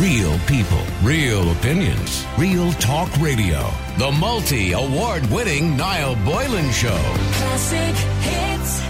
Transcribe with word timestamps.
Real 0.00 0.38
people, 0.40 0.82
real 1.02 1.50
opinions, 1.52 2.26
real 2.36 2.70
talk 2.72 3.10
radio. 3.16 3.66
The 3.96 4.12
multi 4.12 4.72
award 4.72 5.24
winning 5.30 5.74
Niall 5.74 6.16
Boylan 6.16 6.70
Show. 6.70 7.00
Classic 7.32 7.96
hits. 8.20 8.82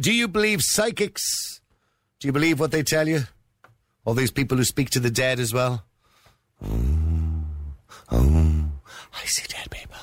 Do 0.00 0.12
you 0.14 0.28
believe 0.28 0.60
psychics? 0.62 1.60
Do 2.20 2.28
you 2.28 2.32
believe 2.32 2.60
what 2.60 2.70
they 2.70 2.84
tell 2.84 3.08
you? 3.08 3.22
All 4.04 4.14
these 4.14 4.30
people 4.30 4.56
who 4.56 4.62
speak 4.62 4.90
to 4.90 5.00
the 5.00 5.10
dead 5.10 5.40
as 5.40 5.52
well? 5.52 5.84
Oh, 6.64 7.44
oh, 8.12 8.70
I 9.20 9.26
see 9.26 9.48
dead 9.48 9.68
people. 9.68 9.98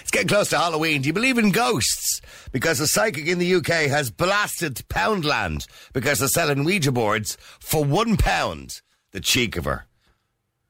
It's 0.00 0.10
getting 0.10 0.26
close 0.26 0.48
to 0.50 0.58
Halloween. 0.58 1.02
Do 1.02 1.06
you 1.06 1.12
believe 1.12 1.38
in 1.38 1.52
ghosts? 1.52 2.07
Because 2.52 2.80
a 2.80 2.86
psychic 2.86 3.26
in 3.26 3.38
the 3.38 3.54
UK 3.54 3.88
has 3.88 4.10
blasted 4.10 4.76
Poundland 4.88 5.66
because 5.92 6.18
they're 6.18 6.28
selling 6.28 6.64
Ouija 6.64 6.92
boards 6.92 7.36
for 7.60 7.84
one 7.84 8.16
pound. 8.16 8.80
The 9.12 9.20
cheek 9.20 9.56
of 9.56 9.64
her. 9.64 9.86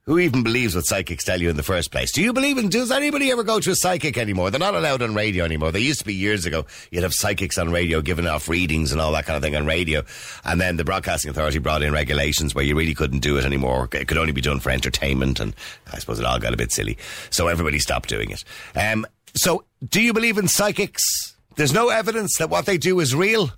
Who 0.09 0.19
even 0.19 0.43
believes 0.43 0.75
what 0.75 0.87
psychics 0.87 1.23
tell 1.23 1.39
you 1.39 1.51
in 1.51 1.59
the 1.59 1.63
first 1.63 1.91
place? 1.91 2.13
Do 2.13 2.23
you 2.23 2.33
believe 2.33 2.57
in, 2.57 2.71
does 2.71 2.91
anybody 2.91 3.31
ever 3.31 3.43
go 3.43 3.61
to 3.61 3.71
a 3.73 3.75
psychic 3.75 4.17
anymore? 4.17 4.51
They're 4.51 4.59
not 4.59 4.75
allowed 4.75 5.03
on 5.03 5.15
radio 5.15 5.45
anymore. 5.45 5.71
They 5.71 5.81
used 5.81 5.99
to 5.99 6.07
be 6.07 6.15
years 6.15 6.47
ago. 6.47 6.65
You'd 6.91 7.03
have 7.03 7.13
psychics 7.13 7.59
on 7.59 7.71
radio 7.71 8.01
giving 8.01 8.27
off 8.27 8.49
readings 8.49 8.91
and 8.91 9.03
all 9.03 9.13
that 9.13 9.27
kind 9.27 9.37
of 9.37 9.43
thing 9.43 9.55
on 9.55 9.67
radio. 9.67 10.05
And 10.47 10.59
then 10.59 10.79
the 10.79 10.85
Broadcasting 10.85 11.31
Authority 11.31 11.59
brought 11.59 11.83
in 11.83 11.93
regulations 11.93 12.55
where 12.55 12.65
you 12.65 12.75
really 12.75 12.95
couldn't 12.95 13.19
do 13.19 13.37
it 13.37 13.45
anymore. 13.45 13.87
It 13.93 14.09
could 14.09 14.17
only 14.17 14.33
be 14.33 14.41
done 14.41 14.61
for 14.61 14.71
entertainment. 14.71 15.41
And 15.41 15.55
I 15.93 15.99
suppose 15.99 16.19
it 16.19 16.25
all 16.25 16.39
got 16.39 16.55
a 16.55 16.57
bit 16.57 16.73
silly. 16.73 16.97
So 17.29 17.49
everybody 17.49 17.79
stopped 17.79 18.09
doing 18.09 18.31
it. 18.31 18.45
Um, 18.75 19.07
so 19.35 19.67
do 19.87 20.01
you 20.01 20.15
believe 20.15 20.39
in 20.39 20.49
psychics? 20.49 21.37
There's 21.59 21.73
no 21.73 21.89
evidence 21.89 22.39
that 22.39 22.51
what 22.51 22.67
they 22.67 22.79
do 22.79 23.01
is 23.01 23.17
real. 23.17 23.51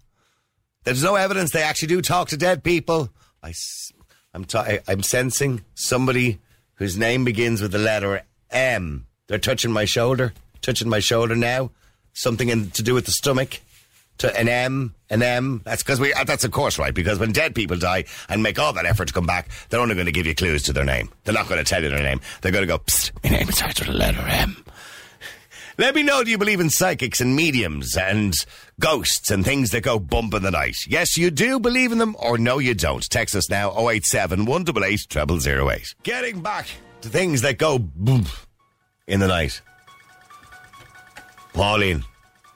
There's 0.85 1.03
no 1.05 1.17
evidence 1.17 1.51
they 1.53 1.63
actually 1.63 1.89
do 1.89 2.01
talk 2.01 2.29
to 2.31 2.37
dead 2.39 2.65
people. 2.65 3.11
I, 3.43 3.53
I'm, 4.33 4.47
I- 4.55 4.81
I'm 4.89 5.03
sensing 5.03 5.63
somebody 5.75 6.39
whose 6.77 6.97
name 6.97 7.25
begins 7.27 7.61
with 7.61 7.73
the 7.73 7.79
letter 7.79 8.23
M. 8.51 9.05
They're 9.27 9.39
touching 9.39 9.71
my 9.71 9.85
shoulder, 9.85 10.33
touching 10.63 10.89
my 10.89 11.01
shoulder 11.01 11.37
now. 11.37 11.73
Something 12.15 12.49
in, 12.49 12.71
to 12.71 12.83
do 12.83 12.95
with 12.95 13.05
the 13.05 13.13
stomach. 13.13 13.61
To 14.19 14.35
an 14.39 14.49
M, 14.49 14.95
an 15.11 15.23
M. 15.23 15.61
That's 15.65 15.83
because 15.83 16.01
we. 16.01 16.13
uh, 16.13 16.25
That's 16.25 16.45
of 16.45 16.51
course 16.51 16.79
right. 16.79 16.93
Because 16.95 17.19
when 17.19 17.33
dead 17.33 17.55
people 17.55 17.77
die 17.79 18.05
and 18.29 18.43
make 18.43 18.59
all 18.59 18.73
that 18.75 18.85
effort 18.85 19.09
to 19.09 19.15
come 19.15 19.25
back, 19.27 19.49
they're 19.69 19.81
only 19.81 19.95
going 19.95 20.07
to 20.07 20.13
give 20.13 20.27
you 20.27 20.35
clues 20.35 20.63
to 20.65 20.73
their 20.75 20.85
name. 20.85 21.09
They're 21.25 21.33
not 21.35 21.49
going 21.49 21.59
to 21.59 21.65
tell 21.65 21.83
you 21.83 21.89
their 21.91 22.03
name. 22.03 22.21
They're 22.43 22.53
going 22.53 22.63
to 22.63 22.67
go. 22.67 22.79
Psst, 22.81 23.13
my 23.25 23.31
name 23.31 23.51
starts 23.51 23.79
with 23.81 23.89
the 23.89 23.95
letter 23.95 24.21
M. 24.27 24.63
Let 25.81 25.95
me 25.95 26.03
know 26.03 26.23
do 26.23 26.31
you 26.31 26.37
believe 26.37 26.61
in 26.61 26.69
psychics 26.69 27.23
and 27.23 27.35
mediums 27.35 27.97
and 27.97 28.35
ghosts 28.79 29.31
and 29.31 29.43
things 29.43 29.71
that 29.71 29.83
go 29.83 29.99
bump 29.99 30.35
in 30.35 30.43
the 30.43 30.51
night? 30.51 30.75
Yes, 30.87 31.17
you 31.17 31.31
do 31.31 31.59
believe 31.59 31.91
in 31.91 31.97
them, 31.97 32.17
or 32.19 32.37
no, 32.37 32.59
you 32.59 32.75
don't. 32.75 33.03
Text 33.09 33.35
us 33.35 33.49
now 33.49 33.89
087 33.89 34.45
188 34.45 35.41
0008. 35.41 35.95
Getting 36.03 36.43
back 36.43 36.67
to 37.01 37.09
things 37.09 37.41
that 37.41 37.57
go 37.57 37.79
bump 37.79 38.29
in 39.07 39.21
the 39.21 39.29
night. 39.29 39.63
Pauline. 41.55 42.05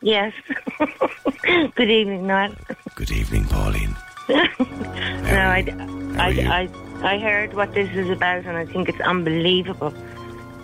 Yes. 0.03 0.35
Good 1.77 1.91
evening, 1.91 2.27
Niall. 2.27 2.55
Good 2.95 3.11
evening, 3.11 3.47
Pauline. 3.47 3.97
No, 5.25 5.41
I, 5.41 5.65
I, 6.19 6.69
I, 7.03 7.15
I 7.15 7.19
heard 7.19 7.55
what 7.55 7.73
this 7.73 7.91
is 7.97 8.11
about, 8.11 8.45
and 8.45 8.59
I 8.59 8.67
think 8.67 8.91
it's 8.91 9.01
unbelievable 9.01 9.95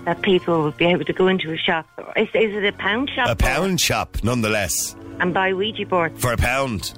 that 0.04 0.22
people 0.22 0.62
would 0.64 0.76
be 0.76 0.86
able 0.86 1.04
to 1.04 1.12
go 1.12 1.28
into 1.28 1.52
a 1.52 1.56
shop. 1.56 1.86
Is, 2.16 2.28
is 2.34 2.54
it 2.54 2.64
a 2.64 2.72
pound 2.72 3.10
shop? 3.14 3.28
A 3.28 3.36
pound 3.36 3.80
shop, 3.80 4.16
nonetheless. 4.22 4.94
And 5.20 5.34
buy 5.34 5.52
Ouija 5.52 5.84
boards. 5.86 6.20
For 6.20 6.32
a 6.32 6.36
pound. 6.36 6.92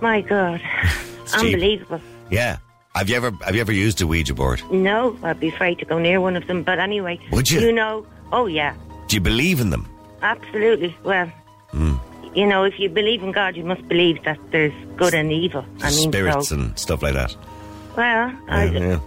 My 0.00 0.20
God. 0.22 0.60
cheap. 1.26 1.34
unbelievable. 1.54 2.00
Yeah. 2.30 2.58
Have 2.94 3.08
you 3.10 3.16
ever 3.16 3.32
have 3.44 3.54
you 3.54 3.60
ever 3.60 3.72
used 3.72 4.00
a 4.00 4.06
Ouija 4.06 4.34
board? 4.34 4.62
No, 4.70 5.18
I'd 5.22 5.40
be 5.40 5.48
afraid 5.48 5.78
to 5.80 5.84
go 5.84 5.98
near 5.98 6.20
one 6.20 6.36
of 6.36 6.46
them. 6.46 6.62
But 6.62 6.78
anyway. 6.78 7.18
Would 7.32 7.50
you? 7.50 7.60
You 7.60 7.72
know, 7.72 8.06
oh, 8.32 8.46
yeah. 8.46 8.74
Do 9.08 9.16
you 9.16 9.20
believe 9.20 9.60
in 9.60 9.70
them? 9.70 9.88
Absolutely. 10.22 10.96
Well, 11.04 11.26
Hmm. 11.72 11.94
you 12.34 12.46
know, 12.46 12.62
if 12.64 12.78
you 12.78 12.88
believe 12.88 13.22
in 13.22 13.32
God, 13.32 13.56
you 13.56 13.64
must 13.64 13.86
believe 13.88 14.22
that 14.24 14.38
there's 14.52 14.72
good 14.96 15.12
and 15.12 15.32
evil. 15.32 15.64
I 15.82 15.90
mean, 15.90 16.10
Spirits 16.12 16.48
so, 16.50 16.54
and 16.54 16.78
stuff 16.78 17.02
like 17.02 17.14
that. 17.14 17.36
well, 17.96 18.32
I, 18.48 18.64
Yeah. 18.66 19.00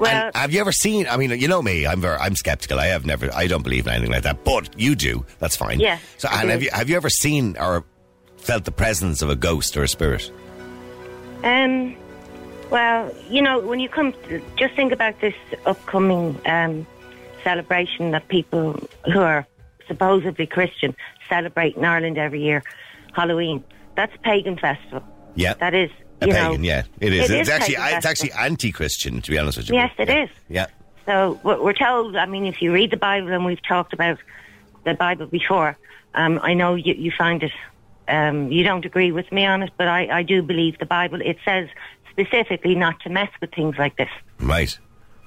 Well, 0.00 0.26
And 0.26 0.36
have 0.36 0.52
you 0.52 0.60
ever 0.60 0.72
seen? 0.72 1.06
I 1.08 1.16
mean, 1.16 1.30
you 1.38 1.46
know 1.48 1.62
me. 1.62 1.86
I'm 1.86 2.00
very, 2.00 2.16
I'm 2.16 2.34
skeptical. 2.34 2.78
I 2.80 2.86
have 2.86 3.06
never. 3.06 3.32
I 3.34 3.46
don't 3.46 3.62
believe 3.62 3.86
in 3.86 3.92
anything 3.92 4.10
like 4.12 4.22
that. 4.24 4.44
But 4.44 4.78
you 4.78 4.94
do. 4.94 5.24
That's 5.38 5.56
fine. 5.56 5.78
Yeah, 5.80 5.98
So, 6.18 6.28
I 6.28 6.40
and 6.40 6.42
do. 6.42 6.48
have 6.48 6.62
you 6.62 6.70
have 6.72 6.90
you 6.90 6.96
ever 6.96 7.10
seen 7.10 7.56
or 7.58 7.84
felt 8.38 8.64
the 8.64 8.72
presence 8.72 9.22
of 9.22 9.30
a 9.30 9.36
ghost 9.36 9.76
or 9.76 9.82
a 9.82 9.88
spirit? 9.88 10.30
Um, 11.44 11.96
well, 12.70 13.12
you 13.28 13.42
know, 13.42 13.60
when 13.60 13.80
you 13.80 13.88
come, 13.88 14.12
to, 14.28 14.42
just 14.56 14.74
think 14.74 14.92
about 14.92 15.20
this 15.20 15.34
upcoming 15.66 16.38
um, 16.46 16.86
celebration 17.42 18.10
that 18.12 18.28
people 18.28 18.78
who 19.12 19.20
are 19.20 19.46
supposedly 19.88 20.46
Christian 20.46 20.94
celebrate 21.28 21.76
in 21.76 21.84
Ireland 21.84 22.18
every 22.18 22.42
year, 22.42 22.62
Halloween. 23.12 23.64
That's 23.96 24.14
a 24.14 24.18
pagan 24.18 24.56
festival. 24.56 25.02
Yeah. 25.34 25.54
That 25.54 25.74
is, 25.74 25.90
A 26.22 26.26
you 26.26 26.32
pagan, 26.32 26.62
know, 26.62 26.68
yeah, 26.68 26.82
it 27.00 27.12
is. 27.12 27.30
It 27.30 27.40
it's 27.40 27.48
is 27.48 27.54
actually 27.54 27.76
pagan 27.76 27.96
it's 27.96 28.06
actually 28.06 28.32
anti-Christian, 28.32 29.22
to 29.22 29.30
be 29.30 29.38
honest 29.38 29.58
with 29.58 29.68
you. 29.68 29.74
Yes, 29.76 29.92
it 29.98 30.08
yeah. 30.08 30.22
is. 30.24 30.30
Yeah, 30.48 30.66
So 31.06 31.40
we're 31.42 31.62
we're 31.62 31.72
told. 31.72 32.16
I 32.16 32.26
mean, 32.26 32.46
if 32.46 32.60
you 32.60 32.72
read 32.72 32.90
the 32.90 32.96
Bible, 32.96 33.28
and 33.28 33.44
we've 33.44 33.62
talked 33.62 33.92
about 33.92 34.18
the 34.84 34.94
Bible 34.94 35.26
before, 35.26 35.76
um, 36.14 36.40
I 36.42 36.54
know 36.54 36.74
you, 36.74 36.94
you 36.94 37.12
find 37.16 37.42
it. 37.42 37.52
Um, 38.08 38.50
you 38.50 38.64
don't 38.64 38.84
agree 38.84 39.12
with 39.12 39.30
me 39.30 39.46
on 39.46 39.62
it, 39.62 39.70
but 39.76 39.86
I, 39.86 40.18
I 40.18 40.22
do 40.22 40.42
believe 40.42 40.78
the 40.78 40.86
Bible. 40.86 41.20
It 41.22 41.38
says 41.44 41.68
specifically 42.10 42.74
not 42.74 42.98
to 43.00 43.08
mess 43.08 43.30
with 43.40 43.52
things 43.54 43.76
like 43.78 43.96
this. 43.96 44.10
right. 44.40 44.76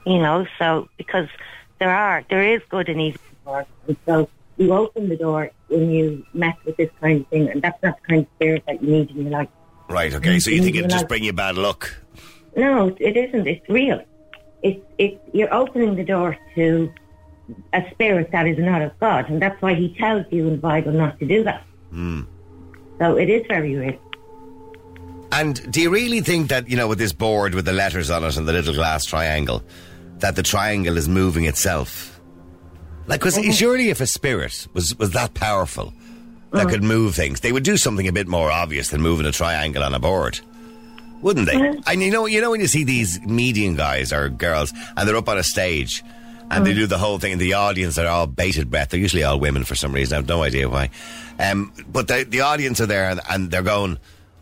You 0.05 0.19
know, 0.19 0.45
so 0.59 0.89
because 0.97 1.29
there 1.79 1.95
are 1.95 2.25
there 2.29 2.43
is 2.43 2.61
good 2.69 2.89
and 2.89 2.99
evil. 2.99 3.21
So 4.05 4.29
you 4.57 4.73
open 4.73 5.09
the 5.09 5.15
door 5.15 5.51
when 5.69 5.89
you 5.91 6.25
mess 6.33 6.57
with 6.65 6.75
this 6.77 6.89
kind 6.99 7.21
of 7.21 7.27
thing, 7.27 7.49
and 7.49 7.61
that's 7.61 7.81
not 7.81 7.95
the 8.01 8.07
kind 8.07 8.21
of 8.21 8.27
spirit 8.35 8.63
that 8.67 8.83
you 8.83 8.89
need 8.91 9.11
in 9.11 9.21
your 9.23 9.31
life. 9.31 9.49
Right. 9.89 10.13
Okay. 10.13 10.39
So 10.39 10.49
you 10.49 10.61
think 10.61 10.75
it'll 10.75 10.89
just 10.89 11.07
bring 11.07 11.23
you 11.23 11.33
bad 11.33 11.55
luck? 11.55 11.95
No, 12.55 12.95
it 12.99 13.17
isn't. 13.17 13.47
It's 13.47 13.67
real. 13.69 14.03
It's 14.61 14.83
it. 14.97 15.21
You're 15.33 15.53
opening 15.53 15.95
the 15.95 16.03
door 16.03 16.37
to 16.55 16.91
a 17.73 17.89
spirit 17.91 18.31
that 18.31 18.47
is 18.47 18.57
not 18.57 18.81
of 18.81 18.97
God, 18.99 19.29
and 19.29 19.41
that's 19.41 19.61
why 19.61 19.73
He 19.73 19.93
tells 19.95 20.25
you 20.31 20.47
in 20.47 20.51
the 20.51 20.57
Bible 20.57 20.91
not 20.91 21.19
to 21.19 21.25
do 21.25 21.43
that. 21.43 21.63
Mm. 21.91 22.25
So 22.99 23.17
it 23.17 23.29
is 23.29 23.45
very 23.47 23.75
real. 23.75 23.99
And 25.31 25.71
do 25.71 25.81
you 25.81 25.89
really 25.89 26.21
think 26.21 26.49
that 26.49 26.69
you 26.69 26.77
know, 26.77 26.87
with 26.87 26.99
this 26.99 27.11
board 27.11 27.55
with 27.55 27.65
the 27.65 27.73
letters 27.73 28.09
on 28.09 28.23
it 28.23 28.37
and 28.37 28.47
the 28.47 28.53
little 28.53 28.73
glass 28.73 29.05
triangle, 29.05 29.63
that 30.19 30.35
the 30.35 30.43
triangle 30.43 30.97
is 30.97 31.09
moving 31.09 31.45
itself? 31.45 32.21
Like, 33.07 33.19
because 33.19 33.35
surely 33.55 33.89
if 33.89 33.99
a 33.99 34.07
spirit 34.07 34.67
was 34.73 34.97
was 34.97 35.11
that 35.11 35.33
powerful 35.33 35.93
that 36.53 36.61
uh-huh. 36.61 36.69
could 36.69 36.83
move 36.83 37.15
things, 37.15 37.41
they 37.41 37.51
would 37.51 37.63
do 37.63 37.77
something 37.77 38.07
a 38.07 38.13
bit 38.13 38.27
more 38.27 38.51
obvious 38.51 38.89
than 38.89 39.01
moving 39.01 39.25
a 39.25 39.31
triangle 39.31 39.83
on 39.83 39.93
a 39.93 39.99
board, 39.99 40.39
wouldn't 41.21 41.47
they? 41.47 41.55
Uh-huh. 41.55 41.81
And 41.87 42.01
you 42.01 42.11
know, 42.11 42.27
you 42.27 42.41
know 42.41 42.51
when 42.51 42.61
you 42.61 42.67
see 42.67 42.83
these 42.83 43.19
medium 43.21 43.75
guys 43.75 44.13
or 44.13 44.29
girls 44.29 44.71
and 44.95 45.07
they're 45.07 45.17
up 45.17 45.27
on 45.29 45.37
a 45.37 45.43
stage. 45.43 46.03
And 46.51 46.65
they 46.65 46.71
uh-huh. 46.71 46.81
do 46.81 46.87
the 46.87 46.97
whole 46.99 47.17
thing, 47.17 47.31
and 47.31 47.41
the 47.41 47.53
audience 47.53 47.97
are 47.97 48.05
all 48.05 48.27
bated 48.27 48.69
breath. 48.69 48.89
They're 48.89 48.99
usually 48.99 49.23
all 49.23 49.39
women 49.39 49.63
for 49.63 49.73
some 49.73 49.91
reason. 49.91 50.13
I 50.13 50.17
have 50.17 50.27
no 50.27 50.43
idea 50.43 50.69
why. 50.69 50.91
Um, 51.39 51.73
but 51.87 52.07
the, 52.07 52.25
the 52.29 52.41
audience 52.41 52.79
are 52.79 52.85
there, 52.85 53.09
and, 53.09 53.21
and 53.27 53.49
they're 53.49 53.63
going, 53.63 53.97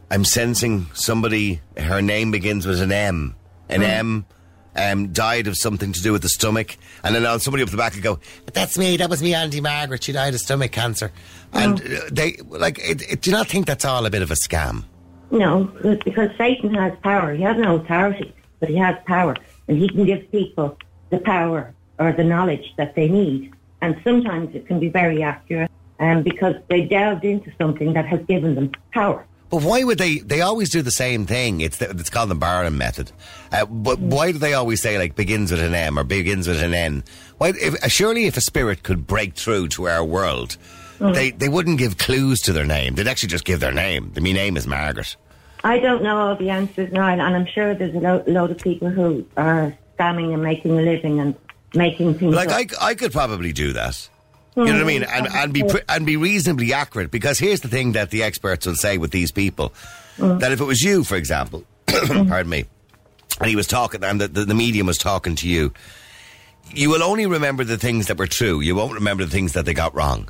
I'm 0.09 0.25
sensing 0.25 0.87
somebody, 0.93 1.61
her 1.77 2.01
name 2.01 2.31
begins 2.31 2.65
with 2.65 2.81
an 2.81 2.91
M. 2.91 3.35
An 3.69 3.81
M 3.81 4.25
um, 4.75 5.07
died 5.09 5.47
of 5.47 5.57
something 5.57 5.91
to 5.93 6.01
do 6.01 6.11
with 6.11 6.21
the 6.21 6.29
stomach. 6.29 6.77
And 7.03 7.15
then 7.15 7.39
somebody 7.39 7.63
up 7.63 7.69
the 7.69 7.77
back 7.77 7.93
would 7.93 8.03
go, 8.03 8.19
That's 8.53 8.77
me, 8.77 8.97
that 8.97 9.09
was 9.09 9.21
me, 9.21 9.33
Auntie 9.33 9.61
Margaret. 9.61 10.03
She 10.03 10.11
died 10.11 10.33
of 10.33 10.39
stomach 10.39 10.71
cancer. 10.71 11.11
And 11.53 11.81
uh, 11.81 12.01
they, 12.11 12.37
like, 12.47 12.79
it, 12.79 13.01
it, 13.11 13.21
do 13.21 13.29
you 13.29 13.35
not 13.35 13.47
think 13.47 13.65
that's 13.65 13.85
all 13.85 14.05
a 14.05 14.09
bit 14.09 14.21
of 14.21 14.31
a 14.31 14.35
scam? 14.35 14.85
No, 15.31 15.63
because 16.03 16.29
Satan 16.37 16.73
has 16.73 16.93
power. 17.03 17.33
He 17.33 17.43
has 17.43 17.57
no 17.57 17.75
authority, 17.77 18.33
but 18.59 18.69
he 18.69 18.75
has 18.75 18.97
power, 19.05 19.35
and 19.67 19.77
he 19.77 19.87
can 19.87 20.05
give 20.05 20.29
people 20.31 20.77
the 21.09 21.19
power 21.19 21.73
or 21.99 22.11
the 22.11 22.23
knowledge 22.23 22.73
that 22.77 22.95
they 22.95 23.07
need. 23.07 23.53
And 23.81 23.99
sometimes 24.03 24.53
it 24.55 24.67
can 24.67 24.79
be 24.79 24.89
very 24.89 25.23
accurate, 25.23 25.71
um, 25.99 26.23
because 26.23 26.55
they 26.67 26.81
delved 26.81 27.23
into 27.23 27.51
something 27.57 27.93
that 27.93 28.05
has 28.07 28.19
given 28.25 28.55
them 28.55 28.71
power. 28.91 29.25
But 29.51 29.63
why 29.63 29.83
would 29.83 29.97
they? 29.97 30.19
They 30.19 30.41
always 30.41 30.69
do 30.69 30.81
the 30.81 30.91
same 30.91 31.25
thing. 31.25 31.59
It's 31.59 31.77
the, 31.77 31.89
it's 31.89 32.09
called 32.09 32.29
the 32.29 32.35
Barnum 32.35 32.77
method. 32.77 33.11
Uh, 33.51 33.65
but 33.65 33.99
why 33.99 34.31
do 34.31 34.37
they 34.37 34.53
always 34.53 34.81
say 34.81 34.97
like 34.97 35.15
begins 35.15 35.51
with 35.51 35.59
an 35.59 35.73
M 35.73 35.99
or 35.99 36.05
begins 36.05 36.47
with 36.47 36.63
an 36.63 36.73
N? 36.73 37.03
Why? 37.37 37.49
If, 37.49 37.83
uh, 37.83 37.89
surely, 37.89 38.25
if 38.25 38.37
a 38.37 38.41
spirit 38.41 38.81
could 38.83 39.05
break 39.05 39.35
through 39.35 39.67
to 39.69 39.89
our 39.89 40.05
world, 40.05 40.55
they 40.99 41.31
they 41.31 41.49
wouldn't 41.49 41.79
give 41.79 41.97
clues 41.97 42.39
to 42.41 42.53
their 42.53 42.65
name. 42.65 42.95
They'd 42.95 43.07
actually 43.07 43.29
just 43.29 43.43
give 43.43 43.59
their 43.59 43.73
name. 43.73 44.11
The, 44.13 44.21
My 44.21 44.31
name 44.31 44.55
is 44.55 44.65
Margaret. 44.65 45.17
I 45.63 45.79
don't 45.79 46.01
know 46.01 46.17
all 46.17 46.35
the 46.35 46.49
answers 46.49 46.91
now, 46.91 47.07
and 47.07 47.21
I'm 47.21 47.45
sure 47.45 47.75
there's 47.75 47.93
a 47.93 47.99
lo- 47.99 48.23
load 48.27 48.51
of 48.51 48.57
people 48.57 48.89
who 48.89 49.25
are 49.37 49.77
scamming 49.99 50.33
and 50.33 50.41
making 50.41 50.79
a 50.79 50.81
living 50.81 51.19
and 51.19 51.35
making 51.73 52.15
things 52.15 52.33
Like 52.33 52.49
up. 52.49 52.71
I, 52.81 52.89
I 52.89 52.95
could 52.95 53.11
probably 53.11 53.53
do 53.53 53.73
that. 53.73 54.09
You 54.55 54.65
know 54.65 54.73
what 54.73 54.81
I 54.81 54.83
mm. 54.83 54.87
mean? 54.87 55.03
And, 55.03 55.27
and 55.27 55.53
be 55.53 55.63
and 55.87 56.05
be 56.05 56.17
reasonably 56.17 56.73
accurate 56.73 57.09
because 57.09 57.39
here's 57.39 57.61
the 57.61 57.69
thing 57.69 57.93
that 57.93 58.09
the 58.09 58.23
experts 58.23 58.65
will 58.65 58.75
say 58.75 58.97
with 58.97 59.11
these 59.11 59.31
people 59.31 59.73
mm. 60.17 60.39
that 60.39 60.51
if 60.51 60.59
it 60.59 60.65
was 60.65 60.81
you, 60.81 61.05
for 61.05 61.15
example, 61.15 61.63
mm. 61.87 62.27
pardon 62.27 62.49
me, 62.49 62.65
and 63.39 63.49
he 63.49 63.55
was 63.55 63.65
talking 63.65 64.03
and 64.03 64.19
the, 64.19 64.27
the, 64.27 64.45
the 64.45 64.53
medium 64.53 64.87
was 64.87 64.97
talking 64.97 65.35
to 65.35 65.47
you, 65.47 65.73
you 66.73 66.89
will 66.89 67.01
only 67.01 67.25
remember 67.25 67.63
the 67.63 67.77
things 67.77 68.07
that 68.07 68.17
were 68.17 68.27
true. 68.27 68.59
You 68.59 68.75
won't 68.75 68.93
remember 68.93 69.23
the 69.23 69.31
things 69.31 69.53
that 69.53 69.65
they 69.65 69.73
got 69.73 69.95
wrong. 69.95 70.29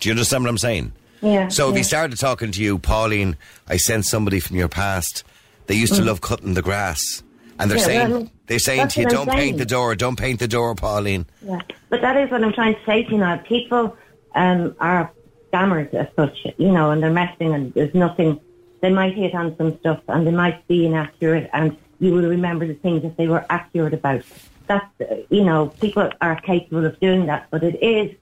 Do 0.00 0.08
you 0.08 0.14
understand 0.14 0.42
what 0.42 0.50
I'm 0.50 0.58
saying? 0.58 0.92
Yeah. 1.20 1.48
So 1.48 1.68
if 1.68 1.74
yeah. 1.74 1.78
he 1.78 1.82
started 1.84 2.18
talking 2.18 2.50
to 2.50 2.62
you, 2.62 2.78
Pauline, 2.78 3.36
I 3.68 3.76
sent 3.76 4.06
somebody 4.06 4.40
from 4.40 4.56
your 4.56 4.68
past. 4.68 5.22
They 5.66 5.74
used 5.76 5.94
to 5.94 6.02
love 6.02 6.20
cutting 6.20 6.54
the 6.54 6.62
grass, 6.62 7.22
and 7.58 7.70
they're 7.70 7.78
Mm. 7.78 7.80
Yeah, 7.80 7.86
saying 7.86 8.10
well, 8.10 8.30
they're 8.50 8.58
saying 8.58 8.80
that's 8.80 8.94
to 8.94 9.00
you, 9.02 9.08
"Don't 9.08 9.30
paint 9.30 9.58
the 9.58 9.64
door, 9.64 9.94
don't 9.94 10.18
paint 10.18 10.40
the 10.40 10.48
door, 10.48 10.74
Pauline." 10.74 11.24
Yeah, 11.40 11.60
but 11.88 12.02
that 12.02 12.16
is 12.16 12.30
what 12.30 12.44
I'm 12.44 12.52
trying 12.52 12.74
to 12.74 12.84
say 12.84 13.04
to 13.04 13.12
you 13.12 13.18
now. 13.18 13.36
People 13.38 13.96
um, 14.34 14.74
are 14.80 15.10
scammers 15.52 15.92
as 15.94 16.08
such, 16.16 16.36
you 16.58 16.72
know, 16.72 16.90
and 16.90 17.02
they're 17.02 17.10
messing 17.10 17.54
and 17.54 17.72
there's 17.74 17.94
nothing. 17.94 18.40
They 18.80 18.90
might 18.90 19.14
hit 19.14 19.34
on 19.34 19.56
some 19.56 19.78
stuff 19.78 20.00
and 20.08 20.26
they 20.26 20.30
might 20.30 20.66
be 20.66 20.86
inaccurate 20.86 21.48
and 21.52 21.76
you 21.98 22.12
will 22.12 22.28
remember 22.28 22.66
the 22.66 22.74
things 22.74 23.02
that 23.02 23.16
they 23.16 23.28
were 23.28 23.44
accurate 23.50 23.94
about. 23.94 24.22
That's, 24.66 24.86
uh, 25.00 25.16
you 25.28 25.44
know, 25.44 25.68
people 25.80 26.10
are 26.20 26.40
capable 26.40 26.86
of 26.86 26.98
doing 27.00 27.26
that, 27.26 27.48
but 27.50 27.62
it 27.62 27.82
is, 27.82 28.16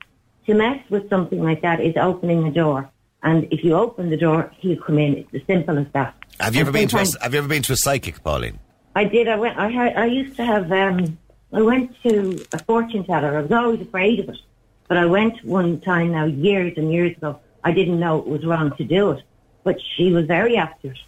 to 0.47 0.55
mess 0.55 0.83
with 0.91 1.09
something 1.09 1.43
like 1.43 1.63
that 1.63 1.81
is 1.81 1.97
opening 1.97 2.47
a 2.47 2.51
door. 2.51 2.91
And 3.23 3.47
if 3.53 3.63
you 3.63 3.75
open 3.75 4.11
the 4.11 4.17
door, 4.17 4.51
he'll 4.59 4.81
come 4.81 4.99
in. 4.99 5.19
It's 5.19 5.35
as 5.35 5.43
simple 5.47 5.79
as 5.79 5.87
that. 5.93 6.15
Have 6.41 6.55
you 6.55 6.61
And 6.61 6.69
ever 6.69 6.73
been 6.79 6.89
to 6.89 6.99
a, 6.99 7.23
Have 7.23 7.35
you 7.35 7.39
ever 7.39 7.49
been 7.49 7.63
to 7.63 7.73
a 7.73 7.77
psychic, 7.77 8.23
Pauline? 8.23 8.59
I 8.95 9.05
did. 9.05 9.29
I 9.29 9.37
went. 9.37 9.59
I 9.59 9.71
had, 9.71 9.97
I 9.97 10.07
used 10.07 10.37
to 10.37 10.45
have. 10.45 10.71
Um, 10.73 11.19
I 11.53 11.63
went 11.63 11.95
to 12.03 12.45
a 12.53 12.59
fortune 12.65 13.05
teller. 13.05 13.39
I 13.39 13.41
was 13.43 13.53
always 13.53 13.81
afraid 13.81 14.21
of 14.21 14.29
it, 14.29 14.39
but 14.87 14.97
I 14.97 15.07
went 15.07 15.43
one 15.45 15.81
time 15.81 16.13
now, 16.13 16.25
years 16.25 16.75
and 16.77 16.93
years 16.93 17.17
ago. 17.17 17.39
I 17.65 17.73
didn't 17.73 17.99
know 17.99 18.19
it 18.19 18.27
was 18.27 18.45
wrong 18.45 18.77
to 18.77 18.85
do 18.85 19.11
it, 19.13 19.23
but 19.65 19.79
she 19.97 20.13
was 20.13 20.27
very 20.27 20.57
accurate. 20.57 20.99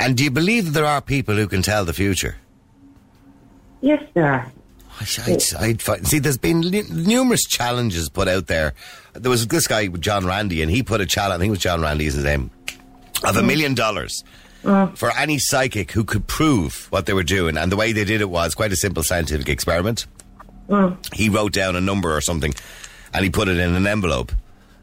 And 0.00 0.16
do 0.16 0.24
you 0.24 0.30
believe 0.30 0.66
that 0.66 0.70
there 0.72 0.84
are 0.84 1.00
people 1.00 1.36
who 1.36 1.46
can 1.46 1.62
tell 1.62 1.84
the 1.84 1.92
future? 1.92 2.36
Yes, 3.80 4.02
there 4.14 4.26
are. 4.26 4.52
I'd, 5.26 5.42
I'd 5.58 5.82
find, 5.82 6.06
see, 6.06 6.18
there's 6.18 6.38
been 6.38 6.60
nu- 6.60 6.84
numerous 6.90 7.44
challenges 7.44 8.08
put 8.08 8.28
out 8.28 8.46
there. 8.46 8.74
There 9.14 9.30
was 9.30 9.46
this 9.46 9.66
guy, 9.66 9.86
John 9.88 10.26
Randi, 10.26 10.62
and 10.62 10.70
he 10.70 10.82
put 10.82 11.00
a 11.00 11.06
challenge, 11.06 11.34
I 11.34 11.38
think 11.38 11.48
it 11.48 11.52
was 11.52 11.58
John 11.60 11.80
Randi 11.80 12.06
is 12.06 12.14
his 12.14 12.24
name, 12.24 12.50
of 13.24 13.36
a 13.36 13.42
million 13.42 13.74
dollars 13.74 14.22
Mm. 14.62 14.96
for 14.96 15.10
any 15.18 15.38
psychic 15.38 15.90
who 15.90 16.04
could 16.04 16.28
prove 16.28 16.86
what 16.90 17.06
they 17.06 17.12
were 17.12 17.24
doing. 17.24 17.56
And 17.56 17.72
the 17.72 17.76
way 17.76 17.90
they 17.92 18.04
did 18.04 18.20
it 18.20 18.30
was 18.30 18.54
quite 18.54 18.70
a 18.70 18.76
simple 18.76 19.02
scientific 19.02 19.48
experiment. 19.48 20.06
Mm. 20.68 21.14
He 21.14 21.28
wrote 21.28 21.52
down 21.52 21.74
a 21.74 21.80
number 21.80 22.16
or 22.16 22.20
something, 22.20 22.54
and 23.12 23.24
he 23.24 23.30
put 23.30 23.48
it 23.48 23.58
in 23.58 23.74
an 23.74 23.86
envelope. 23.88 24.30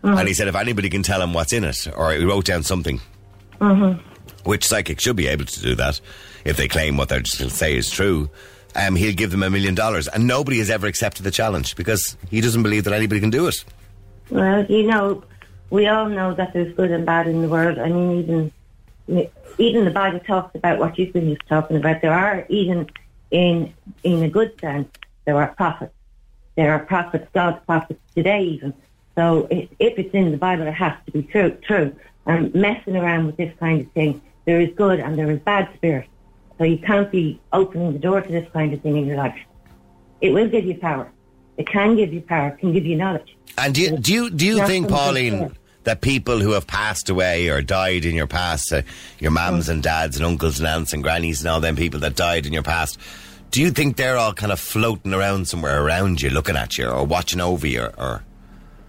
Mm. 0.04 0.20
And 0.20 0.28
he 0.28 0.34
said, 0.34 0.50
if 0.50 0.56
anybody 0.56 0.90
can 0.90 1.02
tell 1.02 1.22
him 1.22 1.34
what's 1.34 1.54
in 1.54 1.64
it, 1.64 1.88
or 1.96 2.12
he 2.12 2.26
wrote 2.26 2.44
down 2.44 2.64
something, 2.64 3.00
mm-hmm. 3.60 4.02
which 4.44 4.68
psychic 4.68 5.00
should 5.00 5.16
be 5.16 5.28
able 5.28 5.46
to 5.46 5.62
do 5.62 5.76
that 5.76 6.02
if 6.44 6.58
they 6.58 6.68
claim 6.68 6.98
what 6.98 7.08
they 7.08 7.24
say 7.24 7.76
is 7.76 7.90
true. 7.90 8.30
Um, 8.76 8.96
he'll 8.96 9.16
give 9.16 9.32
them 9.32 9.44
a 9.44 9.50
million 9.50 9.76
dollars, 9.76 10.08
and 10.10 10.28
nobody 10.28 10.60
has 10.60 10.70
ever 10.70 10.88
accepted 10.88 11.24
the 11.24 11.32
challenge 11.32 11.76
because 11.76 12.18
he 12.30 12.42
doesn't 12.42 12.64
believe 12.64 12.84
that 12.84 12.94
anybody 12.94 13.20
can 13.20 13.30
do 13.30 13.48
it. 13.48 13.64
Well, 14.30 14.66
you 14.66 14.84
know, 14.84 15.24
we 15.70 15.88
all 15.88 16.08
know 16.08 16.34
that 16.34 16.54
there's 16.54 16.76
good 16.76 16.92
and 16.92 17.06
bad 17.06 17.28
in 17.28 17.42
the 17.42 17.50
world. 17.50 17.80
I 17.80 17.90
mean, 17.90 18.20
even 18.20 19.32
even 19.60 19.86
the 19.86 19.92
Bible 19.92 20.20
talks 20.22 20.56
about 20.56 20.80
what 20.80 20.98
you've 20.98 21.14
been 21.14 21.30
just 21.30 21.48
talking 21.48 21.78
about. 21.78 22.02
There 22.02 22.14
are 22.14 22.46
even 22.50 22.90
in 23.30 23.74
in 24.04 24.24
a 24.24 24.30
good 24.30 24.60
sense, 24.60 24.90
there 25.26 25.38
are 25.38 25.48
prophets. 25.50 25.94
There 26.56 26.74
are 26.74 26.80
prophets, 26.80 27.28
God's 27.34 27.64
prophets 27.66 28.02
today, 28.16 28.44
even. 28.44 28.74
So 29.16 29.48
if, 29.50 29.70
if 29.80 30.00
it's 30.00 30.14
in 30.14 30.32
the 30.32 30.38
Bible, 30.38 30.68
it 30.68 30.74
has 30.74 30.94
to 31.06 31.12
be 31.12 31.24
true. 31.24 31.52
True. 31.62 31.96
And 32.26 32.54
messing 32.54 32.96
around 32.96 33.28
with 33.28 33.38
this 33.38 33.54
kind 33.60 33.82
of 33.82 33.92
thing, 33.92 34.22
there 34.46 34.60
is 34.60 34.70
good 34.76 35.00
and 35.00 35.18
there 35.18 35.30
is 35.30 35.40
bad 35.40 35.70
spirit. 35.76 36.08
So 36.58 36.64
you 36.64 36.78
can't 36.78 37.10
be 37.12 37.40
opening 37.54 37.94
the 37.94 38.00
door 38.00 38.22
to 38.22 38.30
this 38.30 38.50
kind 38.52 38.74
of 38.74 38.82
thing 38.82 38.98
in 38.98 39.06
your 39.06 39.18
life. 39.18 39.40
It 40.22 40.32
will 40.32 40.50
give 40.50 40.66
you 40.66 40.78
power. 40.78 41.10
It 41.58 41.68
can 41.68 41.96
give 41.96 42.14
you 42.14 42.22
power. 42.22 42.50
It 42.50 42.60
can 42.60 42.74
give 42.74 42.86
you 42.86 42.96
knowledge. 42.96 43.38
And 43.58 43.74
do 43.74 43.82
you 43.82 43.98
do 43.98 44.14
you, 44.14 44.30
do 44.30 44.46
you 44.46 44.66
think, 44.66 44.90
Pauline. 44.90 45.56
That 45.84 46.02
people 46.02 46.40
who 46.40 46.52
have 46.52 46.68
passed 46.68 47.10
away 47.10 47.50
or 47.50 47.62
died 47.62 48.06
in 48.06 48.16
your 48.16 48.28
past, 48.28 48.72
uh, 48.72 48.82
your 49.20 49.32
mums 49.32 49.70
and 49.70 49.82
dads 49.82 50.18
and 50.18 50.26
uncles 50.26 50.60
and 50.60 50.68
aunts 50.68 50.94
and 50.94 51.02
grannies 51.04 51.42
and 51.42 51.50
all 51.50 51.60
them 51.60 51.76
people 51.76 52.00
that 52.02 52.16
died 52.16 52.46
in 52.46 52.54
your 52.54 52.64
past, 52.64 53.00
do 53.52 53.62
you 53.62 53.72
think 53.72 53.96
they're 53.96 54.18
all 54.18 54.34
kind 54.34 54.52
of 54.52 54.60
floating 54.60 55.14
around 55.14 55.48
somewhere 55.48 55.84
around 55.84 56.22
you, 56.22 56.30
looking 56.30 56.56
at 56.56 56.78
you 56.78 56.88
or 56.88 57.06
watching 57.06 57.42
over 57.42 57.66
you, 57.66 57.90
or 57.98 58.24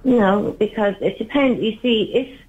know, 0.04 0.56
because 0.58 0.94
it 1.00 1.19
depends. 1.19 1.62
You 1.62 1.78
see, 1.82 2.12
if 2.14 2.40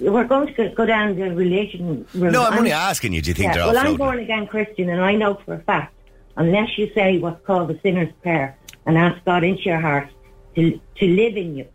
we're 0.00 0.24
going 0.24 0.54
to 0.54 0.68
go- 0.70 0.86
down 0.86 1.16
the 1.16 1.34
religion 1.34 2.06
route. 2.14 2.32
no? 2.32 2.44
I'm 2.44 2.58
only 2.58 2.72
asking 2.72 3.12
you. 3.12 3.22
Do 3.22 3.30
you 3.30 3.34
think 3.34 3.48
Yeah, 3.48 3.54
they're 3.54 3.62
all 3.64 3.72
well, 3.72 3.86
I'm 3.86 3.96
born 3.96 4.18
again 4.18 4.46
Christian, 4.46 4.90
and 4.90 5.00
I 5.00 5.14
know 5.14 5.34
for 5.44 5.54
a 5.54 5.60
fact, 5.60 5.94
unless 6.36 6.76
you 6.76 6.90
say 6.94 7.18
what's 7.18 7.44
called 7.46 7.68
the 7.68 7.78
sinner's 7.82 8.12
prayer 8.22 8.56
and 8.86 8.98
ask 8.98 9.24
God 9.24 9.44
into 9.44 9.62
your 9.62 9.80
heart 9.80 10.08
to 10.56 10.80
to 10.96 11.06
live 11.06 11.36
in 11.36 11.56
you, 11.56 11.66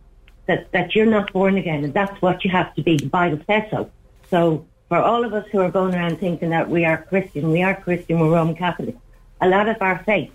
that 0.50 0.72
that 0.72 0.94
you're 0.94 1.06
not 1.06 1.32
born 1.32 1.56
again, 1.56 1.84
and 1.84 1.94
that's 1.94 2.20
what 2.20 2.44
you 2.44 2.50
have 2.50 2.74
to 2.74 2.82
be. 2.82 2.96
The 2.96 3.06
Bible 3.06 3.40
says 3.46 3.64
so. 3.70 3.90
So 4.30 4.66
for 4.88 4.98
all 4.98 5.24
of 5.24 5.32
us 5.32 5.46
who 5.52 5.60
are 5.60 5.70
going 5.70 5.94
around 5.94 6.18
thinking 6.18 6.50
that 6.50 6.68
we 6.68 6.84
are 6.84 6.98
Christian, 7.10 7.50
we 7.50 7.62
are 7.62 7.74
Christian, 7.74 8.18
we're 8.18 8.32
Roman 8.32 8.56
Catholic. 8.56 8.96
A 9.40 9.48
lot 9.48 9.68
of 9.68 9.76
our 9.80 10.02
faith 10.04 10.32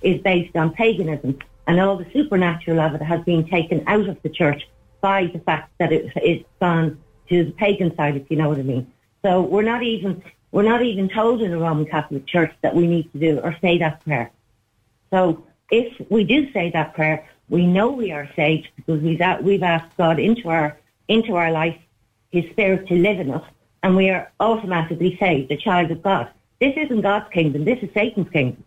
is 0.00 0.20
based 0.22 0.56
on 0.56 0.72
paganism, 0.72 1.38
and 1.66 1.78
all 1.78 1.96
the 1.96 2.10
supernatural 2.12 2.80
of 2.80 2.94
it 2.94 3.02
has 3.02 3.20
been 3.24 3.46
taken 3.46 3.84
out 3.86 4.08
of 4.08 4.20
the 4.22 4.30
church 4.30 4.66
by 5.02 5.26
the 5.26 5.38
fact 5.40 5.70
that 5.78 5.92
it, 5.92 6.10
it's 6.16 6.48
gone 6.60 6.98
to 7.28 7.44
the 7.44 7.52
pagan 7.52 7.94
side, 7.94 8.16
if 8.16 8.30
you 8.30 8.36
know 8.38 8.48
what 8.48 8.58
I 8.58 8.62
mean. 8.62 8.90
So 9.22 9.42
we're 9.42 9.68
not 9.74 9.82
even 9.82 10.22
we're 10.50 10.70
not 10.74 10.82
even 10.82 11.10
told 11.10 11.42
in 11.42 11.50
the 11.50 11.58
Roman 11.58 11.84
Catholic 11.84 12.26
Church 12.26 12.54
that 12.62 12.74
we 12.74 12.86
need 12.86 13.12
to 13.12 13.18
do 13.18 13.38
or 13.40 13.54
say 13.60 13.76
that 13.78 14.02
prayer. 14.02 14.30
So 15.10 15.44
if 15.70 15.92
we 16.10 16.24
do 16.24 16.50
say 16.52 16.70
that 16.70 16.94
prayer, 16.94 17.28
we 17.48 17.66
know 17.66 17.90
we 17.90 18.12
are 18.12 18.28
saved 18.36 18.68
because 18.76 19.00
we've 19.02 19.20
a- 19.20 19.38
we've 19.42 19.62
asked 19.62 19.96
God 19.96 20.18
into 20.18 20.48
our 20.48 20.76
into 21.08 21.34
our 21.36 21.50
life, 21.50 21.76
His 22.30 22.44
Spirit 22.50 22.86
to 22.88 22.94
live 22.94 23.18
in 23.20 23.30
us, 23.30 23.44
and 23.82 23.96
we 23.96 24.10
are 24.10 24.30
automatically 24.40 25.16
saved, 25.18 25.50
a 25.50 25.56
child 25.56 25.90
of 25.90 26.02
God. 26.02 26.28
This 26.60 26.74
isn't 26.76 27.00
God's 27.00 27.28
kingdom. 27.32 27.64
This 27.64 27.78
is 27.82 27.88
Satan's 27.94 28.28
kingdom. 28.30 28.62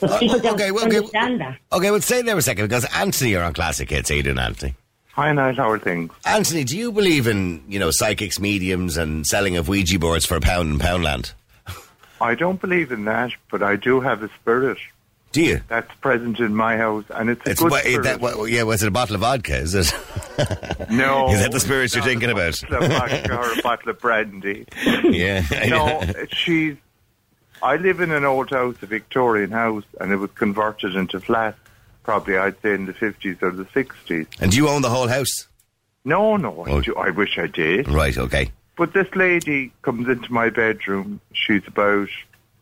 But 0.00 0.10
Uh, 0.12 0.18
people 0.18 0.38
don't 0.38 0.54
okay, 0.54 0.70
well, 0.70 0.86
okay. 0.86 0.96
understand 0.98 1.40
that. 1.40 1.56
Okay, 1.72 1.90
well, 1.90 2.00
stay 2.00 2.22
there 2.22 2.36
a 2.36 2.42
second 2.42 2.66
because 2.68 2.84
Anthony, 2.94 3.30
you're 3.30 3.42
on 3.42 3.54
Classic 3.54 3.88
Hits. 3.90 4.10
How 4.10 4.14
you 4.16 4.22
doing, 4.22 4.38
Anthony? 4.38 4.74
Hi, 5.12 5.32
Niall. 5.32 5.54
How 5.54 5.70
are 5.70 5.78
things? 5.80 6.12
Anthony, 6.24 6.62
do 6.62 6.78
you 6.78 6.92
believe 6.92 7.26
in 7.26 7.64
you 7.68 7.78
know 7.80 7.90
psychics, 7.90 8.38
mediums, 8.38 8.96
and 8.96 9.26
selling 9.26 9.56
of 9.56 9.66
Ouija 9.68 9.98
boards 9.98 10.24
for 10.26 10.36
a 10.36 10.40
pound 10.40 10.70
in 10.72 10.78
Poundland? 10.78 11.32
I 12.20 12.34
don't 12.34 12.60
believe 12.60 12.92
in 12.92 13.04
that, 13.06 13.32
but 13.50 13.62
I 13.62 13.76
do 13.76 14.00
have 14.00 14.22
a 14.22 14.28
spirit 14.40 14.78
Do 15.32 15.42
you? 15.42 15.60
that's 15.68 15.92
present 15.96 16.40
in 16.40 16.54
my 16.54 16.76
house, 16.78 17.04
and 17.10 17.28
it's 17.30 17.46
a 17.46 17.50
It's 17.50 17.60
good 17.60 17.70
what, 17.70 17.84
eh, 17.84 17.90
spirit. 17.90 18.04
that, 18.04 18.20
what, 18.20 18.50
yeah. 18.50 18.62
Was 18.62 18.82
it 18.82 18.88
a 18.88 18.90
bottle 18.90 19.14
of 19.14 19.20
vodka? 19.20 19.56
Is 19.56 19.74
it? 19.74 19.92
no, 20.90 21.30
Is 21.30 21.40
that 21.40 21.50
the 21.52 21.60
spirit 21.60 21.84
it's 21.84 21.94
you're 21.94 22.04
thinking 22.04 22.30
a 22.30 22.32
about? 22.32 22.58
bottle 22.70 22.84
of 22.84 22.90
vodka 22.92 23.36
or 23.38 23.58
a 23.58 23.62
bottle 23.62 23.90
of 23.90 23.98
brandy. 24.00 24.66
yeah. 25.04 25.44
No, 25.68 26.02
she's. 26.32 26.76
I 27.62 27.76
live 27.76 28.00
in 28.00 28.10
an 28.12 28.24
old 28.24 28.50
house, 28.50 28.76
a 28.82 28.86
Victorian 28.86 29.50
house, 29.50 29.84
and 30.00 30.12
it 30.12 30.16
was 30.16 30.30
converted 30.32 30.94
into 30.94 31.20
flats. 31.20 31.58
Probably, 32.04 32.38
I'd 32.38 32.60
say 32.62 32.72
in 32.72 32.86
the 32.86 32.94
fifties 32.94 33.36
or 33.42 33.50
the 33.50 33.66
sixties. 33.74 34.26
And 34.40 34.50
do 34.50 34.56
you 34.56 34.68
own 34.68 34.80
the 34.82 34.88
whole 34.90 35.08
house? 35.08 35.46
No, 36.04 36.36
no, 36.38 36.64
Oh. 36.66 36.78
I, 36.78 36.80
do, 36.80 36.94
I 36.96 37.10
wish 37.10 37.36
I 37.38 37.48
did. 37.48 37.86
Right. 37.88 38.16
Okay. 38.16 38.50
But 38.78 38.94
this 38.94 39.08
lady 39.14 39.72
comes 39.82 40.08
into 40.08 40.32
my 40.32 40.48
bedroom. 40.50 41.20
She's 41.32 41.66
about, 41.66 42.08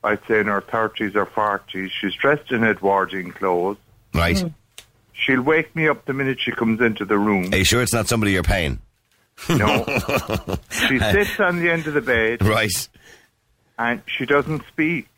I'd 0.06 0.20
say, 0.28 0.40
in 0.40 0.46
her 0.46 0.60
30s 0.62 1.14
or 1.16 1.26
40s. 1.26 1.90
She's 1.90 2.14
dressed 2.14 2.52
in 2.52 2.62
Edwardian 2.64 3.32
clothes. 3.32 3.76
Right. 4.14 4.38
Hmm. 4.40 4.48
She'll 5.12 5.42
wake 5.42 5.74
me 5.74 5.88
up 5.88 6.04
the 6.04 6.12
minute 6.12 6.38
she 6.40 6.52
comes 6.52 6.80
into 6.80 7.04
the 7.04 7.18
room. 7.18 7.52
Are 7.52 7.56
you 7.56 7.64
sure 7.64 7.82
it's 7.82 7.92
not 7.92 8.06
somebody 8.06 8.32
you're 8.32 8.42
paying? 8.42 8.80
No. 9.48 9.84
she 10.70 10.98
sits 10.98 11.40
on 11.40 11.58
the 11.58 11.70
end 11.70 11.86
of 11.86 11.94
the 11.94 12.00
bed 12.00 12.42
Right. 12.44 12.70
and 13.78 14.00
she 14.06 14.24
doesn't 14.26 14.62
speak. 14.68 15.08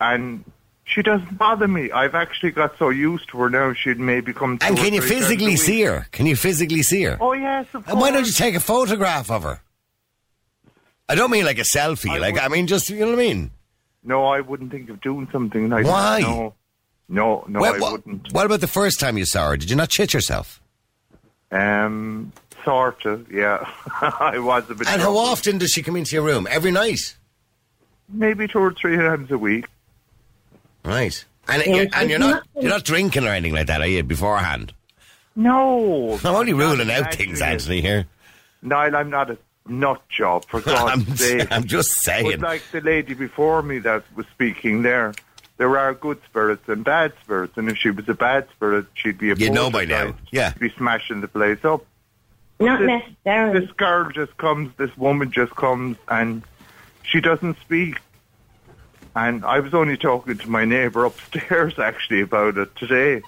And 0.00 0.44
she 0.84 1.02
doesn't 1.02 1.36
bother 1.38 1.68
me. 1.68 1.90
I've 1.90 2.14
actually 2.14 2.50
got 2.52 2.76
so 2.78 2.88
used 2.90 3.28
to 3.30 3.38
her 3.38 3.50
now, 3.50 3.72
she'd 3.74 4.00
maybe 4.00 4.32
come 4.32 4.58
to 4.58 4.66
And 4.66 4.76
can 4.76 4.94
you 4.94 5.00
three 5.00 5.10
times 5.10 5.24
a 5.24 5.28
physically 5.28 5.56
see 5.56 5.82
her? 5.82 6.06
Can 6.10 6.26
you 6.26 6.36
physically 6.36 6.82
see 6.82 7.02
her? 7.04 7.18
Oh, 7.20 7.32
yes, 7.34 7.66
of 7.66 7.84
course. 7.84 7.86
And 7.88 8.00
why 8.00 8.10
don't 8.10 8.26
you 8.26 8.32
take 8.32 8.54
a 8.54 8.60
photograph 8.60 9.30
of 9.30 9.42
her? 9.44 9.60
I 11.08 11.14
don't 11.14 11.30
mean 11.30 11.44
like 11.44 11.58
a 11.58 11.62
selfie. 11.62 12.10
I 12.10 12.18
like 12.18 12.34
would- 12.34 12.42
I 12.42 12.48
mean 12.48 12.66
just 12.66 12.90
you 12.90 13.00
know 13.00 13.06
what 13.10 13.14
I 13.20 13.22
mean. 13.22 13.50
No, 14.08 14.24
I 14.24 14.40
wouldn't 14.40 14.70
think 14.70 14.88
of 14.88 15.00
doing 15.02 15.28
something 15.30 15.68
like 15.68 15.84
Why? 15.86 16.22
that. 16.22 16.26
No, 16.28 16.54
no, 17.10 17.44
no 17.46 17.60
Well, 17.60 17.74
I 17.74 17.78
what, 17.78 17.92
wouldn't. 17.92 18.32
what 18.32 18.46
about 18.46 18.60
the 18.60 18.66
first 18.66 18.98
time 18.98 19.18
you 19.18 19.26
saw 19.26 19.50
her? 19.50 19.56
Did 19.58 19.68
you 19.68 19.76
not 19.76 19.92
shit 19.92 20.14
yourself? 20.14 20.62
Um, 21.50 22.32
sort 22.64 23.04
of, 23.04 23.30
yeah. 23.30 23.68
I 24.00 24.38
was 24.38 24.64
a 24.70 24.74
bit. 24.74 24.88
And 24.88 25.00
how 25.02 25.08
troubled. 25.12 25.28
often 25.28 25.58
does 25.58 25.70
she 25.72 25.82
come 25.82 25.94
into 25.96 26.16
your 26.16 26.24
room? 26.24 26.46
Every 26.50 26.70
night. 26.70 27.16
Maybe 28.08 28.48
two 28.48 28.60
or 28.60 28.72
three 28.72 28.96
times 28.96 29.30
a 29.30 29.36
week. 29.36 29.66
Right. 30.84 31.22
And 31.46 31.62
Yeah, 31.66 31.74
you're, 31.74 31.86
and 31.94 32.10
you're 32.10 32.18
not 32.18 32.28
nothing- 32.30 32.62
you're 32.62 32.70
not 32.70 32.84
drinking 32.84 33.24
or 33.26 33.28
anything 33.28 33.54
like 33.54 33.66
that, 33.66 33.82
are 33.82 33.86
you? 33.86 34.02
Beforehand. 34.02 34.72
No. 35.36 36.18
I'm 36.24 36.34
only 36.34 36.54
ruling 36.54 36.90
out 36.90 37.14
things, 37.14 37.40
imagining 37.40 37.40
it. 37.40 37.52
Anthony, 37.52 37.80
here. 37.82 38.06
Niall, 38.62 38.96
I'm 38.96 39.10
not 39.10 39.30
a 39.30 39.38
nut 39.68 40.02
job, 40.08 40.44
for 40.46 40.62
I'm, 40.66 41.04
sake. 41.16 41.48
I'm 41.50 41.64
just 41.64 41.90
But 42.04 42.12
saying. 42.12 42.40
like 42.40 42.62
the 42.72 42.80
lady 42.80 43.14
before 43.14 43.62
me 43.62 43.78
that 43.80 44.04
was 44.16 44.26
speaking 44.32 44.82
there, 44.82 45.14
there 45.56 45.76
are 45.78 45.92
good 45.94 46.20
spirits 46.24 46.68
and 46.68 46.84
bad 46.84 47.12
spirits, 47.22 47.56
and 47.56 47.68
if 47.68 47.76
she 47.76 47.90
was 47.90 48.08
a 48.08 48.14
bad 48.14 48.48
spirit, 48.50 48.86
she'd 48.94 49.18
be 49.18 49.30
a 49.30 49.34
You'd 49.34 49.52
know 49.52 49.70
by 49.70 49.84
now, 49.84 50.14
yeah. 50.30 50.52
She'd 50.52 50.60
be 50.60 50.70
smashing 50.70 51.20
the 51.20 51.28
place 51.28 51.64
up. 51.64 51.84
Not 52.60 52.80
This- 52.80 52.88
necessarily. 52.88 53.60
This 53.60 53.70
girl 53.72 54.10
just 54.10 54.36
comes, 54.36 54.72
this 54.76 54.96
woman 54.96 55.30
just 55.32 55.54
comes, 55.54 55.96
and 56.08 56.42
she 57.02 57.20
doesn't 57.20 57.58
speak. 57.60 57.98
And 59.16 59.44
I 59.44 59.58
was 59.60 59.74
only 59.74 59.96
talking 59.96 60.38
to 60.38 60.50
my 60.50 60.64
neighbour 60.64 61.04
upstairs 61.04 61.78
actually 61.78 62.20
about 62.20 62.56
it 62.58 62.74
today. 62.76 63.22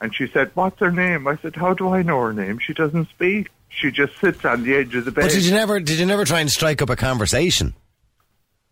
And 0.00 0.12
she 0.12 0.26
said, 0.26 0.50
What's 0.54 0.80
her 0.80 0.90
name? 0.90 1.28
I 1.28 1.36
said, 1.36 1.54
How 1.54 1.74
do 1.74 1.90
I 1.90 2.02
know 2.02 2.20
her 2.20 2.32
name? 2.32 2.58
She 2.58 2.72
doesn't 2.74 3.08
speak. 3.10 3.50
She 3.74 3.90
just 3.90 4.18
sits 4.20 4.44
on 4.44 4.64
the 4.64 4.74
edge 4.74 4.94
of 4.94 5.04
the 5.04 5.10
bed. 5.12 5.22
But 5.22 5.30
did 5.32 5.44
you 5.44 5.52
never 5.52 5.80
did 5.80 5.98
you 5.98 6.06
never 6.06 6.24
try 6.24 6.40
and 6.40 6.50
strike 6.50 6.82
up 6.82 6.90
a 6.90 6.96
conversation? 6.96 7.74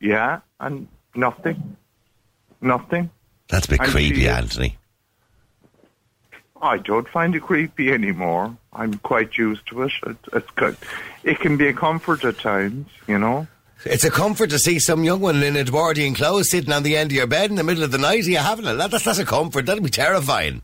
Yeah, 0.00 0.40
and 0.60 0.88
nothing. 1.14 1.76
Nothing. 2.60 3.10
That's 3.48 3.66
a 3.66 3.70
bit 3.70 3.80
And 3.80 3.90
creepy, 3.90 4.20
she- 4.20 4.28
Anthony. 4.28 4.76
I 6.62 6.76
don't 6.76 7.08
find 7.08 7.34
it 7.34 7.40
creepy 7.40 7.90
anymore. 7.90 8.54
I'm 8.74 8.94
quite 8.98 9.38
used 9.38 9.66
to 9.68 9.84
it. 9.84 9.92
It's, 10.06 10.28
it's 10.34 10.50
good. 10.56 10.76
It 11.24 11.40
can 11.40 11.56
be 11.56 11.68
a 11.68 11.72
comfort 11.72 12.22
at 12.24 12.38
times, 12.38 12.86
you 13.08 13.18
know. 13.18 13.46
It's 13.86 14.04
a 14.04 14.10
comfort 14.10 14.50
to 14.50 14.58
see 14.58 14.78
some 14.78 15.02
young 15.02 15.20
one 15.22 15.42
in 15.42 15.56
Edwardian 15.56 16.12
clothes 16.14 16.50
sitting 16.50 16.70
on 16.72 16.82
the 16.82 16.98
end 16.98 17.12
of 17.12 17.16
your 17.16 17.26
bed 17.26 17.48
in 17.48 17.56
the 17.56 17.64
middle 17.64 17.82
of 17.82 17.92
the 17.92 17.98
night. 17.98 18.26
Are 18.26 18.30
you 18.30 18.36
having 18.36 18.66
it? 18.66 18.74
That, 18.74 18.90
that's 18.90 19.06
not 19.06 19.18
a 19.18 19.24
comfort. 19.24 19.64
That'd 19.64 19.82
be 19.82 19.88
terrifying. 19.88 20.60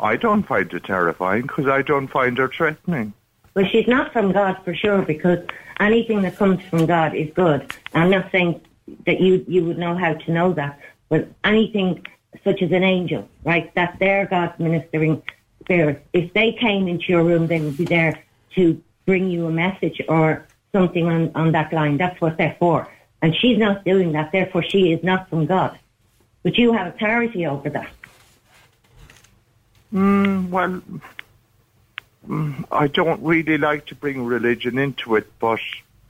I 0.00 0.16
don't 0.16 0.42
find 0.42 0.70
it 0.72 0.82
terrifying 0.82 1.42
because 1.42 1.68
I 1.68 1.82
don't 1.82 2.08
find 2.08 2.36
her 2.38 2.48
threatening. 2.48 3.12
Well, 3.56 3.64
she's 3.72 3.88
not 3.88 4.12
from 4.12 4.32
God 4.32 4.58
for 4.64 4.74
sure 4.74 5.00
because 5.00 5.38
anything 5.80 6.20
that 6.22 6.36
comes 6.36 6.62
from 6.64 6.84
God 6.84 7.14
is 7.14 7.32
good. 7.32 7.72
I'm 7.94 8.10
not 8.10 8.30
saying 8.30 8.60
that 9.06 9.18
you 9.18 9.46
you 9.48 9.64
would 9.64 9.78
know 9.78 9.96
how 9.96 10.12
to 10.12 10.30
know 10.30 10.52
that, 10.52 10.78
but 11.08 11.26
anything 11.42 12.06
such 12.44 12.60
as 12.60 12.70
an 12.70 12.84
angel, 12.84 13.26
right? 13.44 13.74
That 13.74 13.96
they're 13.98 14.26
God's 14.26 14.58
ministering 14.58 15.22
spirit. 15.62 16.04
If 16.12 16.34
they 16.34 16.52
came 16.52 16.86
into 16.86 17.06
your 17.08 17.24
room, 17.24 17.46
they 17.46 17.62
would 17.62 17.78
be 17.78 17.86
there 17.86 18.22
to 18.56 18.78
bring 19.06 19.30
you 19.30 19.46
a 19.46 19.50
message 19.50 20.02
or 20.06 20.46
something 20.72 21.06
on, 21.06 21.32
on 21.34 21.52
that 21.52 21.72
line. 21.72 21.96
That's 21.96 22.20
what 22.20 22.36
they're 22.36 22.56
for. 22.58 22.86
And 23.22 23.34
she's 23.34 23.56
not 23.56 23.86
doing 23.86 24.12
that, 24.12 24.32
therefore 24.32 24.64
she 24.64 24.92
is 24.92 25.02
not 25.02 25.30
from 25.30 25.46
God. 25.46 25.78
But 26.42 26.58
you 26.58 26.74
have 26.74 26.88
authority 26.88 27.46
over 27.46 27.70
that. 27.70 27.90
Well, 29.92 30.02
mm, 30.02 31.00
I 32.72 32.88
don't 32.88 33.22
really 33.22 33.58
like 33.58 33.86
to 33.86 33.94
bring 33.94 34.24
religion 34.24 34.78
into 34.78 35.16
it, 35.16 35.30
but 35.38 35.60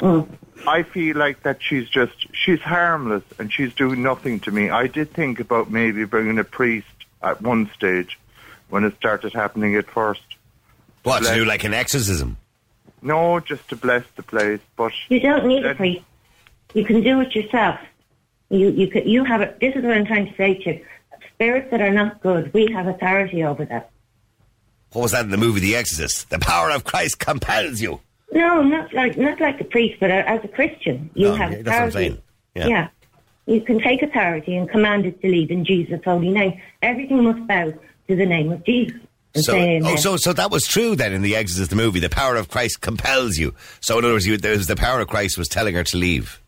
Mm. 0.01 0.29
I 0.67 0.83
feel 0.83 1.17
like 1.17 1.43
that 1.45 1.63
she's 1.63 1.89
just 1.89 2.27
she's 2.35 2.61
harmless 2.61 3.23
and 3.39 3.53
she's 3.53 3.73
doing 3.73 4.03
nothing 4.03 4.41
to 4.41 4.51
me. 4.51 4.69
I 4.69 4.89
did 4.89 5.13
think 5.13 5.41
about 5.41 5.71
maybe 5.71 6.05
bringing 6.05 6.39
a 6.39 6.45
priest 6.45 6.87
at 7.23 7.41
one 7.41 7.71
stage 7.75 8.19
when 8.69 8.85
it 8.85 8.95
started 8.97 9.33
happening 9.33 9.75
at 9.77 9.87
first. 9.87 10.23
What 11.03 11.23
to 11.23 11.35
do 11.35 11.45
like 11.45 11.65
an 11.65 11.73
exorcism? 11.73 12.37
No, 13.01 13.41
just 13.41 13.69
to 13.69 13.77
bless 13.77 14.05
the 14.17 14.23
place, 14.23 14.61
but 14.77 14.93
You 15.09 15.21
don't 15.21 15.47
need 15.47 15.65
a 15.65 15.75
priest. 15.75 16.05
You 16.75 16.85
can 16.85 17.03
do 17.03 17.21
it 17.21 17.35
yourself. 17.35 17.79
You 18.51 18.71
you 18.71 18.89
could, 18.89 19.07
you 19.07 19.25
have 19.25 19.41
it. 19.41 19.59
This 19.61 19.77
is 19.77 19.83
what 19.83 19.97
I'm 19.97 20.05
trying 20.05 20.29
to 20.29 20.37
say 20.37 20.55
to 20.55 20.75
you. 20.75 20.85
Spirits 21.35 21.71
that 21.71 21.81
are 21.81 21.93
not 21.93 22.21
good, 22.21 22.53
we 22.53 22.71
have 22.73 22.87
authority 22.87 23.45
over 23.45 23.65
that. 23.67 23.91
What 24.93 25.03
was 25.03 25.13
that 25.13 25.25
in 25.25 25.31
the 25.31 25.37
movie 25.37 25.61
The 25.61 25.77
Exorcist? 25.77 26.31
The 26.31 26.39
power 26.39 26.71
of 26.71 26.85
Christ 26.85 27.19
compels 27.19 27.81
you. 27.81 28.01
No, 28.33 28.63
not 28.63 28.93
like 28.93 29.17
not 29.17 29.41
like 29.41 29.61
a 29.61 29.65
priest, 29.65 29.99
but 30.01 30.11
as 30.11 30.43
a 30.45 30.49
Christian, 30.49 31.11
you 31.15 31.29
No, 31.29 31.35
have 31.35 31.53
yeah, 31.53 31.59
authority. 31.59 31.63
that's 31.63 31.79
what 31.79 31.85
I'm 31.85 31.91
saying. 31.93 32.23
Yeah. 32.55 32.89
You 33.47 33.61
can 33.61 33.79
take 33.81 34.03
authority 34.03 34.57
and 34.57 34.69
command 34.69 35.07
it 35.07 35.21
to 35.23 35.29
leave 35.29 35.51
in 35.53 35.65
Jesus' 35.65 36.01
holy 36.05 36.31
name. 36.31 36.61
Everything 36.83 37.23
must 37.23 37.47
bow 37.47 37.73
to 38.09 38.17
the 38.17 38.27
name 38.27 38.51
of 38.51 38.65
Jesus. 38.65 39.01
So, 39.37 39.55
oh, 39.57 39.97
so 39.97 40.17
so 40.17 40.33
that 40.33 40.51
was 40.51 40.67
true 40.67 40.97
then 40.97 41.13
in 41.13 41.21
the 41.23 41.37
Exorcist 41.37 41.69
the 41.71 41.77
movie. 41.77 42.01
The 42.01 42.09
power 42.09 42.37
of 42.37 42.49
Christ 42.49 42.81
compels 42.81 43.37
you. 43.37 43.55
So 43.81 43.99
in 43.99 44.05
other 44.05 44.15
words, 44.15 44.27
you, 44.27 44.37
there 44.39 44.57
was 44.57 44.67
the 44.67 44.77
power 44.77 45.01
of 45.01 45.09
Christ 45.09 45.37
was 45.39 45.47
telling 45.47 45.75
her 45.75 45.85
to 45.85 45.97
leave. 45.97 46.41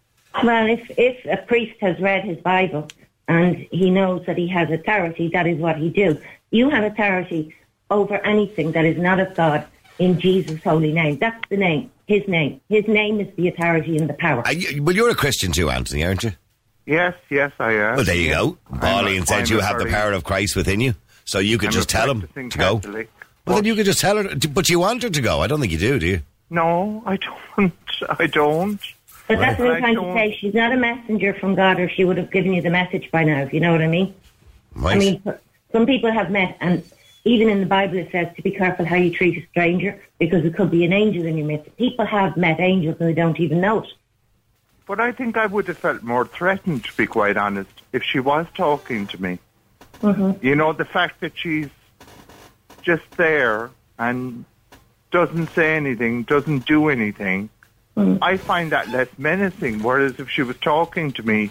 Well, 0.43 0.67
if 0.69 0.91
if 0.99 1.25
a 1.27 1.37
priest 1.47 1.77
has 1.83 1.99
read 2.01 2.25
his 2.25 2.39
Bible 2.39 2.89
and 3.29 3.57
he 3.71 3.91
knows 3.91 4.25
that 4.27 4.39
he 4.39 4.49
has 4.49 4.71
authority, 4.71 5.29
that 5.35 5.47
is 5.47 5.59
what 5.59 5.77
he 5.77 5.91
do. 5.91 6.19
You 6.51 6.71
have 6.71 6.83
authority 6.85 7.55
over 7.91 8.17
anything 8.25 8.73
that 8.73 8.85
is 8.85 8.99
not 8.99 9.21
of 9.21 9.35
God 9.35 9.67
in 9.99 10.19
Jesus' 10.21 10.63
holy 10.63 10.93
name. 10.93 11.19
That's 11.19 11.43
the 11.49 11.57
name, 11.57 11.91
His 12.07 12.27
name. 12.29 12.61
His 12.69 12.87
name 12.87 13.21
is 13.21 13.29
the 13.37 13.49
authority 13.49 13.97
and 13.97 14.09
the 14.09 14.15
power. 14.15 14.43
You, 14.53 14.83
well, 14.83 14.95
you're 14.95 15.11
a 15.11 15.15
Christian 15.15 15.53
too, 15.53 15.71
Anthony, 15.71 16.05
aren't 16.05 16.23
you? 16.25 16.33
yes, 16.87 17.15
yes, 17.31 17.53
I 17.59 17.73
am. 17.73 17.97
Well, 17.97 18.05
there 18.05 18.15
you 18.17 18.29
Yes. 18.29 18.39
go. 18.39 18.59
I'm 18.73 18.81
Pauline 18.81 19.27
said 19.27 19.49
you 19.51 19.61
have 19.61 19.79
the 19.79 19.87
power 19.87 20.13
of 20.13 20.25
Christ 20.25 20.57
within 20.57 20.81
you, 20.81 20.95
so 21.25 21.39
you 21.39 21.59
could 21.59 21.69
I'm 21.69 21.73
just 21.73 21.89
tell 21.89 22.11
him 22.11 22.23
to 22.23 22.49
go. 22.57 22.79
Catholic, 22.79 23.11
Well, 23.47 23.57
then 23.57 23.65
you 23.65 23.75
could 23.75 23.87
just 23.87 24.01
tell 24.01 24.17
her, 24.23 24.35
but 24.53 24.69
you 24.71 24.79
want 24.81 25.03
her 25.03 25.11
to 25.11 25.21
go. 25.21 25.41
I 25.41 25.47
don't 25.49 25.61
think 25.61 25.73
you 25.73 25.79
do, 25.79 25.99
do 25.99 26.07
you? 26.07 26.21
No, 26.51 27.03
I 27.05 27.17
don't. 27.19 27.73
I 28.19 28.27
don't. 28.27 28.81
but 29.27 29.39
that's 29.39 29.59
what 29.59 29.71
I 29.71 29.75
I'm 29.75 29.81
trying 29.81 29.97
to 29.97 30.13
say. 30.15 30.39
She's 30.41 30.55
not 30.55 30.73
a 30.73 30.77
messenger 30.79 31.35
from 31.35 31.55
God, 31.55 31.79
or 31.81 31.89
she 31.91 32.05
would 32.05 32.17
have 32.17 32.31
given 32.31 32.55
you 32.55 32.63
the 32.63 32.71
message 32.71 33.11
by 33.11 33.25
now. 33.25 33.43
If 33.43 33.53
you 33.53 33.61
know 33.61 33.73
what 33.73 33.83
I 33.83 33.87
mean. 33.89 34.15
Right. 34.75 34.97
I 34.97 34.99
mean, 34.99 35.23
some 35.73 35.85
people 35.85 36.11
have 36.11 36.31
met, 36.31 36.57
and 36.61 36.83
even 37.29 37.49
in 37.49 37.61
the 37.61 37.67
Bible 37.67 37.99
it 37.99 38.11
says 38.11 38.29
to 38.37 38.43
be 38.43 38.51
careful 38.51 38.85
how 38.85 38.97
you 38.97 39.13
treat 39.13 39.43
a 39.43 39.47
stranger 39.49 40.01
because 40.19 40.45
it 40.45 40.55
could 40.55 40.71
be 40.71 40.85
an 40.85 40.93
angel 40.93 41.25
in 41.27 41.37
your 41.37 41.47
midst. 41.47 41.77
People 41.77 42.07
have 42.07 42.37
met 42.37 42.61
angels 42.61 42.97
and 43.01 43.09
they 43.09 43.15
don't 43.15 43.39
even 43.39 43.61
know 43.61 43.83
it. 43.83 43.89
But 44.87 45.01
I 45.01 45.13
think 45.13 45.37
I 45.37 45.47
would 45.47 45.67
have 45.69 45.79
felt 45.79 46.03
more 46.03 46.27
threatened, 46.27 46.85
to 46.85 46.97
be 46.97 47.07
quite 47.07 47.37
honest, 47.37 47.71
if 47.93 48.03
she 48.03 48.21
was 48.21 48.47
talking 48.55 49.07
to 49.09 49.23
me. 49.23 49.39
Mm-hmm. 50.03 50.45
You 50.47 50.55
know, 50.55 50.73
the 50.73 50.87
fact 50.87 51.21
that 51.21 51.33
she's 51.37 51.69
just 52.83 53.11
there 53.17 53.71
and 53.99 54.47
doesn't 55.11 55.51
say 55.51 55.77
anything, 55.77 56.23
doesn't 56.23 56.65
do 56.67 56.89
anything, 56.89 57.51
Mm. 57.99 58.19
I 58.23 58.37
find 58.37 58.71
that 58.71 58.89
less 58.91 59.09
menacing. 59.19 59.83
Whereas 59.83 60.21
if 60.21 60.31
she 60.31 60.43
was 60.43 60.57
talking 60.59 61.11
to 61.13 61.23
me, 61.25 61.51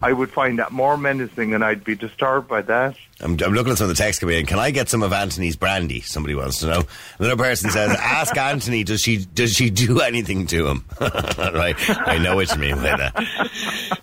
I 0.00 0.12
would 0.12 0.30
find 0.30 0.60
that 0.60 0.70
more 0.70 0.96
menacing 0.96 1.54
and 1.54 1.64
I'd 1.64 1.82
be 1.82 1.96
disturbed 1.96 2.46
by 2.46 2.62
that. 2.62 2.96
I'm, 3.20 3.32
I'm 3.44 3.52
looking 3.52 3.72
at 3.72 3.78
some 3.78 3.90
of 3.90 3.96
the 3.96 4.00
text 4.00 4.20
coming 4.20 4.38
in. 4.38 4.46
Can 4.46 4.58
I 4.58 4.70
get 4.70 4.88
some 4.88 5.02
of 5.02 5.12
Anthony's 5.12 5.56
brandy? 5.56 6.00
Somebody 6.02 6.36
wants 6.36 6.60
to 6.60 6.66
know. 6.66 6.82
Another 7.18 7.36
person 7.36 7.70
says, 7.70 7.90
"Ask 8.00 8.36
Anthony, 8.36 8.84
does 8.84 9.00
she 9.00 9.18
does 9.18 9.52
she 9.52 9.70
do 9.70 10.00
anything 10.00 10.46
to 10.48 10.68
him?" 10.68 10.84
right, 11.00 11.76
I 12.06 12.18
know 12.18 12.36
what 12.36 12.52
you 12.52 12.60
mean 12.60 12.76
by 12.76 12.96
that. 12.96 13.16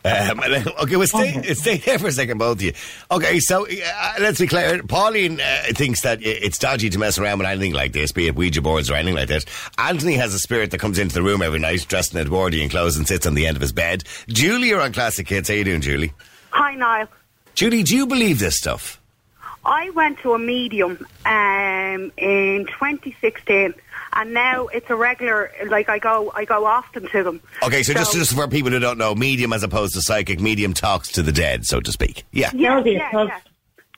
Um, 0.04 0.40
okay, 0.82 0.98
well, 0.98 1.08
stay, 1.08 1.42
stay 1.54 1.78
there 1.78 1.98
for 1.98 2.08
a 2.08 2.12
second, 2.12 2.38
both 2.38 2.58
of 2.58 2.62
you. 2.62 2.74
Okay, 3.10 3.40
so 3.40 3.66
uh, 3.66 4.14
let's 4.20 4.40
be 4.40 4.48
clear. 4.48 4.84
Pauline 4.84 5.40
uh, 5.40 5.64
thinks 5.70 6.02
that 6.02 6.20
it's 6.22 6.58
dodgy 6.58 6.90
to 6.90 7.00
mess 7.00 7.18
around 7.18 7.40
with 7.40 7.48
anything 7.48 7.74
like 7.74 7.94
this, 7.94 8.12
be 8.12 8.28
it 8.28 8.36
Ouija 8.36 8.62
boards 8.62 8.90
or 8.90 8.96
anything 8.96 9.16
like 9.16 9.30
that. 9.30 9.46
Anthony 9.78 10.16
has 10.16 10.34
a 10.34 10.40
spirit 10.40 10.72
that 10.72 10.80
comes 10.80 11.00
into 11.00 11.16
the 11.16 11.24
room 11.24 11.42
every 11.42 11.60
night, 11.60 11.86
dressed 11.88 12.14
in 12.14 12.20
Edwardian 12.20 12.70
clothes, 12.70 12.98
and 12.98 13.08
sits 13.08 13.26
on 13.26 13.34
the 13.34 13.48
end 13.48 13.56
of 13.56 13.62
his 13.62 13.72
bed. 13.72 14.04
Julie, 14.28 14.70
you're 14.70 14.82
on 14.82 14.94
Classic 14.94 15.28
Hits. 15.28 15.48
How 15.48 15.56
you 15.56 15.64
doing, 15.64 15.82
Julie? 15.82 16.14
Hi, 16.52 16.76
Niall. 16.76 17.08
Judy, 17.56 17.84
do 17.84 17.96
you 17.96 18.06
believe 18.06 18.40
this 18.40 18.58
stuff? 18.58 19.02
I 19.66 19.90
went 19.92 20.20
to 20.20 20.34
a 20.34 20.40
medium 20.40 21.06
um, 21.26 22.12
in 22.18 22.68
2016, 22.68 23.74
and 24.14 24.34
now 24.34 24.68
it's 24.68 24.90
a 24.90 24.96
regular. 24.96 25.52
Like 25.68 25.90
I 25.90 25.98
go, 25.98 26.32
I 26.36 26.46
go 26.46 26.66
often 26.66 27.10
to 27.10 27.24
them. 27.24 27.42
Okay, 27.64 27.82
so, 27.82 27.94
just 27.94 28.14
just 28.14 28.36
for 28.36 28.48
people 28.48 28.72
who 28.72 28.80
don't 28.80 28.98
know, 28.98 29.16
medium 29.16 29.52
as 29.54 29.64
opposed 29.64 29.96
to 29.96 30.02
psychic, 30.02 30.40
medium 30.40 30.74
talks 30.74 31.12
to 31.14 31.24
the 31.24 31.32
dead, 31.32 31.66
so 31.66 31.80
to 31.80 31.92
speak. 31.92 32.24
Yeah. 32.32 32.52
yeah, 32.54 32.84
yeah, 32.86 33.10
yeah. 33.12 33.40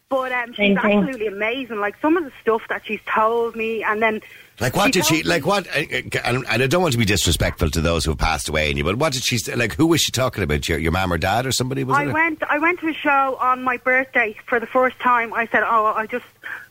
But 0.10 0.32
um, 0.32 0.50
she's 0.52 0.56
thing. 0.56 0.78
absolutely 0.78 1.28
amazing. 1.28 1.80
Like 1.80 1.96
some 2.02 2.16
of 2.16 2.24
the 2.24 2.32
stuff 2.42 2.62
that 2.70 2.86
she's 2.86 3.02
told 3.14 3.56
me, 3.58 3.84
and 3.84 4.02
then 4.02 4.22
Like 4.60 4.76
what 4.76 4.92
did 4.92 5.06
she? 5.06 5.22
Like 5.24 5.46
what? 5.46 5.68
And, 5.68 6.16
and 6.16 6.46
I 6.48 6.66
don't 6.68 6.82
want 6.82 6.94
to 6.94 6.98
be 6.98 7.06
disrespectful 7.06 7.70
to 7.72 7.82
those 7.82 8.06
who 8.06 8.12
have 8.12 8.18
passed 8.18 8.50
away, 8.50 8.72
in 8.72 8.78
you, 8.78 8.84
but 8.84 8.96
what 8.96 9.14
did 9.14 9.24
she? 9.24 9.38
Like 9.54 9.76
who 9.76 9.86
was 9.86 10.02
she 10.02 10.12
talking 10.12 10.44
about? 10.44 10.68
Your 10.68 10.80
your 10.80 10.92
mom 10.92 11.14
or 11.14 11.18
dad 11.20 11.46
or 11.46 11.52
somebody? 11.52 11.84
Was 11.84 11.98
I 11.98 12.06
it? 12.06 12.14
went. 12.14 12.42
I 12.44 12.58
went 12.58 12.80
to 12.80 12.88
a 12.88 12.94
show 12.94 13.38
on 13.40 13.62
my 13.64 13.78
birthday 13.78 14.36
for 14.48 14.60
the 14.60 14.66
first 14.66 15.00
time. 15.00 15.34
I 15.34 15.48
said, 15.48 15.64
"Oh, 15.64 15.94
I 15.96 16.08
just." 16.08 16.26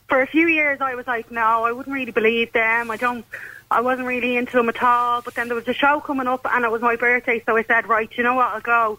For 0.08 0.22
a 0.22 0.26
few 0.26 0.46
years, 0.46 0.80
I 0.80 0.94
was 0.94 1.06
like, 1.06 1.30
"No, 1.30 1.64
I 1.64 1.72
wouldn't 1.72 1.94
really 1.94 2.12
believe 2.12 2.52
them. 2.52 2.90
I 2.90 2.96
don't. 2.96 3.24
I 3.70 3.80
wasn't 3.80 4.06
really 4.06 4.36
into 4.36 4.56
them 4.56 4.68
at 4.68 4.82
all." 4.82 5.22
But 5.22 5.34
then 5.34 5.48
there 5.48 5.56
was 5.56 5.68
a 5.68 5.74
show 5.74 6.00
coming 6.00 6.26
up, 6.26 6.46
and 6.48 6.64
it 6.64 6.70
was 6.70 6.82
my 6.82 6.96
birthday, 6.96 7.42
so 7.46 7.56
I 7.56 7.62
said, 7.64 7.86
"Right, 7.88 8.10
you 8.16 8.24
know 8.24 8.34
what? 8.34 8.46
I'll 8.52 8.60
go." 8.60 8.98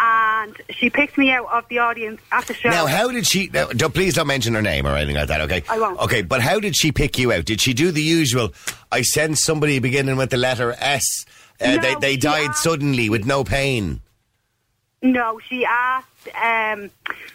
And 0.00 0.56
she 0.70 0.90
picked 0.90 1.18
me 1.18 1.30
out 1.32 1.46
of 1.50 1.66
the 1.68 1.78
audience 1.78 2.20
at 2.30 2.46
the 2.46 2.54
show. 2.54 2.68
Now, 2.70 2.86
how 2.86 3.10
did 3.10 3.26
she? 3.26 3.50
Now, 3.52 3.66
don't, 3.68 3.92
please 3.92 4.14
don't 4.14 4.26
mention 4.28 4.54
her 4.54 4.62
name 4.62 4.86
or 4.86 4.94
anything 4.96 5.16
like 5.16 5.26
that. 5.28 5.40
Okay. 5.42 5.64
I 5.68 5.78
won't. 5.80 5.98
Okay, 6.00 6.22
but 6.22 6.40
how 6.40 6.60
did 6.60 6.76
she 6.76 6.92
pick 6.92 7.18
you 7.18 7.32
out? 7.32 7.44
Did 7.46 7.60
she 7.60 7.74
do 7.74 7.90
the 7.90 8.02
usual? 8.02 8.52
I 8.92 9.02
sent 9.02 9.38
somebody 9.38 9.78
beginning 9.80 10.16
with 10.16 10.30
the 10.30 10.36
letter 10.36 10.72
S. 10.78 11.04
Uh, 11.60 11.74
No, 11.74 11.78
they 11.82 11.94
they 11.96 12.16
died 12.16 12.50
asked- 12.50 12.62
suddenly 12.62 13.10
with 13.10 13.26
no 13.26 13.42
pain. 13.42 14.00
No, 15.02 15.40
she 15.48 15.64
asked. 15.64 16.06
Um, 16.40 16.90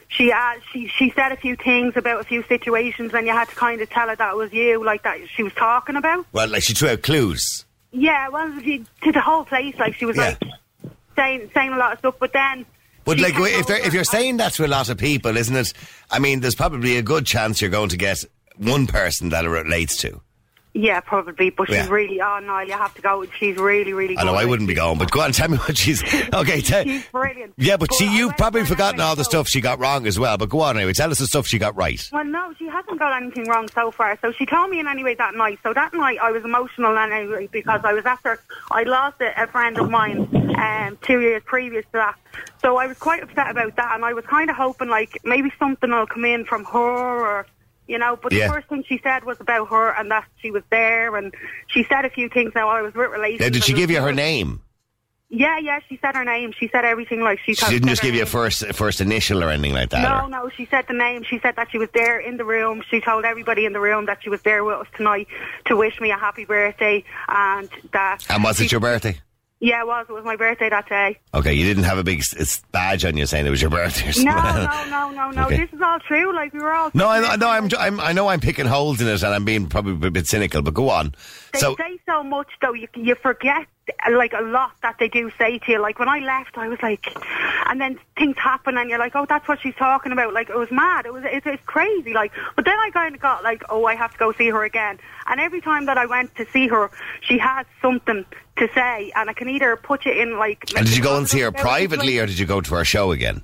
she 0.09 0.31
asked. 0.31 0.61
She 0.71 0.87
she 0.87 1.09
said 1.11 1.31
a 1.31 1.35
few 1.37 1.55
things 1.55 1.97
about 1.97 2.21
a 2.21 2.23
few 2.23 2.43
situations, 2.43 3.13
and 3.13 3.25
you 3.27 3.33
had 3.33 3.49
to 3.49 3.55
kind 3.55 3.81
of 3.81 3.89
tell 3.89 4.07
her 4.07 4.15
that 4.15 4.31
it 4.31 4.37
was 4.37 4.53
you, 4.53 4.83
like 4.83 5.03
that 5.03 5.17
she 5.35 5.43
was 5.43 5.53
talking 5.53 5.95
about. 5.95 6.25
Well, 6.31 6.47
like 6.49 6.63
she 6.63 6.73
threw 6.73 6.89
out 6.89 7.01
clues. 7.01 7.65
Yeah, 7.91 8.29
well, 8.29 8.51
she, 8.61 8.83
to 9.03 9.11
the 9.11 9.21
whole 9.21 9.45
place, 9.45 9.75
like 9.77 9.95
she 9.95 10.05
was 10.05 10.17
Yeah. 10.17 10.35
like 10.41 10.51
saying 11.15 11.51
saying 11.53 11.73
a 11.73 11.77
lot 11.77 11.93
of 11.93 11.99
stuff, 11.99 12.15
but 12.19 12.33
then. 12.33 12.65
But 13.05 13.19
like, 13.19 13.33
if, 13.35 13.67
they're, 13.67 13.85
if 13.85 13.93
you're 13.93 14.05
saying 14.05 14.37
that 14.37 14.53
to 14.53 14.65
a 14.65 14.67
lot 14.67 14.89
of 14.89 14.97
people, 14.97 15.35
isn't 15.35 15.55
it? 15.55 15.73
I 16.09 16.19
mean, 16.19 16.39
there's 16.39 16.55
probably 16.55 16.95
a 16.95 17.01
good 17.01 17.25
chance 17.25 17.59
you're 17.59 17.69
going 17.69 17.89
to 17.89 17.97
get 17.97 18.23
one 18.57 18.87
person 18.87 19.29
that 19.29 19.43
it 19.43 19.49
relates 19.49 19.97
to. 19.97 20.21
Yeah, 20.73 20.99
probably, 20.99 21.49
but 21.51 21.67
she's 21.67 21.75
Yeah. 21.77 21.89
really. 21.89 22.19
Oh 22.21 22.39
no, 22.39 22.59
you 22.59 22.73
have 22.73 22.93
to 22.95 23.01
go. 23.01 23.25
She's 23.39 23.57
really, 23.57 23.93
really. 23.93 24.17
I 24.17 24.23
know. 24.23 24.33
I 24.33 24.45
wouldn't 24.45 24.67
be 24.67 24.73
going, 24.73 24.97
but 24.97 25.11
go 25.11 25.21
on, 25.21 25.31
tell 25.31 25.49
me 25.49 25.57
what 25.57 25.77
she's. 25.77 26.03
Okay, 26.33 26.61
tell. 26.61 26.83
She's 26.83 27.05
brilliant. 27.07 27.53
Yeah, 27.57 27.77
but 27.77 27.89
But 27.89 27.97
see, 27.97 28.15
you've 28.17 28.35
probably 28.37 28.65
forgotten 28.65 28.99
all 29.01 29.15
the 29.15 29.23
stuff 29.23 29.47
she 29.47 29.61
got 29.61 29.77
wrong 29.79 30.07
as 30.07 30.17
well. 30.17 30.37
But 30.37 30.49
go 30.49 30.61
on 30.61 30.77
anyway, 30.77 30.93
tell 30.93 31.11
us 31.11 31.19
the 31.19 31.27
stuff 31.27 31.45
she 31.45 31.59
got 31.59 31.75
right. 31.75 32.01
Well, 32.11 32.23
no, 32.25 32.53
she 32.57 32.67
hasn't 32.67 32.97
got 32.97 33.21
anything 33.21 33.47
wrong 33.47 33.67
so 33.69 33.91
far. 33.91 34.17
So 34.21 34.31
she 34.31 34.45
told 34.45 34.71
me 34.71 34.79
in 34.79 34.87
anyway 34.87 35.13
that 35.15 35.35
night. 35.35 35.59
So 35.63 35.73
that 35.73 35.93
night 35.93 36.17
I 36.21 36.31
was 36.31 36.43
emotional 36.43 36.97
anyway 36.97 37.47
because 37.51 37.81
I 37.83 37.93
was 37.93 38.05
after 38.05 38.39
I 38.71 38.83
lost 38.83 39.21
a, 39.21 39.43
a 39.43 39.47
friend 39.47 39.77
of 39.77 39.89
mine 39.91 40.27
um, 40.57 40.97
two 41.03 41.19
years 41.21 41.43
previous 41.45 41.85
to 41.85 41.91
that. 41.93 42.15
So 42.61 42.77
I 42.77 42.87
was 42.87 42.97
quite 42.97 43.21
upset 43.21 43.49
about 43.51 43.75
that, 43.75 43.93
and 43.93 44.03
I 44.05 44.13
was 44.13 44.25
kind 44.25 44.49
of 44.49 44.55
hoping 44.55 44.89
like 44.89 45.19
maybe 45.23 45.51
something 45.59 45.91
will 45.91 46.07
come 46.07 46.25
in 46.25 46.45
from 46.45 46.63
her 46.65 46.79
or. 46.79 47.45
You 47.87 47.97
know, 47.99 48.17
but 48.21 48.31
Yeah. 48.31 48.47
the 48.47 48.53
first 48.53 48.67
thing 48.69 48.83
she 48.87 48.99
said 49.03 49.23
was 49.25 49.39
about 49.41 49.69
her 49.69 49.89
and 49.91 50.09
that 50.11 50.25
she 50.41 50.51
was 50.51 50.63
there, 50.69 51.15
and 51.17 51.33
she 51.67 51.83
said 51.83 52.05
a 52.05 52.09
few 52.09 52.29
things. 52.29 52.53
Now 52.55 52.69
I 52.69 52.81
was 52.81 52.93
with 52.93 53.09
relations. 53.09 53.41
Now, 53.41 53.49
did 53.49 53.63
she 53.63 53.73
give 53.73 53.91
you 53.91 54.01
her 54.01 54.13
name? 54.13 54.61
Yeah, 55.35 55.57
yeah, 55.57 55.79
she 55.89 55.97
said 55.99 56.15
her 56.15 56.23
name. 56.23 56.53
She 56.57 56.67
said 56.67 56.85
everything 56.85 57.21
like 57.21 57.39
she. 57.43 57.55
She 57.55 57.65
didn't 57.65 57.89
just 57.89 58.03
give 58.03 58.13
you 58.13 58.21
a 58.21 58.25
first 58.27 58.67
first 58.75 59.01
initial 59.01 59.43
or 59.43 59.49
anything 59.49 59.73
like 59.73 59.89
that. 59.89 60.03
No, 60.03 60.25
or- 60.25 60.29
no, 60.29 60.49
she 60.55 60.65
said 60.67 60.85
the 60.87 60.93
name. 60.93 61.23
She 61.23 61.39
said 61.39 61.55
that 61.55 61.71
she 61.71 61.79
was 61.79 61.89
there 61.95 62.19
in 62.19 62.37
the 62.37 62.45
room. 62.45 62.83
She 62.89 63.01
told 63.01 63.25
everybody 63.25 63.65
in 63.65 63.73
the 63.73 63.79
room 63.79 64.05
that 64.05 64.19
she 64.21 64.29
was 64.29 64.43
there 64.43 64.63
with 64.63 64.75
us 64.75 64.87
tonight 64.95 65.27
to 65.65 65.75
wish 65.75 65.99
me 65.99 66.11
a 66.11 66.17
happy 66.17 66.45
birthday 66.45 67.03
and 67.27 67.67
that. 67.93 68.23
And 68.29 68.43
was 68.43 68.57
she- 68.59 68.65
it 68.65 68.71
your 68.71 68.79
birthday? 68.81 69.17
Yeah, 69.63 69.79
it 69.79 69.87
was. 69.87 70.05
It 70.09 70.11
was 70.11 70.25
my 70.25 70.35
birthday 70.35 70.69
that 70.69 70.89
day. 70.89 71.17
Okay, 71.33 71.53
you 71.53 71.63
didn't 71.65 71.85
have 71.85 71.97
a 71.97 72.03
big 72.03 72.19
s- 72.19 72.61
badge 72.73 73.05
on 73.05 73.15
you 73.15 73.25
saying 73.25 73.45
it 73.45 73.49
was 73.49 73.61
your 73.61 73.71
birthday. 73.71 74.09
Or 74.09 74.11
something. 74.11 74.33
No, 74.35 74.43
no, 74.89 74.89
no, 74.89 75.11
no, 75.11 75.31
no. 75.41 75.45
Okay. 75.45 75.57
This 75.61 75.71
is 75.73 75.81
all 75.81 75.99
true. 75.99 76.35
Like 76.35 76.51
we 76.51 76.59
were 76.59 76.73
all. 76.73 76.91
No, 76.93 77.07
I, 77.07 77.37
no, 77.37 77.49
I'm, 77.49 77.69
I'm, 77.79 77.99
I 78.01 78.11
know 78.11 78.27
I'm 78.27 78.41
picking 78.41 78.65
holes 78.65 78.99
in 78.99 79.07
it, 79.07 79.23
and 79.23 79.33
I'm 79.33 79.45
being 79.45 79.67
probably 79.67 80.05
a 80.05 80.11
bit 80.11 80.27
cynical. 80.27 80.61
But 80.61 80.73
go 80.73 80.89
on. 80.89 81.15
They 81.53 81.59
so, 81.59 81.75
say 81.75 81.99
so 82.07 82.23
much 82.23 82.47
though. 82.61 82.73
You 82.73 82.87
you 82.95 83.13
forget 83.13 83.67
like 84.11 84.33
a 84.33 84.41
lot 84.41 84.71
that 84.81 84.95
they 84.99 85.07
do 85.07 85.31
say 85.37 85.59
to 85.59 85.71
you. 85.73 85.79
Like 85.79 85.99
when 85.99 86.09
I 86.09 86.19
left, 86.19 86.57
I 86.57 86.67
was 86.67 86.79
like, 86.81 87.15
and 87.67 87.79
then 87.79 87.99
things 88.17 88.37
happen, 88.37 88.75
and 88.75 88.89
you're 88.89 88.97
like, 88.97 89.15
oh, 89.15 89.27
that's 89.27 89.47
what 89.47 89.61
she's 89.61 89.75
talking 89.75 90.11
about. 90.11 90.33
Like 90.33 90.49
it 90.49 90.57
was 90.57 90.71
mad. 90.71 91.05
It 91.05 91.13
was 91.13 91.23
it's, 91.25 91.45
it's 91.45 91.61
crazy. 91.67 92.13
Like, 92.13 92.31
but 92.55 92.65
then 92.65 92.77
I 92.79 92.89
kind 92.91 93.13
of 93.13 93.21
got 93.21 93.43
like, 93.43 93.63
oh, 93.69 93.85
I 93.85 93.93
have 93.95 94.11
to 94.13 94.17
go 94.17 94.31
see 94.33 94.49
her 94.49 94.63
again. 94.63 94.97
And 95.27 95.39
every 95.39 95.61
time 95.61 95.85
that 95.85 95.97
I 95.97 96.07
went 96.07 96.35
to 96.35 96.45
see 96.51 96.67
her, 96.67 96.89
she 97.21 97.37
had 97.37 97.65
something 97.81 98.25
to 98.57 98.67
say, 98.73 99.11
and 99.15 99.29
I 99.29 99.33
can 99.33 99.47
either 99.47 99.75
put 99.75 100.05
you 100.05 100.11
in 100.11 100.39
like. 100.39 100.73
and 100.75 100.87
did 100.87 100.97
you 100.97 101.03
go 101.03 101.17
and 101.17 101.29
see 101.29 101.41
her 101.41 101.51
privately, 101.51 102.19
or 102.19 102.25
did 102.25 102.39
you 102.39 102.47
go 102.47 102.61
to 102.61 102.75
her 102.75 102.85
show 102.85 103.11
again? 103.11 103.43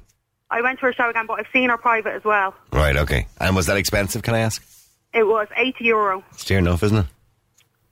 I 0.50 0.64
went 0.64 0.80
to 0.80 0.88
her 0.88 0.94
show 0.94 1.10
again, 1.10 1.28
but 1.28 1.40
I've 1.40 1.48
seen 1.54 1.70
her 1.70 1.78
private 1.78 2.16
as 2.16 2.24
well. 2.24 2.56
Right. 2.74 2.98
Okay. 2.98 3.28
And 3.40 3.56
was 3.56 3.68
that 3.68 3.78
expensive? 3.78 4.24
Can 4.24 4.34
I 4.34 4.40
ask? 4.40 4.66
It 5.14 5.28
was 5.28 5.48
eighty 5.58 5.86
euro. 5.86 6.24
It's 6.32 6.46
dear 6.46 6.58
enough, 6.58 6.82
isn't 6.82 6.98
it? 6.98 7.06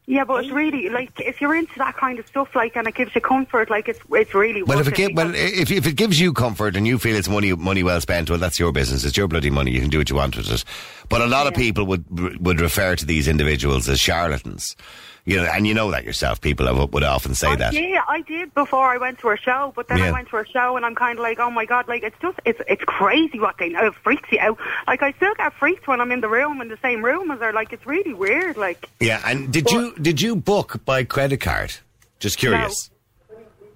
Yeah, 0.10 0.24
but 0.24 0.46
it's 0.46 0.54
really 0.54 0.88
like 0.88 1.12
if 1.20 1.42
you're 1.42 1.54
into 1.54 1.78
that 1.80 1.98
kind 1.98 2.18
of 2.18 2.26
stuff, 2.28 2.56
like, 2.56 2.78
and 2.78 2.88
it 2.88 2.96
gives 2.96 3.14
you 3.14 3.20
comfort, 3.20 3.70
like 3.70 3.90
it's 3.90 4.00
it's 4.12 4.34
really. 4.34 4.64
Well, 4.64 4.80
if 4.80 4.88
it 4.88 4.96
gi- 4.96 5.14
well, 5.14 5.36
if, 5.36 5.70
if 5.70 5.86
it 5.86 5.98
gives 5.98 6.18
you 6.18 6.32
comfort 6.32 6.78
and 6.78 6.88
you 6.88 6.98
feel 6.98 7.14
it's 7.18 7.28
money 7.28 7.54
money 7.54 7.84
well 7.84 8.00
spent, 8.00 8.30
well, 8.30 8.40
that's 8.40 8.58
your 8.58 8.72
business. 8.72 9.04
It's 9.04 9.18
your 9.18 9.28
bloody 9.28 9.50
money. 9.50 9.72
You 9.72 9.82
can 9.82 9.90
do 9.90 9.98
what 9.98 10.10
you 10.10 10.16
want 10.16 10.38
with 10.38 10.50
it. 10.50 10.64
But 11.10 11.22
a 11.22 11.28
lot 11.28 11.46
of 11.46 11.56
people 11.56 11.84
would 11.88 12.40
would 12.40 12.62
refer 12.62 12.96
to 12.96 13.06
these 13.06 13.28
individuals 13.28 13.90
as 13.90 14.00
charlatans. 14.00 14.78
You 15.28 15.36
know, 15.36 15.44
and 15.44 15.68
you 15.68 15.74
know 15.74 15.92
that 15.92 16.06
yourself. 16.06 16.40
People 16.40 16.68
have, 16.68 16.94
would 16.94 17.04
often 17.04 17.36
say 17.36 17.50
I 17.50 17.56
that. 17.58 17.74
Yeah, 17.74 18.02
I 18.08 18.22
did 18.22 18.54
before 18.54 18.88
I 18.88 18.96
went 18.96 19.20
to 19.20 19.28
her 19.28 19.36
show, 19.36 19.74
but 19.76 19.90
then 19.90 19.98
Yeah. 19.98 20.06
I 20.06 20.12
went 20.14 20.30
to 20.30 20.38
her 20.38 20.46
show 20.46 20.78
and 20.78 20.86
I'm 20.86 20.96
kind 20.96 21.20
of 21.20 21.24
like, 21.24 21.38
oh 21.38 21.52
my 21.52 21.66
god, 21.66 21.86
like 21.90 22.02
it's 22.02 22.16
just 22.22 22.40
it's 22.46 22.62
it's 22.66 22.84
crazy 22.86 23.38
what 23.38 23.58
they 23.58 23.68
know. 23.68 23.88
It 23.88 23.96
freaks 23.96 24.32
you 24.32 24.40
out. 24.40 24.58
Like 24.88 25.04
I 25.04 25.12
still 25.12 25.34
get 25.36 25.52
freaked 25.56 25.86
when 25.86 26.00
I'm 26.00 26.14
in 26.14 26.22
the 26.22 26.30
room 26.30 26.62
in 26.62 26.70
the 26.70 26.78
same 26.82 27.04
room 27.04 27.30
as 27.30 27.42
her. 27.42 27.52
Like 27.52 27.74
it's 27.74 27.86
really 27.86 28.14
weird. 28.14 28.56
Like 28.56 28.90
Yeah, 29.02 29.22
and 29.26 29.52
did 29.52 29.70
you 29.70 29.94
did 29.96 30.22
you 30.22 30.34
book 30.38 30.86
by 30.86 31.04
credit 31.04 31.42
card? 31.42 31.74
Just 32.20 32.38
curious. 32.38 32.90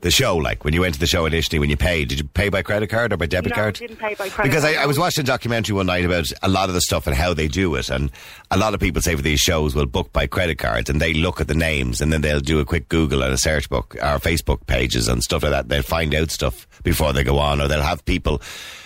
The 0.02 0.10
show, 0.10 0.36
like 0.36 0.66
when 0.66 0.74
you 0.74 0.82
went 0.82 0.96
to 0.96 1.00
the 1.00 1.06
show 1.06 1.28
initially, 1.28 1.60
when 1.60 1.70
you 1.70 1.78
paid, 1.78 2.10
did 2.10 2.18
you 2.18 2.26
pay 2.26 2.50
by 2.50 2.64
credit 2.64 2.88
card 2.90 3.14
or 3.14 3.18
by 3.18 3.28
debit 3.28 3.52
no, 3.52 3.56
card? 3.56 3.78
I 3.78 3.86
didn't 3.86 3.98
pay 3.98 4.16
by 4.16 4.30
credit. 4.30 4.50
Because 4.50 4.66
I. 4.66 4.74
I 4.82 4.88
was 4.88 4.98
watching 4.98 5.22
a 5.22 5.26
documentary 5.26 5.76
one 5.76 5.86
night 5.86 6.06
about 6.06 6.28
a 6.42 6.50
lot 6.50 6.70
of 6.70 6.74
the 6.74 6.82
stuff 6.82 7.06
and 7.06 7.16
how 7.16 7.36
they 7.36 7.48
do 7.48 7.76
it, 7.76 7.90
and 7.92 8.12
a 8.50 8.58
lot 8.58 8.74
of 8.74 8.80
people 8.80 9.00
say 9.02 9.16
for 9.16 9.22
these 9.22 9.40
shows 9.40 9.76
will 9.76 9.86
book 9.86 10.12
by 10.12 10.26
credit 10.26 10.58
cards, 10.58 10.90
and 10.90 11.00
they 11.00 11.14
look 11.14 11.40
at 11.40 11.48
the 11.48 11.54
names, 11.54 12.02
and 12.02 12.12
then 12.12 12.22
they'll 12.22 12.40
do 12.40 12.60
a 12.60 12.66
quick 12.66 12.90
Google 12.90 13.22
and 13.22 13.32
a 13.32 13.38
search 13.38 13.70
book 13.70 13.96
or 13.96 14.18
Facebook 14.18 14.66
pages 14.66 15.08
and 15.08 15.22
stuff 15.22 15.44
like 15.44 15.52
that. 15.52 15.70
They'll 15.70 15.84
find 15.84 16.16
out 16.16 16.32
stuff 16.32 16.68
before 16.82 17.14
they 17.14 17.24
go 17.24 17.38
on, 17.38 17.62
or 17.62 17.68
they'll 17.68 17.82
have 17.84 18.04
people 18.06 18.42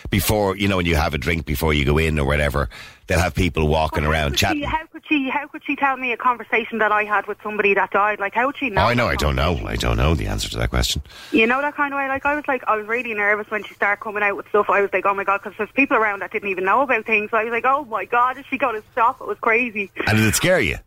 before 0.10 0.56
you 0.58 0.68
know 0.68 0.78
when 0.78 0.86
you 0.86 0.96
have 0.96 1.14
a 1.14 1.18
drink 1.18 1.46
before 1.46 1.74
you 1.74 1.86
go 1.86 1.98
in 1.98 2.18
or 2.20 2.26
whatever. 2.26 2.70
They'll 3.08 3.20
have 3.20 3.36
people 3.36 3.68
walking 3.68 4.04
around 4.04 4.36
chatting. 4.36 4.62
She, 4.62 4.66
how 4.66 4.86
could 4.88 5.04
she? 5.08 5.30
How 5.30 5.48
could 5.48 5.64
she 5.64 5.76
tell 5.76 5.96
me 5.96 6.12
a 6.12 6.18
conversation 6.18 6.80
that 6.80 6.92
I 6.92 7.04
had 7.04 7.28
with 7.28 7.38
somebody 7.44 7.76
that 7.76 7.92
died? 7.92 8.20
Like 8.20 8.34
how 8.34 8.48
would 8.48 8.58
she 8.58 8.70
know? 8.70 8.82
Oh, 8.82 8.86
I 8.86 8.94
know. 8.96 9.08
I 9.08 9.16
don't 9.16 9.36
know. 9.36 9.62
I 9.66 9.76
don't 9.76 9.98
know 9.98 10.16
the 10.16 10.28
answer 10.28 10.50
to 10.50 10.58
that 10.58 10.72
question. 10.72 11.04
You 11.32 11.46
know 11.46 11.62
that 11.62 11.76
kind 11.76 11.94
of 11.94 11.98
way. 11.98 12.08
Like 12.08 12.26
I 12.26 12.36
was 12.36 12.48
like, 12.48 12.64
I 12.68 12.76
was 12.76 12.88
really 12.88 13.14
nervous 13.14 13.50
when 13.52 13.64
she 13.64 13.76
started 13.76 14.02
coming 14.02 14.24
out 14.24 14.36
with 14.36 14.48
stuff. 14.50 14.70
I 14.70 14.82
was 14.82 14.92
like, 14.92 15.06
oh 15.06 15.14
my 15.14 15.24
god, 15.24 15.42
because 15.44 15.58
there's 15.58 15.72
people 15.72 15.98
around 15.98 16.20
that 16.22 16.32
didn't 16.32 16.50
even 16.50 16.66
know 16.66 16.82
about 16.82 17.06
things. 17.06 17.30
So 17.32 17.38
I 17.38 17.44
was 17.44 17.52
like, 17.52 17.66
oh 17.66 17.86
my 17.86 18.06
god, 18.06 18.38
is 18.40 18.46
she 18.50 18.58
going 18.58 18.82
to 18.82 18.88
stop? 18.92 19.22
It 19.22 19.28
was 19.28 19.38
crazy. 19.40 19.92
And 20.08 20.18
did 20.18 20.26
it 20.26 20.36
scare 20.36 20.60
you? 20.60 20.78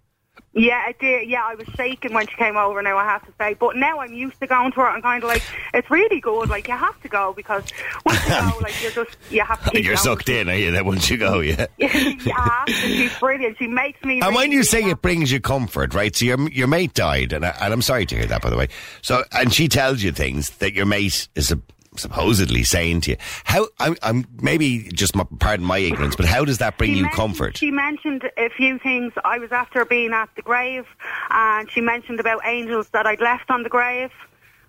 Yeah, 0.58 0.82
I 0.86 0.92
did. 0.98 1.28
Yeah, 1.28 1.42
I 1.44 1.54
was 1.54 1.66
shaking 1.76 2.12
when 2.12 2.26
she 2.26 2.34
came 2.36 2.56
over. 2.56 2.82
Now 2.82 2.96
I 2.96 3.04
have 3.04 3.24
to 3.26 3.32
say, 3.38 3.54
but 3.54 3.76
now 3.76 4.00
I'm 4.00 4.12
used 4.12 4.40
to 4.40 4.46
going 4.46 4.72
to 4.72 4.80
her. 4.80 4.88
and 4.88 5.02
kind 5.02 5.22
of 5.22 5.28
like 5.28 5.42
it's 5.74 5.90
really 5.90 6.20
good. 6.20 6.48
Like 6.48 6.68
you 6.68 6.76
have 6.76 7.00
to 7.02 7.08
go 7.08 7.32
because 7.32 7.64
once 8.04 8.22
you 8.24 8.30
go, 8.30 8.58
like 8.60 8.82
you're 8.82 8.90
just 8.92 9.16
you 9.30 9.42
have 9.42 9.62
to. 9.70 9.78
You're 9.82 9.94
going. 9.94 9.96
sucked 9.98 10.28
in, 10.28 10.48
are 10.48 10.54
you? 10.54 10.70
Then 10.70 10.84
once 10.84 11.08
you 11.08 11.16
go, 11.16 11.40
yeah. 11.40 11.66
yeah, 11.78 12.64
she's 12.66 13.16
brilliant. 13.18 13.58
She 13.58 13.66
makes 13.66 14.02
me. 14.04 14.20
And 14.20 14.34
when 14.34 14.52
you 14.52 14.62
say 14.64 14.82
happy. 14.82 14.92
it 14.92 15.02
brings 15.02 15.32
you 15.32 15.40
comfort, 15.40 15.94
right? 15.94 16.14
So 16.14 16.24
your 16.24 16.48
your 16.50 16.66
mate 16.66 16.94
died, 16.94 17.32
and, 17.32 17.46
I, 17.46 17.50
and 17.60 17.72
I'm 17.72 17.82
sorry 17.82 18.06
to 18.06 18.14
hear 18.16 18.26
that, 18.26 18.42
by 18.42 18.50
the 18.50 18.56
way. 18.56 18.68
So, 19.02 19.24
and 19.32 19.52
she 19.52 19.68
tells 19.68 20.02
you 20.02 20.12
things 20.12 20.50
that 20.58 20.74
your 20.74 20.86
mate 20.86 21.28
is 21.34 21.52
a, 21.52 21.60
supposedly 21.98 22.62
saying 22.64 23.02
to 23.02 23.10
you. 23.12 23.16
How? 23.44 23.68
I'm, 23.78 23.96
I'm 24.02 24.26
maybe 24.40 24.88
just 24.94 25.14
my, 25.14 25.24
pardon 25.38 25.66
my 25.66 25.78
ignorance, 25.78 26.16
but 26.16 26.26
how 26.26 26.44
does 26.44 26.58
that 26.58 26.78
bring 26.78 26.92
She 26.94 26.98
you 27.00 27.08
comfort? 27.10 27.56
She 27.58 27.70
mentioned 27.70 28.30
a 28.36 28.48
few 28.50 28.78
things. 28.78 29.12
I 29.24 29.38
was 29.38 29.52
after 29.52 29.84
being 29.84 30.12
at 30.12 30.28
the 30.36 30.42
grave, 30.42 30.86
and 31.30 31.70
she 31.70 31.80
mentioned 31.80 32.20
about 32.20 32.40
angels 32.44 32.88
that 32.90 33.06
I'd 33.06 33.20
left 33.20 33.50
on 33.50 33.62
the 33.62 33.68
grave. 33.68 34.10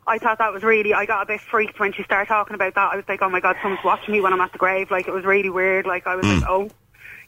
I 0.08 0.18
thought 0.18 0.40
that 0.40 0.52
was 0.52 0.64
really. 0.64 0.94
I 0.94 1.06
got 1.06 1.22
a 1.22 1.26
bit 1.26 1.40
freaked 1.42 1.80
when 1.80 1.94
she 1.94 2.04
started 2.04 2.28
talking 2.28 2.56
about 2.56 2.74
that. 2.76 2.94
I 2.94 2.96
was 2.96 3.06
like, 3.08 3.22
"Oh 3.22 3.30
my 3.30 3.40
god, 3.40 3.58
someone's 3.62 3.84
watching 3.84 4.12
me 4.14 4.22
when 4.22 4.34
I'm 4.34 4.42
at 4.42 4.52
the 4.52 4.58
grave." 4.58 4.90
Like 4.90 5.08
it 5.08 5.14
was 5.14 5.24
really 5.24 5.50
weird. 5.52 5.86
Like 5.86 6.08
I 6.08 6.16
was 6.16 6.26
Hmm. 6.26 6.40
like, 6.40 6.50
"Oh." 6.50 6.70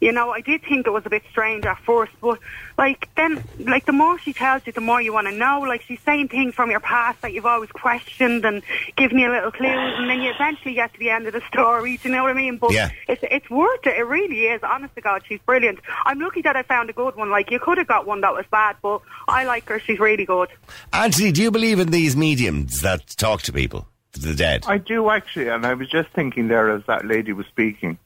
You 0.02 0.12
know, 0.12 0.32
I 0.32 0.42
did 0.42 0.64
think 0.64 0.88
it 0.88 0.90
was 0.90 1.06
a 1.06 1.12
bit 1.12 1.22
strange 1.30 1.64
at 1.64 1.78
first, 1.86 2.12
but 2.22 2.40
like 2.76 3.08
then, 3.16 3.44
like 3.60 3.86
the 3.86 3.92
more 3.92 4.18
she 4.18 4.34
tells 4.34 4.66
you, 4.66 4.74
the 4.74 4.82
more 4.82 5.00
you 5.00 5.14
want 5.14 5.28
to 5.28 5.34
know. 5.34 5.60
Like 5.62 5.84
she's 5.84 6.00
saying 6.02 6.30
things 6.30 6.56
from 6.56 6.72
your 6.72 6.80
past 6.80 7.22
that 7.22 7.34
you've 7.34 7.46
always 7.46 7.70
questioned 7.72 8.44
and 8.44 8.64
giving 8.98 9.20
you 9.20 9.32
a 9.32 9.34
little 9.34 9.52
clues, 9.52 9.70
and 10.00 10.10
then 10.10 10.20
you 10.22 10.32
eventually 10.32 10.74
get 10.74 10.92
to 10.94 11.00
the 11.00 11.12
end 11.12 11.28
of 11.28 11.34
the 11.34 11.42
story. 11.48 11.98
Do 11.98 12.10
you 12.10 12.16
know 12.16 12.24
what 12.24 12.32
I 12.32 12.34
mean? 12.34 12.58
But 12.58 12.74
Yeah. 12.74 12.90
it's 13.08 13.24
it's 13.30 13.48
worth 13.52 13.86
it. 13.86 13.96
It 13.96 14.08
really 14.08 14.48
is. 14.48 14.62
Honest 14.64 14.96
to 14.96 15.02
God, 15.02 15.22
she's 15.28 15.40
brilliant. 15.46 15.78
I'm 16.06 16.20
lucky 16.20 16.42
that 16.42 16.56
I 16.56 16.64
found 16.64 16.90
a 16.90 16.94
good 16.94 17.16
one. 17.16 17.30
Like 17.30 17.52
you 17.52 17.60
could 17.60 17.78
have 17.78 17.88
got 17.88 18.08
one 18.08 18.22
that 18.22 18.34
was 18.34 18.46
bad, 18.50 18.78
but 18.82 19.02
I 19.28 19.44
like 19.44 19.70
her. 19.70 19.80
She's 19.80 20.00
really 20.00 20.26
good. 20.26 20.50
Anthony, 20.92 21.32
do 21.32 21.44
you 21.44 21.52
believe 21.52 21.80
in 21.80 21.92
these 21.92 22.18
mediums 22.18 22.82
that 22.82 23.06
talk 23.18 23.44
to 23.44 23.54
people, 23.54 23.88
the 24.14 24.34
dead? 24.34 24.64
I 24.68 24.80
do 24.80 25.12
actually, 25.12 25.50
and 25.50 25.64
I 25.64 25.76
was 25.76 25.90
just 25.90 26.10
thinking 26.10 26.48
there 26.48 26.72
as 26.72 26.82
that 26.88 27.06
lady 27.06 27.34
was 27.34 27.46
speaking. 27.46 28.00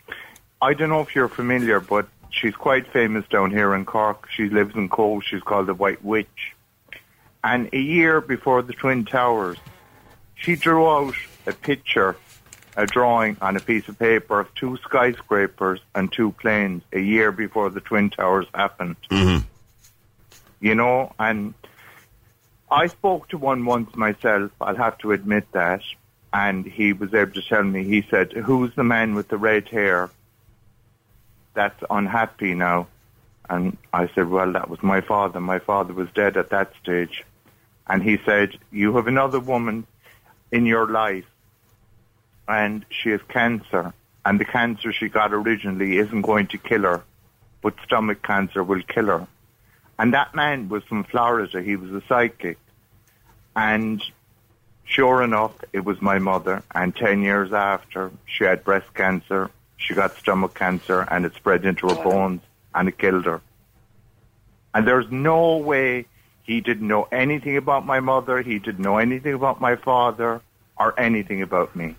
I 0.62 0.74
don't 0.74 0.90
know 0.90 1.02
if 1.02 1.16
you're 1.16 1.28
familiar, 1.28 1.80
but 1.80 2.08
she's 2.30 2.56
quite 2.56 2.88
famous 2.92 3.28
down 3.28 3.52
here 3.52 3.76
in 3.76 3.86
Cork. 3.86 4.28
She 4.36 4.50
lives 4.50 4.76
in 4.76 4.90
Cobh. 4.90 5.24
She's 5.24 5.42
called 5.42 5.68
the 5.68 5.74
White 5.74 6.04
Witch. 6.04 6.54
And 7.44 7.70
a 7.74 7.80
year 7.80 8.22
before 8.22 8.62
the 8.62 8.74
Twin 8.74 9.06
Towers, 9.06 9.58
she 10.36 10.56
drew 10.56 10.90
out 10.90 11.16
a 11.46 11.54
picture, 11.54 12.16
a 12.76 12.86
drawing 12.88 13.38
on 13.42 13.56
a 13.56 13.60
piece 13.60 13.88
of 13.88 14.00
paper 14.00 14.40
of 14.40 14.54
two 14.56 14.78
skyscrapers 14.78 15.80
and 15.94 16.12
two 16.12 16.32
planes 16.32 16.82
a 16.92 17.00
year 17.00 17.32
before 17.32 17.70
the 17.70 17.82
Twin 17.82 18.10
Towers 18.10 18.48
happened. 18.54 18.96
Mm-hmm. 19.12 19.46
You 20.60 20.76
know, 20.76 21.14
and 21.20 21.54
I 22.72 22.88
spoke 22.88 23.30
to 23.30 23.38
one 23.38 23.66
once 23.66 23.96
myself, 23.96 24.52
I'll 24.60 24.76
have 24.76 24.98
to 25.00 25.12
admit 25.12 25.46
that, 25.52 25.82
and 26.34 26.66
he 26.66 26.94
was 26.94 27.14
able 27.14 27.34
to 27.34 27.42
tell 27.44 27.64
me, 27.64 27.84
he 27.84 28.04
said, 28.10 28.32
who's 28.32 28.74
the 28.76 28.84
man 28.84 29.14
with 29.14 29.28
the 29.28 29.38
red 29.38 29.68
hair 29.68 30.10
that's 31.56 31.84
unhappy 31.90 32.54
now? 32.54 32.88
And 33.50 33.78
I 33.94 34.10
said, 34.14 34.30
well, 34.30 34.54
that 34.54 34.70
was 34.70 34.82
my 34.84 35.02
father. 35.02 35.40
My 35.40 35.60
father 35.60 35.94
was 35.94 36.10
dead 36.14 36.38
at 36.38 36.50
that 36.50 36.74
stage. 36.82 37.24
And 37.88 38.02
he 38.02 38.18
said, 38.26 38.58
you 38.72 38.96
have 38.96 39.08
another 39.08 39.40
woman 39.40 39.86
in 40.52 40.66
your 40.66 40.88
life 40.88 41.26
and 42.48 42.86
she 42.90 43.10
has 43.10 43.22
cancer. 43.28 43.94
And 44.26 44.40
the 44.40 44.46
cancer 44.46 44.92
she 44.92 45.08
got 45.08 45.34
originally 45.34 45.98
isn't 45.98 46.22
going 46.22 46.48
to 46.48 46.58
kill 46.58 46.82
her, 46.82 47.04
but 47.62 47.76
stomach 47.84 48.24
cancer 48.24 48.64
will 48.64 48.82
kill 48.82 49.06
her. 49.06 49.28
And 50.00 50.14
that 50.14 50.34
man 50.34 50.68
was 50.68 50.84
from 50.84 51.04
Florida. 51.04 51.62
He 51.62 51.76
was 51.76 51.92
a 51.92 52.06
psychic. 52.08 52.58
And 53.56 54.04
sure 54.84 55.22
enough, 55.22 55.54
it 55.72 55.86
was 55.86 56.02
my 56.02 56.20
mother. 56.20 56.64
And 56.74 56.96
10 56.96 57.22
years 57.22 57.54
after, 57.54 58.12
she 58.26 58.44
had 58.44 58.64
breast 58.64 58.94
cancer. 58.94 59.52
She 59.78 59.94
got 59.94 60.16
stomach 60.18 60.54
cancer 60.54 61.02
and 61.10 61.26
it 61.26 61.36
spread 61.36 61.66
into 61.66 61.88
her 61.88 61.96
bones 61.96 62.42
and 62.74 62.88
it 62.90 62.98
killed 62.98 63.26
her. 63.26 63.42
And 64.74 64.88
there's 64.88 65.10
no 65.10 65.58
way 65.58 66.06
he 66.44 66.62
didn't 66.62 66.88
know 66.88 67.08
anything 67.12 67.58
about 67.58 67.86
my 67.86 68.00
mother. 68.00 68.42
He 68.42 68.60
didn't 68.60 68.84
know 68.84 68.98
anything 68.98 69.34
about 69.34 69.60
my 69.60 69.76
father 69.76 70.42
or 70.78 71.00
anything 71.00 71.42
about 71.42 71.76
me. 71.76 71.96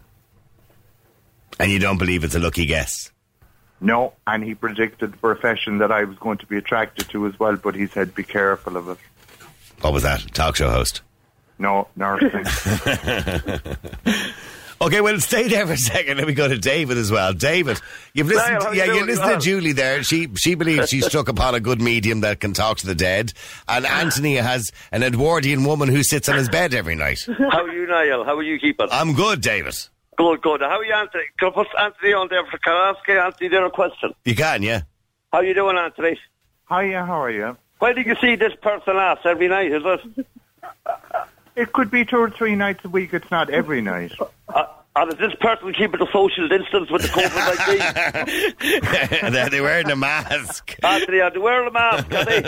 And 1.58 1.72
you 1.72 1.78
don't 1.78 1.98
believe 1.98 2.22
it's 2.22 2.34
a 2.34 2.38
lucky 2.38 2.66
guess? 2.66 3.10
No, 3.80 4.14
and 4.26 4.42
he 4.42 4.54
predicted 4.54 5.12
the 5.12 5.16
profession 5.18 5.78
that 5.78 5.92
I 5.92 6.04
was 6.04 6.16
going 6.18 6.38
to 6.38 6.46
be 6.46 6.56
attracted 6.56 7.08
to 7.10 7.26
as 7.26 7.38
well, 7.38 7.56
but 7.56 7.74
he 7.74 7.86
said 7.86 8.14
be 8.14 8.22
careful 8.24 8.76
of 8.76 8.88
it. 8.88 8.98
What 9.80 9.92
was 9.92 10.02
that? 10.02 10.20
Talk 10.32 10.56
show 10.56 10.70
host? 10.70 11.02
No, 11.58 11.88
nursing. 11.96 12.44
Okay, 14.87 15.01
well, 15.01 15.18
stay 15.18 15.49
there 15.49 15.66
for 15.66 15.72
a 15.72 15.77
second. 15.77 16.18
Let 16.18 16.29
me 16.29 16.33
go 16.33 16.46
to 16.46 16.57
David 16.57 16.96
as 16.96 17.11
well. 17.11 17.33
David, 17.33 17.81
you've 18.14 18.29
listened. 18.29 18.53
Niall, 18.53 18.64
how 18.66 18.70
you 18.70 18.79
yeah, 18.79 18.85
you 18.85 18.92
doing? 18.92 19.07
listened 19.07 19.40
to 19.40 19.44
Julie 19.44 19.72
there. 19.72 20.05
She 20.05 20.29
she 20.37 20.55
believes 20.55 20.90
she 20.90 21.01
struck 21.11 21.29
upon 21.29 21.57
a 21.57 21.61
good 21.61 21.83
medium 21.83 22.20
that 22.20 22.38
can 22.38 22.53
talk 22.53 22.77
to 22.79 22.87
the 22.87 22.94
dead, 22.94 23.33
and 23.66 23.85
ah. 23.85 24.01
Anthony 24.01 24.37
has 24.37 24.70
an 24.92 25.03
Edwardian 25.03 25.64
woman 25.64 25.88
who 25.88 26.05
sits 26.05 26.29
on 26.29 26.37
his 26.37 26.49
bed 26.49 26.72
every 26.72 26.94
night. 26.94 27.27
How 27.27 27.64
are 27.64 27.72
you, 27.72 27.88
Niall? 27.88 28.25
How 28.25 28.37
are 28.37 28.44
you 28.44 28.61
keeping? 28.61 28.87
I'm 28.92 29.14
good, 29.14 29.40
David. 29.40 29.75
Good, 30.16 30.40
good. 30.42 30.61
How 30.61 30.79
are 30.79 30.85
you, 30.85 30.94
Anthony? 30.94 31.25
Can 31.37 31.49
I 31.49 31.51
put 31.51 31.66
Anthony 31.77 32.12
on 32.12 32.29
there 32.29 32.46
for 32.46 32.59
can 32.59 32.72
I 32.72 32.90
ask 32.90 33.09
Anthony 33.09 33.49
there 33.49 33.66
a 33.66 33.70
question? 33.70 34.14
You 34.25 34.37
can, 34.37 34.62
yeah. 34.62 34.83
How 35.33 35.38
are 35.38 35.44
you 35.44 35.55
doing, 35.55 35.77
Anthony? 35.77 36.16
Hiya, 36.68 37.05
how 37.05 37.25
are 37.25 37.31
you? 37.33 37.57
Why 37.81 37.92
do 37.92 38.03
you 38.03 38.14
see 38.20 38.37
this 38.37 38.53
person 38.62 38.96
last 38.96 39.27
every 39.27 39.49
night, 39.49 39.72
is 39.72 39.83
it? 39.85 40.27
It 41.56 41.72
could 41.72 41.90
be 41.90 42.04
two 42.04 42.18
or 42.18 42.30
three 42.30 42.54
nights 42.54 42.84
a 42.84 42.88
week. 42.88 43.12
It's 43.14 43.30
not 43.30 43.50
every 43.50 43.80
night. 43.80 44.12
Uh, 44.48 44.64
and 44.94 45.12
is 45.12 45.18
this 45.18 45.34
person 45.40 45.72
keeping 45.74 45.98
the 46.00 46.06
social 46.12 46.48
distance 46.48 46.90
with 46.90 47.02
the 47.02 47.08
COVID-19? 47.08 49.30
They're 49.32 49.50
they're 49.50 49.62
wearing 49.62 49.90
a 49.90 49.96
mask. 49.96 50.74
Anthony, 50.82 51.20
are 51.20 51.30
they 51.30 51.38
wearing 51.38 51.68
a 51.68 51.70
mask, 51.70 52.12
are 52.14 52.24
they? 52.24 52.42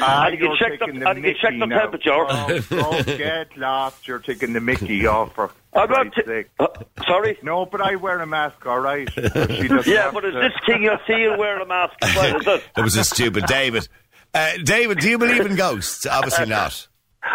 Ah, 0.00 0.26
And 0.26 0.32
you 0.34 0.38
can 0.38 0.46
you're 0.48 0.56
check 0.56 0.72
the- 0.72 0.78
taking 0.86 1.00
the 1.00 1.08
and 1.08 1.18
you 1.24 1.32
can 1.32 1.40
check 1.40 1.52
the 1.58 1.66
temperature. 1.66 2.10
Oh, 2.12 2.60
oh, 2.72 3.02
get 3.04 3.56
lost. 3.56 4.06
You're 4.08 4.18
taking 4.18 4.52
the 4.52 4.60
Mickey 4.60 5.06
off 5.06 5.34
for 5.34 5.50
I'm 5.74 5.88
not 5.90 6.12
Christ's 6.12 6.28
t- 6.28 6.44
uh, 6.58 6.66
sorry? 7.06 7.38
No, 7.42 7.66
but 7.66 7.80
I 7.80 7.94
wear 7.96 8.18
a 8.20 8.26
mask, 8.26 8.64
all 8.66 8.80
right. 8.80 9.08
Yeah, 9.16 10.10
but 10.12 10.24
is 10.24 10.34
to. 10.34 10.40
this 10.40 10.52
thing 10.66 10.82
you're 10.82 11.00
seeing 11.06 11.36
wearing 11.38 11.62
a 11.62 11.66
mask 11.66 11.94
well, 12.02 12.36
is 12.40 12.46
it? 12.46 12.62
That 12.74 12.82
was 12.82 12.96
a 12.96 13.04
stupid 13.04 13.46
David. 13.46 13.88
Uh, 14.34 14.52
David, 14.62 14.98
do 14.98 15.08
you 15.08 15.18
believe 15.18 15.46
in 15.46 15.54
ghosts? 15.56 16.04
Obviously 16.06 16.46
not. 16.46 16.88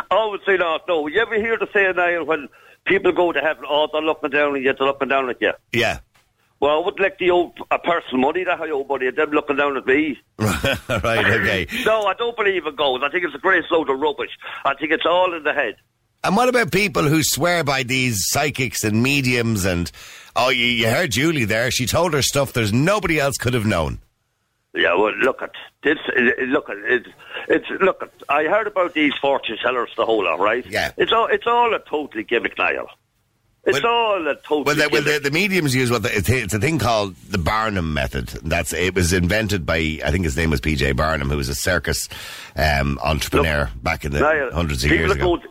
Obviously 0.09 0.57
not, 0.57 0.87
no. 0.87 1.07
You 1.07 1.21
ever 1.21 1.35
hear 1.35 1.57
the 1.57 1.67
saying, 1.73 1.95
Niall, 1.95 2.25
when 2.25 2.49
people 2.85 3.11
go 3.11 3.31
to 3.31 3.39
heaven, 3.39 3.65
oh, 3.67 3.87
they're 3.91 4.01
looking 4.01 4.29
down 4.29 4.55
at 4.55 4.61
you, 4.61 4.73
they're 4.73 4.87
looking 4.87 5.09
down 5.09 5.29
at 5.29 5.41
you. 5.41 5.53
Yeah. 5.71 5.99
Well, 6.59 6.79
I 6.79 6.85
would 6.85 6.99
like 6.99 7.17
the 7.17 7.31
old 7.31 7.57
a 7.71 7.79
person 7.79 8.21
money, 8.21 8.43
that 8.43 8.59
high 8.59 8.69
old 8.69 8.87
money, 8.87 9.07
and 9.07 9.17
them 9.17 9.31
looking 9.31 9.55
down 9.55 9.77
at 9.77 9.85
me. 9.87 10.19
right. 10.37 11.25
Okay. 11.25 11.67
No, 11.85 12.03
I 12.03 12.13
don't 12.13 12.37
believe 12.37 12.67
in 12.67 12.75
ghosts. 12.75 13.03
I 13.03 13.09
think 13.09 13.23
it's 13.25 13.33
a 13.33 13.39
great 13.39 13.63
load 13.71 13.89
of 13.89 13.99
rubbish. 13.99 14.29
I 14.63 14.75
think 14.75 14.91
it's 14.91 15.05
all 15.05 15.33
in 15.35 15.43
the 15.43 15.53
head. 15.53 15.75
And 16.23 16.35
what 16.35 16.49
about 16.49 16.71
people 16.71 17.03
who 17.03 17.23
swear 17.23 17.63
by 17.63 17.81
these 17.81 18.27
psychics 18.27 18.83
and 18.83 19.01
mediums? 19.01 19.65
And 19.65 19.91
oh, 20.35 20.49
you, 20.49 20.65
you 20.65 20.87
heard 20.87 21.11
Julie 21.11 21.45
there. 21.45 21.71
She 21.71 21.87
told 21.87 22.13
her 22.13 22.21
stuff 22.21 22.53
there's 22.53 22.71
nobody 22.71 23.19
else 23.19 23.37
could 23.37 23.55
have 23.55 23.65
known. 23.65 23.99
Yeah, 24.73 24.95
well, 24.95 25.13
look 25.17 25.41
at 25.41 25.51
this. 25.83 25.97
Look 26.47 26.69
at 26.69 26.77
it. 26.77 27.07
It's 27.49 27.65
look 27.81 28.01
at. 28.01 28.09
I 28.29 28.45
heard 28.45 28.67
about 28.67 28.93
these 28.93 29.13
fortune 29.21 29.57
tellers, 29.61 29.89
the 29.97 30.05
whole 30.05 30.23
lot, 30.23 30.39
right? 30.39 30.65
Yeah. 30.65 30.91
It's 30.97 31.11
all. 31.11 31.27
It's 31.27 31.45
all 31.45 31.73
a 31.73 31.79
totally 31.79 32.23
gimmick, 32.23 32.57
Niall. 32.57 32.87
It's 33.63 33.83
Well- 33.83 33.93
all 33.93 34.27
a 34.27 34.35
totally. 34.35 34.63
Well, 34.63 34.75
the, 34.75 34.89
well, 34.91 35.01
the, 35.03 35.19
the 35.19 35.29
mediums 35.31 35.75
use 35.75 35.91
what 35.91 36.03
the, 36.03 36.17
it's, 36.17 36.29
it's 36.29 36.53
a 36.53 36.59
thing 36.59 36.79
called 36.79 37.15
the 37.29 37.37
Barnum 37.37 37.93
method. 37.93 38.27
That's 38.43 38.73
it 38.73 38.95
was 38.95 39.13
invented 39.13 39.65
by 39.65 39.99
I 40.03 40.09
think 40.09 40.23
his 40.23 40.37
name 40.37 40.49
was 40.49 40.61
PJ 40.61 40.95
Barnum, 40.95 41.29
who 41.29 41.37
was 41.37 41.49
a 41.49 41.53
circus 41.55 42.07
um, 42.55 42.97
entrepreneur 43.03 43.69
back 43.83 44.05
in 44.05 44.13
the 44.13 44.21
Niall, 44.21 44.51
hundreds 44.51 44.83
of 44.85 44.91
years 44.91 45.11
ago. 45.11 45.37
Go 45.37 45.43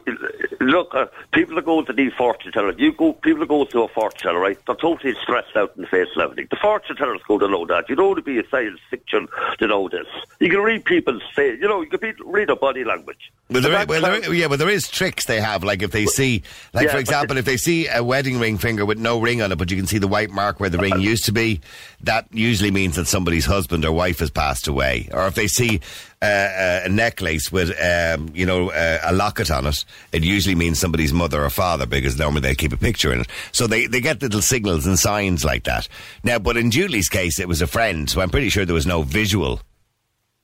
look, 0.61 0.95
uh, 0.95 1.07
people 1.33 1.55
that 1.57 1.65
go 1.65 1.83
to 1.83 1.93
these 1.93 2.13
fortune 2.13 2.53
tellers, 2.53 2.77
you 2.79 2.93
go, 2.93 3.13
people 3.15 3.41
that 3.41 3.49
go 3.49 3.65
to 3.65 3.83
a 3.83 3.89
fortune 3.89 4.21
teller, 4.21 4.41
right? 4.41 4.59
They're 4.67 4.77
totally 4.77 5.15
stressed 5.23 5.57
out 5.57 5.73
in 5.77 5.83
the 5.83 5.89
face 5.89 6.09
and 6.15 6.23
everything. 6.23 6.49
The 6.51 6.57
fortune 6.57 6.97
tellers 6.97 7.21
go 7.27 7.39
to 7.39 7.49
know 7.49 7.67
that. 7.67 7.89
You 7.89 7.97
don't 7.97 8.09
want 8.09 8.19
to 8.19 8.23
be 8.23 8.39
a 8.39 8.49
science 8.49 8.79
fiction 8.91 9.29
to 9.59 9.67
know 9.67 9.89
this. 9.89 10.07
You 10.39 10.51
can 10.51 10.61
read 10.61 10.85
people's 10.85 11.23
face. 11.35 11.59
You 11.61 11.69
know, 11.69 11.81
you 11.81 11.89
can 11.89 12.01
be, 12.01 12.13
read 12.25 12.49
their 12.49 12.57
body 12.57 12.85
language. 12.85 13.33
Well, 13.49 13.63
there, 13.63 13.75
And 13.75 13.89
well, 13.89 14.03
that's 14.03 14.27
there, 14.27 14.35
yeah, 14.35 14.47
well, 14.47 14.59
there 14.59 14.69
is 14.69 14.89
tricks 14.89 15.27
they 15.27 15.41
have. 15.41 15.65
Like 15.65 15.83
if 15.83 15.91
they 15.91 16.07
see, 16.07 16.43
like 16.73 16.87
Yeah, 16.87 16.93
for 16.93 16.99
example, 16.99 17.37
if 17.39 17.45
they 17.45 17.57
see 17.57 17.89
a 17.89 18.05
wedding 18.05 18.39
ring 18.39 18.59
finger 18.59 18.85
with 18.85 18.99
no 18.99 19.21
ring 19.21 19.43
on 19.43 19.51
it, 19.53 19.59
but 19.59 19.71
you 19.71 19.77
can 19.77 19.87
see 19.87 19.99
the 19.99 20.09
white 20.09 20.31
mark 20.31 20.61
where 20.61 20.71
the 20.71 20.79
ring 20.79 21.01
used 21.01 21.25
to 21.25 21.33
be, 21.33 21.61
that 22.03 22.27
usually 22.31 22.71
means 22.71 22.97
that 22.97 23.07
somebody's 23.07 23.47
husband 23.47 23.85
or 23.85 23.93
wife 23.93 24.21
has 24.21 24.31
passed 24.31 24.69
away. 24.69 25.09
Or 25.13 25.27
if 25.27 25.35
they 25.35 25.49
see 25.49 25.81
uh, 26.23 26.27
uh, 26.27 26.81
a 26.85 26.89
necklace 26.89 27.51
with, 27.51 27.71
um, 27.81 28.31
you 28.35 28.45
know, 28.45 28.71
uh, 28.71 28.99
a 29.05 29.13
locket 29.13 29.51
on 29.51 29.67
it, 29.67 29.85
it 30.13 30.23
usually 30.23 30.55
means 30.55 30.79
somebody's 30.79 31.15
mother 31.15 31.43
or 31.43 31.49
father 31.49 31.87
because 31.87 32.19
normally 32.19 32.43
they 32.43 32.55
keep 32.55 32.73
a 32.73 32.77
picture 32.77 33.13
in 33.13 33.21
it. 33.21 33.29
So 33.53 33.67
they, 33.67 33.87
they 33.87 34.03
get 34.03 34.21
little 34.21 34.43
signals 34.43 34.87
and 34.87 34.99
signs 34.99 35.45
like 35.45 35.65
that. 35.65 35.89
Now, 36.23 36.39
but 36.39 36.59
in 36.59 36.71
Julie's 36.71 37.09
case, 37.09 37.39
it 37.39 37.49
was 37.49 37.63
a 37.63 37.67
friend, 37.67 38.09
so 38.11 38.21
I'm 38.21 38.29
pretty 38.29 38.51
sure 38.51 38.67
there 38.67 38.75
was 38.75 38.87
no 38.87 39.03
visual 39.03 39.61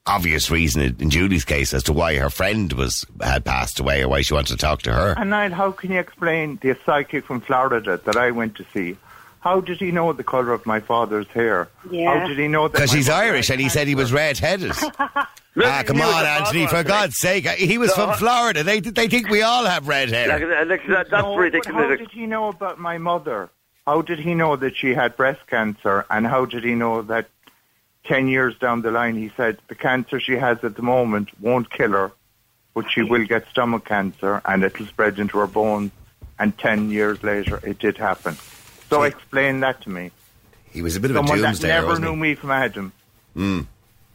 obvious 0.06 0.50
reason 0.50 0.96
in 0.98 1.10
Julie's 1.10 1.44
case 1.44 1.74
as 1.74 1.82
to 1.84 1.92
why 1.92 2.16
her 2.16 2.30
friend 2.30 2.72
was 2.72 3.04
had 3.20 3.44
passed 3.44 3.80
away 3.80 4.02
or 4.02 4.08
why 4.08 4.22
she 4.22 4.34
wanted 4.34 4.52
to 4.52 4.56
talk 4.56 4.82
to 4.82 4.92
her. 4.92 5.14
And 5.16 5.30
Niall, 5.30 5.50
how 5.50 5.72
can 5.72 5.92
you 5.92 5.98
explain 5.98 6.58
the 6.62 6.78
psychic 6.86 7.24
from 7.24 7.40
Florida 7.40 8.00
that 8.04 8.16
I 8.16 8.30
went 8.30 8.54
to 8.56 8.66
see? 8.72 8.96
How 9.46 9.60
did 9.60 9.78
he 9.78 9.92
know 9.92 10.12
the 10.12 10.24
colour 10.24 10.52
of 10.52 10.66
my 10.66 10.80
father's 10.80 11.28
hair? 11.28 11.68
Yeah. 11.88 12.18
How 12.18 12.26
did 12.26 12.36
he 12.36 12.48
know 12.48 12.66
that? 12.66 12.72
Because 12.72 12.90
he's 12.90 13.08
Irish 13.08 13.48
and 13.48 13.60
he 13.60 13.68
said 13.68 13.86
he 13.86 13.94
was 13.94 14.12
red-headed. 14.12 14.72
ah, 14.98 15.28
come 15.86 16.00
on, 16.00 16.26
Anthony, 16.26 16.66
father, 16.66 16.78
for 16.78 16.82
God's 16.82 17.16
sake. 17.16 17.46
He 17.50 17.78
was 17.78 17.94
from 17.94 18.14
Florida. 18.14 18.64
They 18.64 18.80
they 18.80 19.06
think 19.06 19.28
we 19.28 19.42
all 19.42 19.64
have 19.64 19.86
red 19.86 20.08
hair. 20.08 20.26
like, 20.26 20.80
that, 20.88 20.88
that's 20.88 21.12
No, 21.12 21.36
ridiculous. 21.36 21.80
how 21.80 21.94
did 21.94 22.10
he 22.10 22.26
know 22.26 22.48
about 22.48 22.80
my 22.80 22.98
mother? 22.98 23.48
How 23.86 24.02
did 24.02 24.18
he 24.18 24.34
know 24.34 24.56
that 24.56 24.76
she 24.76 24.94
had 24.94 25.16
breast 25.16 25.46
cancer? 25.46 26.04
And 26.10 26.26
how 26.26 26.46
did 26.46 26.64
he 26.64 26.74
know 26.74 27.02
that 27.02 27.28
10 28.06 28.26
years 28.26 28.58
down 28.58 28.82
the 28.82 28.90
line, 28.90 29.14
he 29.14 29.30
said 29.36 29.58
the 29.68 29.76
cancer 29.76 30.18
she 30.18 30.32
has 30.32 30.58
at 30.64 30.74
the 30.74 30.82
moment 30.82 31.28
won't 31.40 31.70
kill 31.70 31.92
her, 31.92 32.10
but 32.74 32.90
she 32.90 33.02
will 33.04 33.24
get 33.24 33.46
stomach 33.48 33.84
cancer 33.84 34.42
and 34.44 34.64
it'll 34.64 34.86
spread 34.86 35.20
into 35.20 35.38
her 35.38 35.46
bones. 35.46 35.92
And 36.36 36.58
10 36.58 36.90
years 36.90 37.22
later, 37.22 37.60
it 37.62 37.78
did 37.78 37.96
happen. 37.96 38.36
So 38.88 39.02
explain 39.02 39.60
that 39.60 39.82
to 39.82 39.90
me. 39.90 40.10
He 40.70 40.82
was 40.82 40.96
a 40.96 41.00
bit 41.00 41.10
of 41.10 41.16
a 41.16 41.20
Someone 41.20 41.40
that 41.40 41.54
doomsdayer, 41.56 41.68
never 41.68 41.86
wasn't 41.86 42.04
knew 42.06 42.14
he? 42.14 42.20
me 42.20 42.34
from 42.34 42.50
Adam. 42.50 42.92
Mm. 43.36 43.66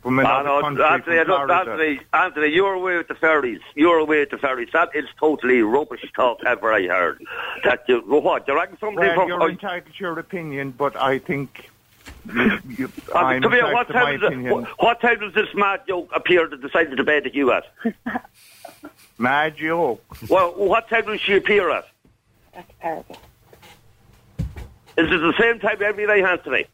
From 0.01 0.17
another 0.19 0.43
no, 0.43 0.61
country, 0.61 0.83
Anthony, 0.83 1.17
from 1.17 1.27
look, 1.27 1.45
Florida. 1.47 1.71
Anthony, 1.71 1.99
Anthony, 2.13 2.47
you're 2.47 2.73
away 2.73 2.97
with 2.97 3.07
the 3.07 3.15
fairies. 3.15 3.61
You're 3.75 3.99
away 3.99 4.19
with 4.21 4.31
the 4.31 4.37
fairies. 4.37 4.69
That 4.73 4.89
is 4.95 5.05
totally 5.19 5.61
rubbish 5.61 6.03
talk 6.15 6.39
ever 6.45 6.73
I 6.73 6.87
heard. 6.87 7.23
That 7.63 7.83
you, 7.87 7.99
what, 8.01 8.47
you're 8.47 8.57
asking 8.57 8.77
somebody 8.79 9.07
Well, 9.09 9.15
from... 9.15 9.27
you're 9.27 9.43
oh, 9.43 9.47
entitled 9.47 9.93
to 9.93 9.99
your 9.99 10.17
opinion, 10.17 10.71
but 10.71 10.95
I 10.95 11.19
think 11.19 11.69
you, 12.33 12.59
you, 12.77 12.91
uh, 13.13 13.17
I'm 13.17 13.41
come 13.43 13.51
here, 13.51 13.71
what 13.71 13.87
to 13.89 13.93
my 13.93 13.99
time, 14.03 14.19
does, 14.19 14.27
opinion. 14.27 14.53
what, 14.53 14.69
what 14.79 15.01
time 15.01 15.19
does 15.19 15.33
this 15.33 15.49
mad 15.53 15.81
joke 15.87 16.09
appear 16.15 16.51
at 16.51 16.61
the 16.61 16.69
side 16.69 16.91
of 16.91 16.97
the 16.97 17.03
bed 17.03 17.25
that 17.25 17.35
you 17.35 17.51
at? 17.51 17.65
Mad 19.19 19.57
joke. 19.57 20.03
well, 20.29 20.53
what 20.55 20.89
time 20.89 21.05
does 21.05 21.21
she 21.21 21.35
appear 21.35 21.69
at? 21.69 21.87
That's 22.55 22.71
terrible. 22.81 23.17
Is 24.97 25.05
it 25.11 25.17
the 25.19 25.33
same 25.39 25.59
time 25.59 25.81
every 25.81 26.05
night, 26.05 26.23
Anthony? 26.23 26.65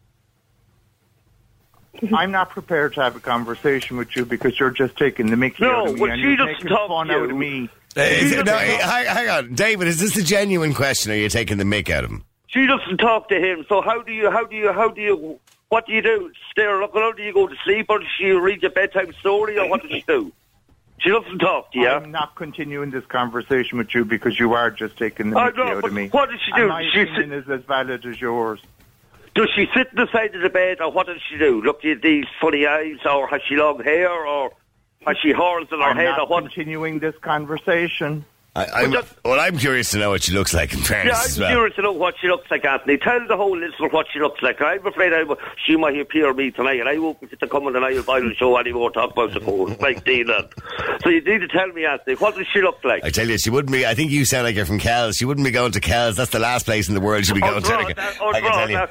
I'm 2.15 2.32
not 2.32 2.49
prepared 2.49 2.93
to 2.95 3.01
have 3.01 3.15
a 3.15 3.19
conversation 3.19 3.97
with 3.97 4.15
you 4.15 4.25
because 4.25 4.60
you're 4.60 4.71
just 4.71 4.95
taking 4.97 5.27
the 5.27 5.38
mickey 5.38 5.63
No, 5.63 5.71
out 5.71 5.88
of 5.89 5.95
me 5.95 6.01
well, 6.01 6.15
she 6.15 6.21
you're 6.21 6.36
doesn't 6.38 6.67
talk 6.67 6.88
fun 6.89 7.08
to 7.08 7.13
out 7.13 7.30
of 7.32 7.38
me. 7.38 7.69
Is 7.95 8.32
it- 8.32 8.36
no, 8.38 8.43
doesn't- 8.43 8.69
eh, 8.69 8.77
hang, 8.77 9.06
hang 9.08 9.30
on, 9.30 9.56
David. 9.56 9.88
Is 9.88 9.99
this 9.99 10.15
a 10.17 10.23
genuine 10.23 10.73
question? 10.73 11.12
Or 11.12 11.15
are 11.15 11.17
you 11.17 11.30
taking 11.30 11.58
the 11.58 11.63
mick 11.63 11.89
out 11.89 12.03
of 12.03 12.12
him? 12.12 12.23
She 12.47 12.65
doesn't 12.67 12.97
talk 12.97 13.30
to 13.30 13.36
him. 13.39 13.65
So 13.67 13.82
how 13.82 14.01
do 14.01 14.12
you, 14.13 14.30
how 14.32 14.45
do 14.45 14.56
you, 14.56 14.71
how 14.71 14.89
do 14.89 15.01
you, 15.01 15.39
what 15.69 15.86
do 15.86 15.93
you 15.93 16.01
do? 16.01 16.32
Stare 16.51 16.80
looking 16.80 17.01
out? 17.01 17.17
Do 17.17 17.23
you 17.23 17.34
go 17.34 17.47
to 17.47 17.56
sleep 17.63 17.88
or 17.89 17.99
does 17.99 18.08
she 18.17 18.25
read 18.32 18.62
your 18.62 18.71
bedtime 18.71 19.12
story 19.19 19.58
or 19.58 19.67
what 19.67 19.82
does 19.82 19.91
she 19.91 20.03
do? 20.08 20.32
She 20.99 21.10
doesn't 21.10 21.39
talk 21.39 21.71
to 21.73 21.79
you. 21.79 21.88
I'm 21.88 22.12
not 22.12 22.36
continuing 22.36 22.89
this 22.91 23.05
conversation 23.05 23.77
with 23.77 23.93
you 23.93 24.03
because 24.03 24.39
you 24.39 24.53
are 24.53 24.71
just 24.71 24.97
taking 24.97 25.29
the 25.29 25.38
I 25.39 25.45
mickey 25.47 25.57
know, 25.57 25.77
out 25.77 25.83
of 25.86 25.93
me. 25.93 26.10
what 26.10 26.29
does 26.29 26.39
she 26.43 26.51
And 26.53 26.62
do? 26.63 26.67
my 26.69 26.89
She 26.91 27.01
opinion 27.01 27.33
is 27.33 27.47
as 27.49 27.62
valid 27.65 28.05
as 28.05 28.19
yours. 28.19 28.60
Does 29.36 29.49
she 29.55 29.67
sit 29.75 29.89
in 29.91 29.95
the 29.97 30.07
side 30.12 30.33
of 30.33 30.41
the 30.41 30.49
bed, 30.49 30.81
or 30.81 30.91
what 30.91 31.05
does 31.05 31.21
she 31.29 31.38
do? 31.38 31.62
Look 31.62 31.86
at 31.86 32.01
these 32.01 32.25
funny 32.41 32.65
eyes, 32.65 32.97
or 33.05 33.27
has 33.27 33.41
she 33.47 33.55
long 33.55 33.83
hair, 33.83 34.10
or 34.12 34.51
has 35.05 35.15
she 35.21 35.31
horns 35.31 35.67
in 35.71 35.77
her 35.79 35.86
I'm 35.86 35.95
head, 35.95 36.05
not 36.05 36.21
or 36.21 36.27
what? 36.27 36.41
continuing 36.45 36.97
this 36.97 37.15
conversation. 37.21 38.25
I, 38.58 38.82
I'm, 38.84 38.91
just- 38.91 39.13
well, 39.24 39.39
I'm 39.39 39.58
curious 39.58 39.91
to 39.91 40.00
know 40.00 40.10
what 40.10 40.24
she 40.24 40.32
looks 40.34 40.54
like 40.54 40.74
in 40.74 40.80
Yeah, 40.80 40.86
fairness 40.86 41.20
I'm 41.20 41.26
as 41.26 41.39
well. 41.39 41.50
curious 41.52 41.76
to 41.76 41.82
know 41.84 41.91
what 41.91 42.15
she 42.20 42.28
looks 42.28 42.50
like, 42.50 42.65
Anthony. 42.65 42.98
Tell 42.98 43.28
the 43.28 43.38
whole 43.38 43.56
listener 43.58 43.89
what 43.89 44.08
she 44.12 44.20
looks 44.20 44.41
like. 44.41 44.60
I'm 44.62 44.86
afraid 44.86 45.13
I, 45.13 45.24
she 45.65 45.76
might 45.76 45.98
appear 46.00 46.34
me 46.34 46.50
tonight, 46.52 46.80
and 46.80 46.89
I 46.89 46.98
won't 46.98 47.22
be 47.22 47.28
to 47.28 47.48
come 47.48 47.67
on 47.67 47.74
the 47.74 47.80
Niall 47.80 48.02
Boylan 48.04 48.36
show 48.36 48.58
anymore, 48.58 48.89
talk 48.91 49.12
about 49.12 49.34
the 49.34 49.39
cold, 49.39 49.80
like 49.82 50.04
Dylan. 50.04 50.52
So 51.04 51.10
you 51.10 51.22
need 51.22 51.39
to 51.41 51.48
tell 51.48 51.67
me, 51.67 51.86
Anthony, 51.86 52.15
what 52.15 52.36
does 52.36 52.48
she 52.52 52.62
look 52.62 52.84
like? 52.84 53.04
I 53.04 53.12
tell 53.12 53.28
you, 53.30 53.38
she 53.38 53.50
wouldn't 53.52 53.72
be. 53.72 53.86
I 53.86 53.93
think 53.93 54.10
you 54.12 54.26
sound 54.26 54.46
like 54.46 54.56
you're 54.56 54.65
from 54.65 54.80
Kells. 54.80 55.17
She 55.17 55.26
wouldn't 55.26 55.46
be 55.46 55.52
going 55.52 55.74
to 55.74 55.80
Kells. 55.80 56.15
That's 56.15 56.32
the 56.32 56.39
last 56.39 56.65
place 56.65 56.88
in 56.89 56.96
the 56.96 57.02
world 57.02 57.26
she'd 57.26 57.36
be 57.36 57.41
going 57.41 57.62
to. 57.62 57.74
I 57.76 57.84
can- 57.93 58.00
I 58.00 58.41
can 58.41 58.52
tell 58.52 58.70
you. 58.70 58.78
undrawn, 58.78 58.89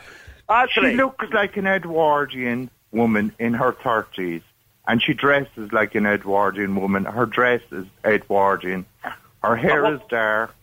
uh, 0.49 0.67
She 0.69 0.81
looks 0.95 1.27
like 1.33 1.57
an 1.57 1.67
Edwardian 1.67 2.71
woman 2.93 3.33
in 3.41 3.55
her 3.55 3.73
30s, 3.73 4.43
and 4.87 5.03
she 5.03 5.13
dresses 5.13 5.73
like 5.73 5.97
an 5.97 6.07
Edwardian 6.07 6.77
woman. 6.77 7.05
Her 7.05 7.27
dress 7.27 7.63
is 7.73 7.85
Edwardian. 8.05 8.87
Her 9.43 9.57
hair 9.57 9.85
Uh-huh. 9.87 9.95
is 9.97 10.01
dark, 10.09 10.55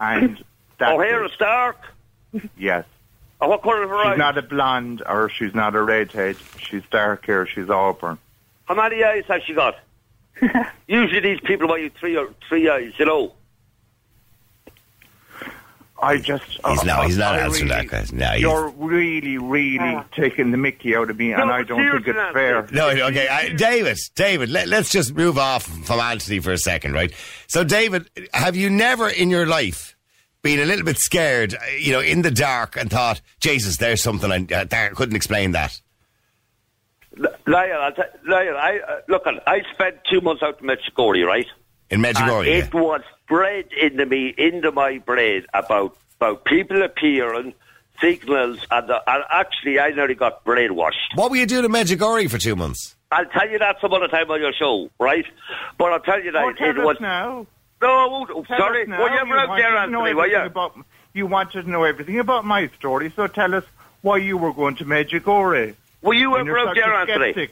and 0.00 0.36
that's 0.78 0.96
her 0.96 1.04
hair 1.04 1.24
it. 1.24 1.30
is 1.32 1.36
dark. 1.38 1.78
Yes. 2.56 2.84
And 3.40 3.48
what 3.50 3.62
colour 3.62 3.82
of 3.82 3.90
her 3.90 4.10
She's 4.10 4.18
not 4.18 4.36
a 4.38 4.42
blonde 4.42 5.02
or 5.06 5.30
she's 5.30 5.54
not 5.54 5.74
a 5.74 5.82
redhead. 5.82 6.36
She's 6.58 6.82
dark 6.90 7.24
hair. 7.26 7.46
She's 7.46 7.70
auburn. 7.70 8.18
How 8.66 8.74
many 8.74 9.02
eyes 9.02 9.24
has 9.28 9.42
she 9.42 9.54
got? 9.54 9.76
Usually 10.86 11.20
these 11.20 11.40
people 11.40 11.66
buy 11.66 11.78
you 11.78 11.90
three, 11.98 12.16
or, 12.16 12.28
three 12.48 12.68
eyes, 12.68 12.92
you 12.98 13.06
know. 13.06 13.32
I 16.02 16.16
just. 16.18 16.44
He's 16.66 16.84
no, 16.84 17.02
he's 17.02 17.16
not 17.18 17.34
I 17.34 17.40
answering 17.40 17.68
really- 17.68 17.80
that 17.82 17.88
question. 17.88 18.18
No, 18.18 18.30
he's, 18.30 18.40
You're 18.42 18.68
really, 18.70 19.38
really 19.38 19.98
taking 20.12 20.50
the 20.50 20.56
mickey 20.56 20.96
out 20.96 21.10
of 21.10 21.18
me, 21.18 21.32
and 21.32 21.46
No, 21.46 21.52
I 21.52 21.62
don't 21.62 21.78
think 22.02 22.06
it's 22.08 22.32
fair. 22.32 22.66
No, 22.72 22.88
okay, 22.88 23.28
I, 23.28 23.50
David, 23.50 23.98
David, 24.14 24.48
let, 24.50 24.68
let's 24.68 24.90
just 24.90 25.14
move 25.14 25.38
off 25.38 25.64
from 25.64 26.00
Anthony 26.00 26.40
for 26.40 26.52
a 26.52 26.58
second, 26.58 26.92
right? 26.94 27.12
So, 27.48 27.64
David, 27.64 28.08
have 28.32 28.56
you 28.56 28.70
never 28.70 29.08
in 29.08 29.30
your 29.30 29.46
life 29.46 29.96
been 30.42 30.58
a 30.58 30.64
little 30.64 30.84
bit 30.86 30.96
scared, 30.96 31.54
uh, 31.54 31.58
you 31.78 31.92
know, 31.92 32.00
in 32.00 32.22
the 32.22 32.30
dark 32.30 32.76
and 32.76 32.90
thought, 32.90 33.20
Jesus, 33.40 33.76
there's 33.76 34.02
something 34.02 34.32
I 34.32 34.54
uh, 34.54 34.64
there, 34.64 34.90
couldn't 34.94 35.16
explain 35.16 35.52
that? 35.52 35.78
Niall, 37.46 37.80
I'll 37.82 37.92
t- 37.92 38.02
Niall, 38.24 38.56
I, 38.56 38.78
uh, 38.88 39.00
look, 39.08 39.24
I 39.46 39.60
spent 39.74 39.96
two 40.10 40.20
months 40.20 40.42
out 40.42 40.60
in 40.60 40.66
Medjugorje, 40.66 41.26
right? 41.26 41.46
In 41.90 42.02
And 42.04 42.16
Medjugorje? 42.16 42.46
it 42.46 42.72
was 42.74 43.02
bred 43.30 43.66
into 43.80 44.04
me, 44.04 44.34
into 44.36 44.72
my 44.72 44.98
brain, 44.98 45.46
about 45.54 45.96
about 46.20 46.44
people 46.44 46.82
appearing, 46.82 47.54
signals, 47.98 48.58
and, 48.70 48.90
uh, 48.90 49.00
and 49.06 49.24
actually, 49.30 49.80
I 49.80 49.88
nearly 49.90 50.14
got 50.14 50.44
brainwashed. 50.44 51.14
What 51.14 51.30
were 51.30 51.38
you 51.38 51.46
doing 51.46 51.64
in 51.64 51.70
Medjugorje 51.70 52.28
for 52.30 52.36
two 52.36 52.54
months? 52.56 52.94
I'll 53.10 53.24
tell 53.24 53.48
you 53.48 53.58
that 53.60 53.80
some 53.80 53.94
other 53.94 54.08
time 54.08 54.30
on 54.30 54.38
your 54.40 54.52
show, 54.52 54.90
right? 54.98 55.24
But 55.78 55.92
I'll 55.94 56.00
tell 56.00 56.22
you 56.22 56.30
that 56.32 56.42
Oh, 56.44 56.52
tell 56.52 56.68
it 56.68 56.78
us 56.78 56.84
was. 56.84 57.00
now. 57.00 57.46
No, 57.80 57.88
I 57.88 58.06
won't. 58.06 58.30
Oh, 58.30 58.44
Tell 58.44 58.58
sorry. 58.58 58.82
us 58.82 58.88
now. 58.88 59.02
Were 59.02 59.08
you 59.08 59.16
ever 59.18 59.26
You 59.28 59.34
out 59.36 59.48
wanted 59.48 59.62
there, 59.62 59.70
to 59.70 59.86
know 59.86 60.00
Anthony? 60.00 60.14
Were 60.14 60.24
everything 60.26 60.40
you? 60.42 60.46
About, 60.46 60.78
you 61.14 61.26
wanted 61.26 61.62
to 61.64 61.70
know 61.70 61.84
everything 61.84 62.18
about 62.18 62.44
my 62.44 62.66
story, 62.78 63.10
so 63.16 63.26
tell 63.26 63.54
us 63.54 63.64
why 64.02 64.18
you 64.18 64.36
were 64.36 64.52
going 64.52 64.74
to 64.76 64.84
Medjugorje. 64.84 65.74
Were 66.02 66.12
you 66.14 66.32
when 66.32 66.40
ever 66.42 66.50
you're 66.50 66.68
out 66.68 66.74
there, 66.74 66.92
a 66.92 67.00
Anthony? 67.00 67.48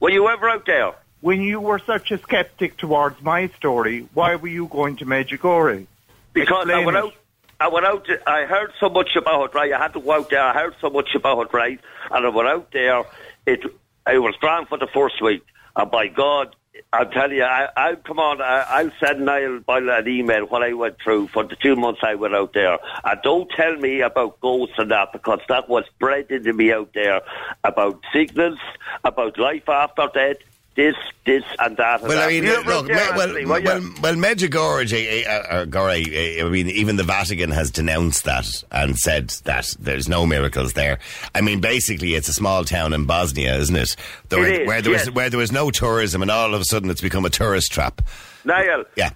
Were 0.00 0.10
you 0.10 0.28
ever 0.28 0.48
out 0.50 0.66
there? 0.66 0.92
When 1.20 1.42
you 1.42 1.60
were 1.60 1.78
such 1.78 2.10
a 2.10 2.18
skeptic 2.18 2.78
towards 2.78 3.20
my 3.22 3.48
story, 3.48 4.08
why 4.14 4.36
were 4.36 4.48
you 4.48 4.66
going 4.68 4.96
to 4.96 5.06
Medjugorje? 5.06 5.86
Because 6.32 6.68
I 6.70 6.84
went 6.84 6.96
it. 6.96 7.04
out. 7.04 7.14
I 7.58 7.68
went 7.68 7.84
out. 7.84 8.06
To, 8.06 8.28
I 8.28 8.46
heard 8.46 8.72
so 8.80 8.88
much 8.88 9.14
about 9.16 9.50
it, 9.50 9.54
right? 9.54 9.72
I 9.72 9.78
had 9.78 9.92
to 9.92 10.00
go 10.00 10.12
out 10.12 10.30
there. 10.30 10.42
I 10.42 10.54
heard 10.54 10.74
so 10.80 10.88
much 10.88 11.14
about 11.14 11.42
it, 11.42 11.52
right? 11.52 11.78
And 12.10 12.26
I 12.26 12.28
went 12.30 12.48
out 12.48 12.70
there. 12.72 13.04
It. 13.46 13.60
I 14.06 14.18
was 14.18 14.34
grand 14.40 14.68
for 14.68 14.78
the 14.78 14.86
first 14.86 15.20
week, 15.20 15.44
and 15.76 15.90
by 15.90 16.08
God, 16.08 16.56
I'll 16.92 17.10
tell 17.10 17.30
you, 17.30 17.44
I, 17.44 17.68
I'll 17.76 17.96
come 17.96 18.18
on. 18.18 18.40
I, 18.40 18.64
I'll 18.68 18.92
send 18.98 19.24
Niall 19.24 19.60
Boyle 19.60 19.90
an 19.90 20.08
email 20.08 20.46
what 20.46 20.62
I 20.62 20.72
went 20.72 20.96
through 21.02 21.28
for 21.28 21.44
the 21.44 21.56
two 21.56 21.76
months 21.76 22.00
I 22.02 22.14
went 22.14 22.34
out 22.34 22.54
there. 22.54 22.78
And 23.04 23.20
don't 23.22 23.50
tell 23.50 23.76
me 23.76 24.00
about 24.00 24.40
ghosts 24.40 24.76
and 24.78 24.90
that 24.90 25.12
because 25.12 25.40
that 25.48 25.68
was 25.68 25.84
bred 25.98 26.30
into 26.30 26.52
me 26.52 26.72
out 26.72 26.92
there 26.94 27.20
about 27.62 28.02
signals, 28.12 28.58
about 29.04 29.38
life 29.38 29.68
after 29.68 30.08
death. 30.14 30.36
This, 30.80 30.96
this, 31.26 31.44
and 31.58 31.76
that. 31.76 32.00
and 32.00 32.08
Well, 32.08 32.26
I 32.26 32.28
mean, 32.28 32.46
out 32.46 32.64
look, 32.64 32.86
there, 32.86 32.96
well, 32.96 33.14
well, 33.14 33.28
Anthony, 33.28 33.44
well, 33.44 33.92
well, 34.00 34.14
Medjugorje, 34.14 35.26
uh, 35.26 35.30
uh, 35.30 35.64
Gorje, 35.66 36.40
uh, 36.40 36.46
I 36.46 36.48
mean, 36.48 36.70
even 36.70 36.96
the 36.96 37.02
Vatican 37.02 37.50
has 37.50 37.70
denounced 37.70 38.24
that 38.24 38.64
and 38.72 38.96
said 38.96 39.28
that 39.44 39.74
there's 39.78 40.08
no 40.08 40.24
miracles 40.24 40.72
there. 40.72 40.98
I 41.34 41.42
mean, 41.42 41.60
basically, 41.60 42.14
it's 42.14 42.30
a 42.30 42.32
small 42.32 42.64
town 42.64 42.94
in 42.94 43.04
Bosnia, 43.04 43.56
isn't 43.56 43.76
it? 43.76 43.94
There, 44.30 44.42
It 44.42 44.62
is, 44.62 44.68
where 44.68 44.80
there 44.80 44.92
was 44.92 45.10
where 45.10 45.28
there 45.28 45.38
was 45.38 45.52
no 45.52 45.70
tourism, 45.70 46.22
and 46.22 46.30
all 46.30 46.54
of 46.54 46.62
a 46.62 46.64
sudden, 46.64 46.88
it's 46.88 47.02
become 47.02 47.26
a 47.26 47.30
tourist 47.30 47.70
trap. 47.70 48.00
Niall, 48.46 48.84
Yeah, 48.96 49.10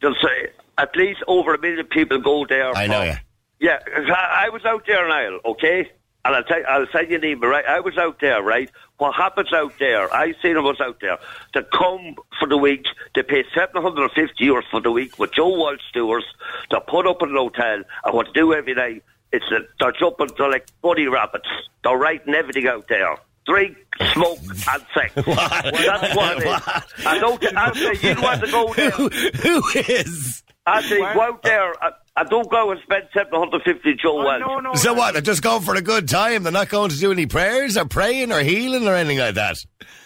There's 0.00 0.16
say 0.22 0.52
at 0.78 0.96
least 0.96 1.22
over 1.26 1.52
a 1.52 1.60
million 1.60 1.84
people 1.84 2.18
go 2.18 2.46
there. 2.46 2.74
I 2.74 2.86
know, 2.86 3.02
yeah. 3.02 3.18
yeah. 3.58 3.78
Yeah, 3.84 4.14
I 4.16 4.48
was 4.48 4.64
out 4.64 4.86
there, 4.86 5.06
Niall, 5.06 5.40
okay? 5.44 5.90
And 6.24 6.36
I'll, 6.36 6.44
tell, 6.44 6.62
I'll 6.68 6.86
send 6.92 7.10
you 7.10 7.16
an 7.16 7.24
email, 7.24 7.48
right? 7.48 7.64
I 7.64 7.80
was 7.80 7.96
out 7.96 8.20
there, 8.20 8.42
right? 8.42 8.70
What 8.98 9.14
happens 9.14 9.52
out 9.54 9.72
there, 9.78 10.12
I 10.12 10.34
seen 10.42 10.56
it 10.56 10.60
was 10.60 10.80
out 10.80 11.00
there, 11.00 11.18
to 11.54 11.62
come 11.62 12.16
for 12.38 12.46
the 12.46 12.58
week, 12.58 12.84
to 13.14 13.24
pay 13.24 13.44
750 13.54 14.44
euros 14.44 14.62
for 14.70 14.82
the 14.82 14.90
week 14.90 15.18
with 15.18 15.32
Joe 15.32 15.48
Walsh 15.48 15.80
Stewards, 15.88 16.26
to 16.70 16.80
put 16.82 17.06
up 17.06 17.22
in 17.22 17.30
an 17.30 17.36
hotel, 17.36 17.82
and 18.04 18.14
what 18.14 18.26
to 18.26 18.32
do 18.32 18.52
every 18.52 18.74
night, 18.74 19.02
it's 19.32 19.46
that 19.50 19.68
they're 19.78 19.92
jumping, 19.92 20.28
they're 20.36 20.50
like 20.50 20.66
bunny 20.82 21.06
rabbits. 21.06 21.48
They're 21.82 21.96
writing 21.96 22.34
everything 22.34 22.66
out 22.66 22.86
there. 22.88 23.16
Drink, 23.46 23.78
smoke, 24.12 24.38
and 24.42 24.86
sex. 24.94 25.14
Well, 25.26 25.72
that's 25.72 26.14
what 26.14 26.36
it 26.36 26.46
is. 26.46 27.06
I 27.06 27.18
don't, 27.18 27.56
I 27.56 27.72
say 27.72 28.08
you 28.10 28.20
want 28.20 28.44
to 28.44 28.50
go 28.50 28.74
there. 28.74 28.90
Who, 28.90 29.08
who 29.08 29.62
is? 29.78 30.42
Anthony, 30.76 31.00
What? 31.00 31.14
go 31.14 31.20
uh, 31.20 31.24
out 31.24 31.42
there. 31.42 31.82
I, 31.82 31.86
uh, 31.88 31.90
I 32.16 32.24
don't 32.24 32.50
go 32.50 32.70
and 32.70 32.80
spend 32.82 33.04
750 33.14 33.94
Joe 34.02 34.20
Oh, 34.20 34.24
Welch. 34.24 34.40
no, 34.40 34.58
no, 34.60 34.74
So 34.74 34.92
no. 34.92 34.98
what? 34.98 35.12
They're 35.14 35.22
just 35.22 35.42
going 35.42 35.62
for 35.62 35.74
a 35.74 35.80
good 35.80 36.08
time. 36.08 36.42
They're 36.42 36.52
not 36.52 36.68
going 36.68 36.90
to 36.90 36.96
do 36.98 37.12
any 37.12 37.26
prayers 37.26 37.76
or 37.78 37.86
praying 37.86 38.30
or 38.32 38.40
healing 38.40 38.86
or 38.86 38.94
anything 38.94 39.18
like 39.18 39.36
that. 39.36 39.56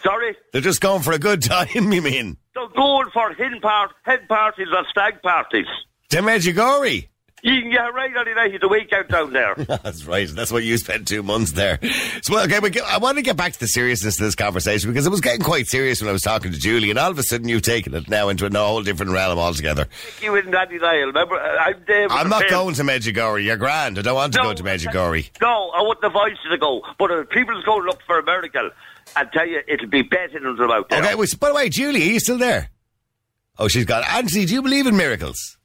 Sorry? 0.03 0.37
They're 0.53 0.61
just 0.61 0.81
going 0.81 1.03
for 1.03 1.12
a 1.12 1.18
good 1.18 1.42
time. 1.55 1.68
You 1.74 2.03
mean? 2.03 2.37
They're 2.55 2.68
going 2.77 3.09
for 3.12 3.33
hen, 3.33 3.59
part, 3.61 3.90
hen 4.05 4.20
parties 4.29 4.68
and 4.70 4.87
stag 4.90 5.22
parties. 5.22 5.66
To 6.11 6.18
Medjugorje. 6.18 7.09
You 7.44 7.61
can 7.61 7.70
get 7.70 7.92
right 7.92 8.16
on 8.16 8.24
the 8.24 8.33
night 8.35 8.54
of 8.54 8.62
the 8.62 8.68
weekend 8.68 9.09
down 9.09 9.35
there. 9.35 9.54
That's 9.68 10.07
right. 10.07 10.26
That's 10.26 10.50
why 10.50 10.61
you 10.61 10.78
spent 10.78 11.07
two 11.07 11.22
months 11.22 11.52
there. 11.52 11.78
So, 12.22 12.40
okay, 12.44 12.59
but 12.59 12.72
get- 12.72 12.85
I 12.85 12.96
want 12.96 13.18
to 13.18 13.22
get 13.22 13.37
back 13.37 13.52
to 13.52 13.61
the 13.61 13.66
seriousness 13.68 14.18
of 14.18 14.24
this 14.24 14.35
conversation 14.35 14.88
because 14.90 15.07
it 15.07 15.11
was 15.11 15.20
getting 15.20 15.42
quite 15.42 15.66
serious 15.66 16.00
when 16.00 16.09
I 16.09 16.12
was 16.12 16.22
talking 16.22 16.52
to 16.52 16.59
Julie, 16.59 16.88
and 16.88 16.98
all 16.98 17.11
of 17.11 17.18
a 17.18 17.22
sudden 17.22 17.46
you've 17.46 17.61
taken 17.61 17.92
it 17.92 18.09
now 18.09 18.30
into 18.30 18.46
a 18.46 18.50
whole 18.50 18.83
different 18.83 19.12
realm 19.12 19.38
altogether. 19.38 19.87
you 20.22 20.35
and 20.35 20.50
Danny 20.50 20.78
Niall, 20.78 21.09
remember? 21.09 21.35
Uh, 21.37 21.59
I'm. 21.59 22.11
I'm 22.11 22.28
not 22.30 22.48
going 22.48 22.76
to 22.76 22.83
Medjugorje. 22.83 23.44
You're 23.44 23.59
grand. 23.59 23.98
I 23.98 24.02
don't 24.02 24.14
want 24.14 24.33
to 24.33 24.38
No, 24.38 24.44
go 24.44 24.54
to 24.54 24.62
Medjugorje. 24.62 25.30
No, 25.42 25.68
I 25.76 25.83
wouldn't 25.83 26.14
you 26.44 26.50
to 26.50 26.57
go. 26.57 26.80
But 26.98 27.11
if 27.11 27.28
people's 27.28 27.62
go 27.64 27.76
look 27.76 28.00
for 28.07 28.18
a 28.18 28.24
miracle, 28.24 28.70
I 29.16 29.24
tell 29.26 29.46
you, 29.46 29.61
it'll 29.68 29.88
be 29.88 30.00
better 30.00 30.40
than 30.40 30.57
them 30.57 30.70
out 30.70 30.88
there. 30.88 31.02
Okay, 31.02 31.14
well, 31.14 31.28
by 31.38 31.48
the 31.48 31.54
way, 31.54 31.68
Julie, 31.68 32.00
are 32.02 32.12
you 32.12 32.20
still 32.20 32.38
there? 32.38 32.70
Oh, 33.59 33.68
she's 33.68 33.85
gone. 33.85 34.02
Anthony, 34.09 34.46
do 34.46 34.54
you 34.54 34.62
believe 34.62 34.87
in 34.87 34.96
miracles? 34.96 35.59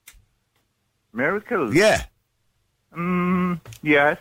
Miracles? 1.12 1.74
Yeah. 1.74 2.04
Mm, 2.96 3.60
yes. 3.82 4.18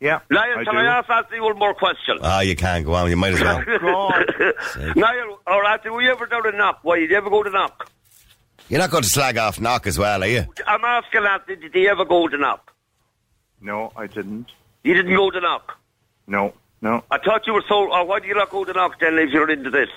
Yeah. 0.00 0.20
Niall, 0.30 0.58
I 0.58 0.64
can 0.64 0.74
do. 0.74 0.80
I 0.80 0.98
ask 0.98 1.10
Anthony 1.10 1.40
one 1.40 1.58
more 1.58 1.74
question? 1.74 2.18
Ah, 2.22 2.40
you 2.40 2.54
can't 2.54 2.84
go 2.84 2.94
on. 2.94 3.10
You 3.10 3.16
might 3.16 3.34
as 3.34 3.40
well. 3.40 3.64
God. 3.64 4.94
Niall, 4.96 5.40
or 5.46 5.64
Anthony, 5.64 5.90
were 5.90 6.02
you 6.02 6.10
ever 6.10 6.26
down 6.26 6.44
to 6.44 6.52
Knock? 6.52 6.80
Why, 6.82 7.00
did 7.00 7.10
you 7.10 7.16
ever 7.16 7.30
go 7.30 7.42
to 7.42 7.50
Knock? 7.50 7.90
You're 8.68 8.80
not 8.80 8.90
going 8.90 9.02
to 9.02 9.08
slag 9.08 9.38
off 9.38 9.60
Knock 9.60 9.86
as 9.86 9.98
well, 9.98 10.22
are 10.22 10.28
you? 10.28 10.44
I'm 10.66 10.84
asking 10.84 11.24
Anthony, 11.24 11.56
did 11.56 11.74
he 11.74 11.88
ever 11.88 12.04
go 12.04 12.28
to 12.28 12.36
Knock? 12.36 12.72
No, 13.60 13.90
I 13.96 14.06
didn't. 14.06 14.46
You 14.84 14.94
didn't 14.94 15.16
go 15.16 15.30
to 15.30 15.40
Knock. 15.40 15.76
No, 16.28 16.52
no. 16.80 17.02
I 17.10 17.18
thought 17.18 17.46
you 17.46 17.54
were 17.54 17.64
so. 17.68 17.90
Or 17.90 18.04
why 18.06 18.20
do 18.20 18.28
you 18.28 18.34
not 18.34 18.50
go 18.50 18.64
to 18.64 18.72
Knock 18.72 19.00
then 19.00 19.18
if 19.18 19.30
you're 19.30 19.50
into 19.50 19.70
this? 19.70 19.88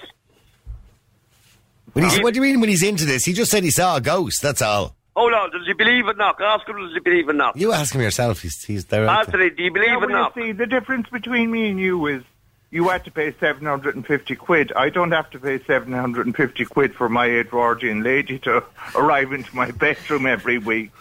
When 1.94 2.06
he's, 2.06 2.22
what 2.22 2.34
do 2.34 2.40
you 2.40 2.42
mean 2.42 2.60
when 2.62 2.70
he's 2.70 2.84
into 2.84 3.06
this? 3.06 3.26
He 3.26 3.34
just 3.34 3.52
said 3.52 3.64
he 3.64 3.70
saw 3.70 3.98
a 3.98 4.02
ghost. 4.02 4.42
That's 4.42 4.62
all. 4.62 4.96
Oh, 5.15 5.21
Hold 5.21 5.34
on, 5.34 5.52
does 5.52 5.67
he 5.67 5.74
believe 5.74 6.08
in 6.08 6.17
Knock? 6.17 6.39
Ask 6.41 6.67
him, 6.67 6.78
does 6.78 6.93
he 6.93 7.00
believe 7.00 7.28
in 7.28 7.38
Knock? 7.38 7.56
You 7.58 7.74
ask 7.74 7.93
him 7.93 8.02
yourself. 8.02 8.41
He's, 8.41 8.63
he's 8.63 8.86
there. 8.86 9.08
out. 9.08 9.26
Anthony, 9.26 9.50
do 9.50 9.63
you 9.63 9.71
believe 9.71 9.89
Yeah, 9.89 9.95
in 10.04 10.10
well, 10.10 10.10
Knock? 10.24 10.36
see, 10.36 10.52
the 10.54 10.65
difference 10.65 11.10
between 11.10 11.52
me 11.52 11.69
and 11.69 11.80
you 11.80 12.08
is 12.08 12.24
you 12.69 12.88
had 12.88 13.04
to 13.06 13.12
pay 13.12 13.34
750 13.38 14.36
quid. 14.36 14.71
I 14.74 14.89
don't 14.89 15.12
have 15.12 15.30
to 15.32 15.39
pay 15.39 15.62
750 15.63 16.63
quid 16.65 16.95
for 16.95 17.10
my 17.10 17.26
Edwardian 17.30 18.04
lady 18.04 18.39
to 18.39 18.63
arrive 18.95 19.34
into 19.34 19.54
my 19.54 19.71
bedroom 19.71 20.26
every 20.26 20.58
week. 20.58 20.91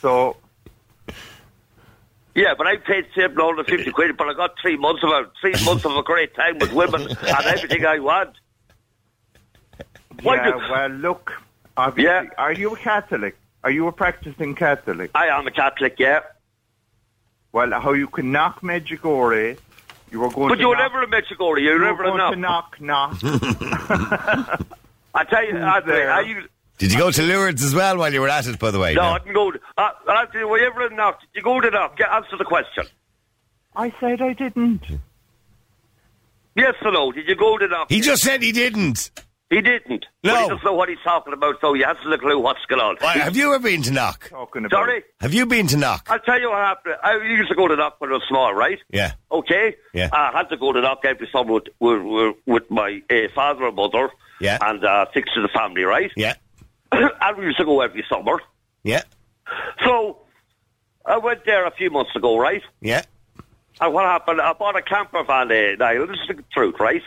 So, 0.00 0.36
Yeah, 2.34 2.54
but 2.58 2.66
I 2.66 2.78
paid 2.78 3.06
seven 3.14 3.36
hundred 3.38 3.66
fifty 3.66 3.92
quid, 3.92 4.16
but 4.16 4.26
I 4.28 4.34
got 4.34 4.54
three 4.60 4.76
months 4.76 5.04
of 5.04 5.10
a 5.10 5.30
three 5.40 5.54
months 5.64 5.84
of 5.84 5.92
a 5.94 6.02
great 6.02 6.34
time 6.34 6.58
with 6.58 6.72
women 6.72 7.02
and 7.02 7.46
everything 7.46 7.84
I 7.86 8.00
want. 8.00 8.30
Why 10.22 10.36
yeah, 10.36 10.50
do- 10.50 10.58
well, 10.70 10.88
look, 10.88 11.32
obviously, 11.76 12.10
Yeah. 12.10 12.24
are 12.38 12.52
you 12.52 12.72
a 12.74 12.76
Catholic? 12.76 13.36
Are 13.64 13.70
you 13.70 13.86
a 13.86 13.92
practicing 13.92 14.54
Catholic? 14.54 15.10
I 15.14 15.26
am 15.28 15.46
a 15.46 15.50
Catholic, 15.50 15.96
yeah, 15.98 16.20
Well, 17.52 17.70
how 17.80 17.92
you 17.92 18.08
can 18.08 18.32
knock 18.32 18.60
Medjugorje, 18.62 19.58
you 20.10 20.20
were 20.20 20.28
going 20.30 20.48
but 20.48 20.56
to 20.56 20.60
you 20.60 20.68
were 20.68 20.76
knock, 20.76 20.92
never 20.92 21.04
in 21.04 21.10
Mexico. 21.10 21.44
You 21.56 21.70
were 21.70 21.74
you 21.76 21.78
never 21.78 22.04
in 22.04 22.16
going 22.16 22.32
to 22.32 22.38
knock. 22.40 22.80
knock, 22.80 23.20
knock. 23.22 23.22
I 25.14 25.24
tell 25.24 25.44
you, 25.44 25.52
Who's 25.52 25.62
Anthony, 25.62 25.92
there? 25.92 26.22
you? 26.22 26.42
Did 26.78 26.92
you 26.92 26.98
go 26.98 27.10
to 27.12 27.22
Lourdes 27.22 27.62
as 27.62 27.74
well 27.74 27.98
while 27.98 28.12
you 28.12 28.20
were 28.20 28.28
at 28.28 28.46
it, 28.46 28.58
by 28.58 28.70
the 28.72 28.78
way? 28.80 28.94
No, 28.94 29.02
I 29.02 29.18
didn't 29.18 29.34
go. 29.34 29.52
To, 29.52 29.60
uh, 29.76 29.90
Anthony, 30.08 30.44
were 30.44 30.58
you 30.58 30.66
ever 30.66 30.86
in 30.88 30.96
Knock? 30.96 31.20
Did 31.20 31.28
you 31.34 31.42
go 31.42 31.60
to 31.60 31.70
Knock? 31.70 31.96
Get, 31.96 32.08
answer 32.10 32.36
the 32.36 32.44
question. 32.44 32.86
I 33.76 33.92
said 34.00 34.20
I 34.20 34.32
didn't. 34.32 34.82
Yes 36.56 36.74
or 36.82 36.90
no? 36.92 37.12
Did 37.12 37.28
you 37.28 37.36
go 37.36 37.56
to 37.58 37.68
Knock? 37.68 37.88
He 37.90 38.00
just 38.00 38.22
said 38.22 38.42
he 38.42 38.52
didn't. 38.52 39.10
He 39.52 39.60
didn't. 39.60 40.06
No. 40.24 40.32
But 40.32 40.42
he 40.44 40.48
doesn't 40.48 40.64
know 40.64 40.72
what 40.72 40.88
he's 40.88 40.96
talking 41.04 41.34
about, 41.34 41.60
so 41.60 41.74
he 41.74 41.82
hasn't 41.82 42.10
a 42.10 42.16
clue 42.16 42.38
what's 42.38 42.64
going 42.64 42.80
on. 42.80 42.96
Why, 43.00 43.18
have 43.18 43.36
you 43.36 43.52
ever 43.54 43.62
been 43.62 43.82
to 43.82 43.90
Knock? 43.90 44.30
Talking 44.30 44.64
about. 44.64 44.74
Sorry? 44.78 45.02
Have 45.20 45.34
you 45.34 45.44
been 45.44 45.66
to 45.66 45.76
Knock? 45.76 46.06
I'll 46.08 46.18
tell 46.20 46.40
you 46.40 46.48
what 46.48 46.56
happened. 46.58 46.94
I 47.04 47.16
used 47.16 47.50
to 47.50 47.54
go 47.54 47.68
to 47.68 47.76
Knock 47.76 47.96
when 47.98 48.08
I 48.08 48.14
was 48.14 48.22
small, 48.30 48.54
right? 48.54 48.78
Yeah. 48.90 49.12
Okay? 49.30 49.76
Yeah. 49.92 50.08
I 50.10 50.32
had 50.32 50.48
to 50.48 50.56
go 50.56 50.72
to 50.72 50.80
Knock 50.80 51.00
every 51.04 51.28
summer 51.30 51.52
with, 51.52 51.64
with, 51.80 52.00
with, 52.02 52.36
with 52.46 52.70
my 52.70 53.02
uh, 53.10 53.14
father 53.34 53.66
and 53.66 53.76
mother 53.76 54.08
Yeah. 54.40 54.56
and 54.62 54.82
uh, 54.82 55.04
six 55.12 55.28
of 55.36 55.42
the 55.42 55.48
family, 55.50 55.82
right? 55.82 56.10
Yeah. 56.16 56.34
and 56.92 57.36
we 57.36 57.44
used 57.44 57.58
to 57.58 57.66
go 57.66 57.82
every 57.82 58.06
summer. 58.08 58.40
Yeah. 58.84 59.02
So 59.84 60.18
I 61.04 61.18
went 61.18 61.44
there 61.44 61.66
a 61.66 61.72
few 61.72 61.90
months 61.90 62.16
ago, 62.16 62.38
right? 62.38 62.62
Yeah. 62.80 63.02
And 63.82 63.92
what 63.92 64.04
happened? 64.06 64.40
I 64.40 64.54
bought 64.54 64.76
a 64.76 64.82
camper 64.82 65.24
van, 65.24 65.52
uh, 65.52 65.76
Niall. 65.78 66.06
This 66.06 66.16
is 66.30 66.36
the 66.36 66.44
truth, 66.54 66.76
right? 66.80 67.02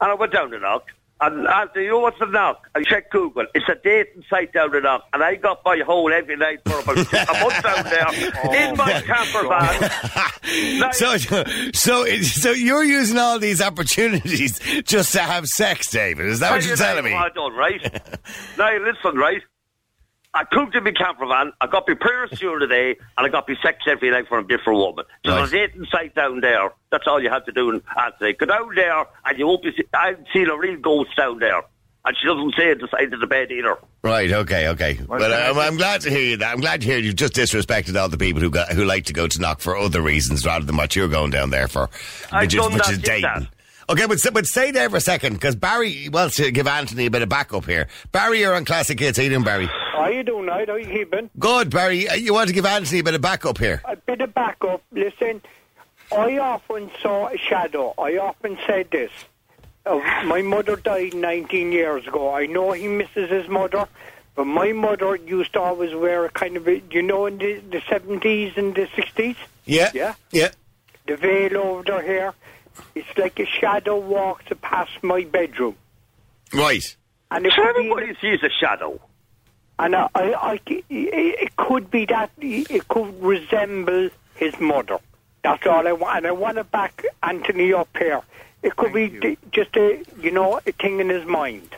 And 0.00 0.10
I 0.10 0.14
went 0.14 0.32
down 0.32 0.50
to 0.52 0.58
Knock. 0.58 0.84
And 1.22 1.46
said, 1.74 1.82
you 1.82 1.90
know 1.90 1.98
what's 2.00 2.18
the 2.18 2.26
Knock? 2.26 2.66
I 2.74 2.82
checked 2.82 3.12
Google. 3.12 3.44
It's 3.54 3.68
a 3.68 3.74
dating 3.84 4.24
site 4.30 4.52
down 4.52 4.70
the 4.70 4.80
Knock. 4.80 5.04
And 5.12 5.22
I 5.22 5.34
got 5.36 5.60
my 5.64 5.78
hole 5.84 6.10
every 6.12 6.36
night 6.36 6.60
for 6.64 6.78
about 6.80 6.96
a 6.96 7.40
month 7.40 7.62
down 7.62 7.84
there 7.84 8.06
oh 8.44 8.54
in 8.54 8.76
my 8.76 9.00
camper 9.02 9.46
van. 9.48 10.78
Niall, 10.80 10.92
So, 10.92 11.16
so, 11.74 12.02
it- 12.04 12.24
so 12.24 12.50
you're 12.52 12.84
using 12.84 13.18
all 13.18 13.38
these 13.38 13.60
opportunities 13.60 14.58
just 14.84 15.12
to 15.12 15.20
have 15.20 15.46
sex, 15.46 15.90
David? 15.90 16.26
Is 16.26 16.40
that 16.40 16.52
what 16.52 16.64
you're 16.64 16.76
telling 16.76 17.04
me? 17.04 17.12
I 17.12 17.28
done, 17.30 17.54
right? 17.54 17.82
now, 18.58 18.78
listen, 18.78 19.18
right? 19.18 19.42
I 20.32 20.44
cooked 20.44 20.76
in 20.76 20.84
my 20.84 20.92
camper 20.92 21.26
van. 21.26 21.52
I 21.60 21.66
got 21.66 21.88
my 21.88 21.94
prayers 21.94 22.30
during 22.38 22.60
the 22.60 22.68
day, 22.72 22.90
and 23.18 23.26
I 23.26 23.28
got 23.28 23.48
my 23.48 23.56
sex 23.62 23.78
every 23.88 24.10
night 24.10 24.28
from 24.28 24.44
a 24.44 24.48
different 24.48 24.78
woman. 24.78 25.04
So 25.26 25.34
there's 25.34 25.52
Right. 25.52 25.62
a 25.64 25.66
dating 25.68 25.86
site 25.90 26.14
down 26.14 26.40
there. 26.40 26.70
That's 26.92 27.06
all 27.08 27.20
you 27.20 27.30
have 27.30 27.44
to 27.46 27.52
do. 27.52 27.70
And 27.70 27.82
Anthony, 28.00 28.34
go 28.34 28.46
down 28.46 28.74
there, 28.76 29.04
and 29.24 29.38
you 29.38 29.46
won't 29.48 29.62
be. 29.62 29.72
See- 29.72 29.84
I've 29.92 30.18
seen 30.32 30.48
a 30.48 30.56
real 30.56 30.76
ghost 30.76 31.16
down 31.16 31.40
there, 31.40 31.62
and 32.04 32.16
she 32.16 32.28
doesn't 32.28 32.54
say 32.56 32.70
it 32.70 32.80
the 32.80 32.86
side 32.88 33.12
of 33.12 33.18
the 33.18 33.26
bed 33.26 33.50
either. 33.50 33.76
Right. 34.02 34.30
Okay. 34.30 34.68
Okay. 34.68 35.00
Well, 35.08 35.20
I'm, 35.32 35.58
I'm 35.58 35.76
glad 35.76 36.02
to 36.02 36.10
hear 36.10 36.20
you. 36.20 36.36
That 36.36 36.52
I'm 36.52 36.60
glad 36.60 36.80
to 36.82 36.86
hear 36.86 36.98
you've 36.98 37.16
just 37.16 37.34
disrespected 37.34 38.00
all 38.00 38.08
the 38.08 38.16
people 38.16 38.40
who 38.40 38.50
got, 38.50 38.70
who 38.70 38.84
like 38.84 39.06
to 39.06 39.12
go 39.12 39.26
to 39.26 39.40
knock 39.40 39.60
for 39.60 39.76
other 39.76 40.00
reasons 40.00 40.46
rather 40.46 40.64
than 40.64 40.76
what 40.76 40.94
you're 40.94 41.08
going 41.08 41.30
down 41.32 41.50
there 41.50 41.66
for, 41.66 41.90
I've 42.30 42.42
which 42.42 42.54
is, 42.54 42.60
done 42.60 42.72
which 42.74 42.84
that, 42.84 42.92
is 42.92 42.98
dating. 42.98 43.22
that. 43.22 43.42
Okay, 43.90 44.06
but 44.06 44.18
but 44.32 44.46
stay 44.46 44.70
there 44.70 44.88
for 44.88 44.98
a 44.98 45.00
second 45.00 45.32
because 45.34 45.56
Barry 45.56 46.08
wants 46.08 46.36
to 46.36 46.52
give 46.52 46.68
Anthony 46.68 47.06
a 47.06 47.10
bit 47.10 47.22
of 47.22 47.28
backup 47.28 47.66
here. 47.66 47.88
Barry, 48.12 48.38
you're 48.38 48.54
on 48.54 48.64
Classic 48.64 48.96
Hits. 48.98 49.18
How 49.18 49.24
you 49.24 49.30
doing, 49.30 49.42
Barry? 49.42 49.68
How 50.00 50.08
you 50.08 50.22
doing, 50.22 50.46
Niall? 50.46 50.66
How 50.66 50.74
you 50.76 50.86
keeping? 50.86 51.28
Good, 51.38 51.70
Barry. 51.70 52.08
Uh, 52.08 52.14
You 52.14 52.32
want 52.32 52.48
to 52.48 52.54
give 52.54 52.64
Anthony 52.64 53.00
a 53.00 53.04
bit 53.04 53.14
of 53.14 53.20
backup 53.20 53.58
here? 53.58 53.82
A 53.84 53.96
bit 53.96 54.20
of 54.22 54.32
backup. 54.34 54.82
Listen, 54.92 55.42
I 56.10 56.38
often 56.38 56.90
saw 57.02 57.28
a 57.28 57.36
shadow. 57.36 57.94
I 57.98 58.16
often 58.16 58.56
said 58.66 58.90
this. 58.90 59.10
Uh, 59.84 59.96
my 60.24 60.40
mother 60.42 60.76
died 60.76 61.12
19 61.14 61.72
years 61.72 62.06
ago. 62.06 62.32
I 62.34 62.46
know 62.46 62.72
he 62.72 62.88
misses 62.88 63.28
his 63.30 63.46
mother, 63.48 63.86
but 64.34 64.44
my 64.46 64.72
mother 64.72 65.16
used 65.16 65.52
to 65.54 65.60
always 65.60 65.94
wear 65.94 66.24
a 66.24 66.30
kind 66.30 66.56
of, 66.56 66.66
a, 66.66 66.80
you 66.90 67.02
know, 67.02 67.26
in 67.26 67.38
the, 67.38 67.60
the 67.70 67.80
70s 67.80 68.56
and 68.56 68.74
the 68.74 68.86
60s, 68.86 69.36
Yeah. 69.66 69.90
Yeah. 69.94 70.14
Yeah. 70.30 70.50
the 71.06 71.16
veil 71.16 71.58
over 71.58 71.92
her 71.92 72.02
hair. 72.02 72.34
It's 72.94 73.18
like 73.18 73.38
a 73.38 73.46
shadow 73.46 73.98
walks 73.98 74.44
past 74.62 74.92
my 75.02 75.24
bedroom. 75.24 75.76
Right. 76.54 76.96
And 77.30 77.44
if 77.46 77.52
So 77.54 77.62
everybody 77.68 78.14
sees 78.20 78.42
a 78.42 78.48
shadow. 78.50 79.00
And 79.82 79.96
I, 79.96 80.08
I, 80.14 80.32
I, 80.34 80.60
it 80.68 81.56
could 81.56 81.90
be 81.90 82.04
that 82.06 82.30
it 82.38 82.86
could 82.88 83.22
resemble 83.22 84.10
his 84.34 84.58
mother. 84.60 84.98
That's 85.42 85.66
all 85.66 85.88
I 85.88 85.92
want. 85.92 86.18
And 86.18 86.26
I 86.26 86.32
want 86.32 86.58
to 86.58 86.64
back 86.64 87.02
Anthony 87.22 87.72
up 87.72 87.88
here. 87.96 88.20
It 88.62 88.76
could 88.76 88.92
Thank 88.92 89.20
be 89.20 89.28
you. 89.28 89.36
d- 89.36 89.38
just 89.52 89.74
a, 89.76 90.04
you 90.20 90.30
know, 90.30 90.58
a 90.66 90.72
thing 90.72 91.00
in 91.00 91.08
his 91.08 91.24
mind. 91.26 91.74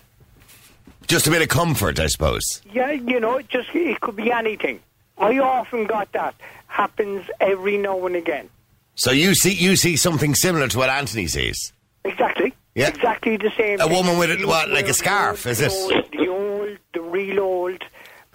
Just 1.07 1.29
a 1.29 1.31
bit 1.31 1.43
of 1.43 1.49
comfort, 1.49 2.01
I 2.01 2.09
suppose. 2.09 2.43
Yeah, 2.73 2.91
you 2.91 3.21
know, 3.21 3.37
it 3.37 3.49
just 3.49 3.69
it 3.73 4.01
could 4.01 4.17
be 4.17 4.33
anything. 4.33 4.81
I 5.17 5.39
often 5.39 5.87
got 5.87 6.11
that. 6.13 6.35
Happens 6.67 7.25
every 7.41 7.77
now 7.79 8.05
and 8.07 8.17
again. 8.17 8.49
So 8.97 9.13
you 9.13 9.35
see 9.37 9.53
you 9.53 9.77
see 9.77 9.97
something 9.97 10.35
similar 10.35 10.67
to 10.69 10.79
what 10.79 10.89
Anthony 10.91 11.29
sees. 11.29 11.73
Exactly. 12.05 12.53
Yeah. 12.75 12.89
Exactly 12.89 13.37
the 13.37 13.53
same. 13.57 13.79
A 13.81 13.85
thing. 13.85 13.93
woman 13.93 14.19
with 14.19 14.31
a- 14.43 14.45
what, 14.47 14.71
like 14.71 14.89
a 14.89 14.95
scarf, 14.95 15.45
the 15.45 15.51
is 15.51 15.61
it? 15.61 15.71
The 16.11 16.29
old, 16.29 16.79
the 16.95 17.01
real 17.01 17.39
old. 17.41 17.62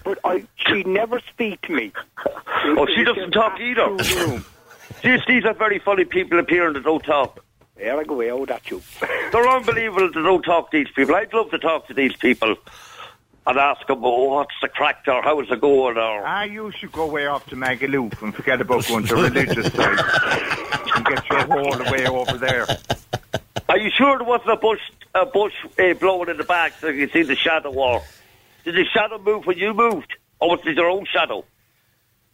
But 0.07 0.19
I, 0.23 0.45
she 0.55 0.83
never 0.83 1.19
speak 1.19 1.59
to 1.63 1.73
me. 1.73 1.91
Oh, 2.63 2.87
she 2.95 3.03
doesn't 3.03 3.31
talk 3.31 3.59
either. 3.59 3.97
Through. 3.97 4.41
These, 5.03 5.19
these 5.27 5.43
are 5.43 5.53
very 5.53 5.79
funny 5.79 6.05
people 6.05 6.39
appearing 6.39 6.75
that 6.75 6.85
don't 6.85 7.03
talk. 7.03 7.43
There 7.75 7.99
I 7.99 8.05
go, 8.05 8.21
oh, 8.21 8.45
that's 8.45 8.71
you. 8.71 8.81
They're 9.01 9.49
unbelievable 9.49 10.09
that 10.09 10.13
don't 10.13 10.43
talk 10.43 10.71
to 10.71 10.77
these 10.77 10.89
people. 10.95 11.13
I'd 11.13 11.33
love 11.33 11.51
to 11.51 11.59
talk 11.59 11.87
to 11.87 11.93
these 11.93 12.15
people 12.15 12.55
and 13.47 13.57
ask 13.57 13.85
them, 13.85 13.99
oh, 14.01 14.35
what's 14.35 14.55
the 14.61 14.69
crack 14.69 15.03
or 15.07 15.21
how's 15.21 15.51
it 15.51 15.59
going 15.59 15.97
or... 15.97 16.25
Ah, 16.25 16.43
you 16.43 16.71
should 16.71 16.93
go 16.93 17.05
way 17.07 17.27
off 17.27 17.45
to 17.47 17.57
Magaluf 17.57 18.21
and 18.21 18.33
forget 18.33 18.61
about 18.61 18.87
going 18.87 19.05
to 19.07 19.15
religious 19.15 19.73
side 19.73 19.99
and 20.95 21.05
get 21.05 21.29
your 21.29 21.45
whole 21.47 21.91
way 21.91 22.07
over 22.07 22.37
there. 22.37 22.65
Are 23.67 23.77
you 23.77 23.91
sure 23.91 24.17
there 24.17 24.25
wasn't 24.25 24.51
a 24.51 24.55
bush, 24.55 24.79
a 25.13 25.25
bush 25.25 25.53
uh, 25.77 25.93
blowing 25.95 26.29
in 26.29 26.37
the 26.37 26.45
back 26.45 26.75
so 26.79 26.87
you 26.87 27.07
can 27.07 27.13
see 27.13 27.23
the 27.23 27.35
shadow 27.35 27.71
wall? 27.71 28.05
Did 28.67 28.75
the 28.75 28.83
shadow 28.83 29.17
move 29.17 29.45
when 29.45 29.57
you 29.57 29.73
moved? 29.73 30.13
Or 30.41 30.49
was 30.49 30.59
it 30.65 30.75
your 30.75 30.89
own 30.89 31.05
shadow? 31.05 31.45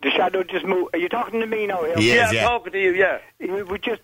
The 0.02 0.10
shadow 0.10 0.42
just 0.42 0.66
moved. 0.66 0.96
Are 0.96 0.98
you 0.98 1.08
talking 1.08 1.42
to 1.42 1.46
me 1.46 1.68
now? 1.68 1.84
Hill? 1.84 2.00
Yeah. 2.00 2.16
Yes, 2.16 2.34
yeah, 2.34 2.40
I'm 2.40 2.48
talking 2.48 2.74
to 2.74 2.82
you, 2.82 2.94
yeah. 2.96 3.20
It 3.38 3.68
would 3.68 3.84
just, 3.84 4.02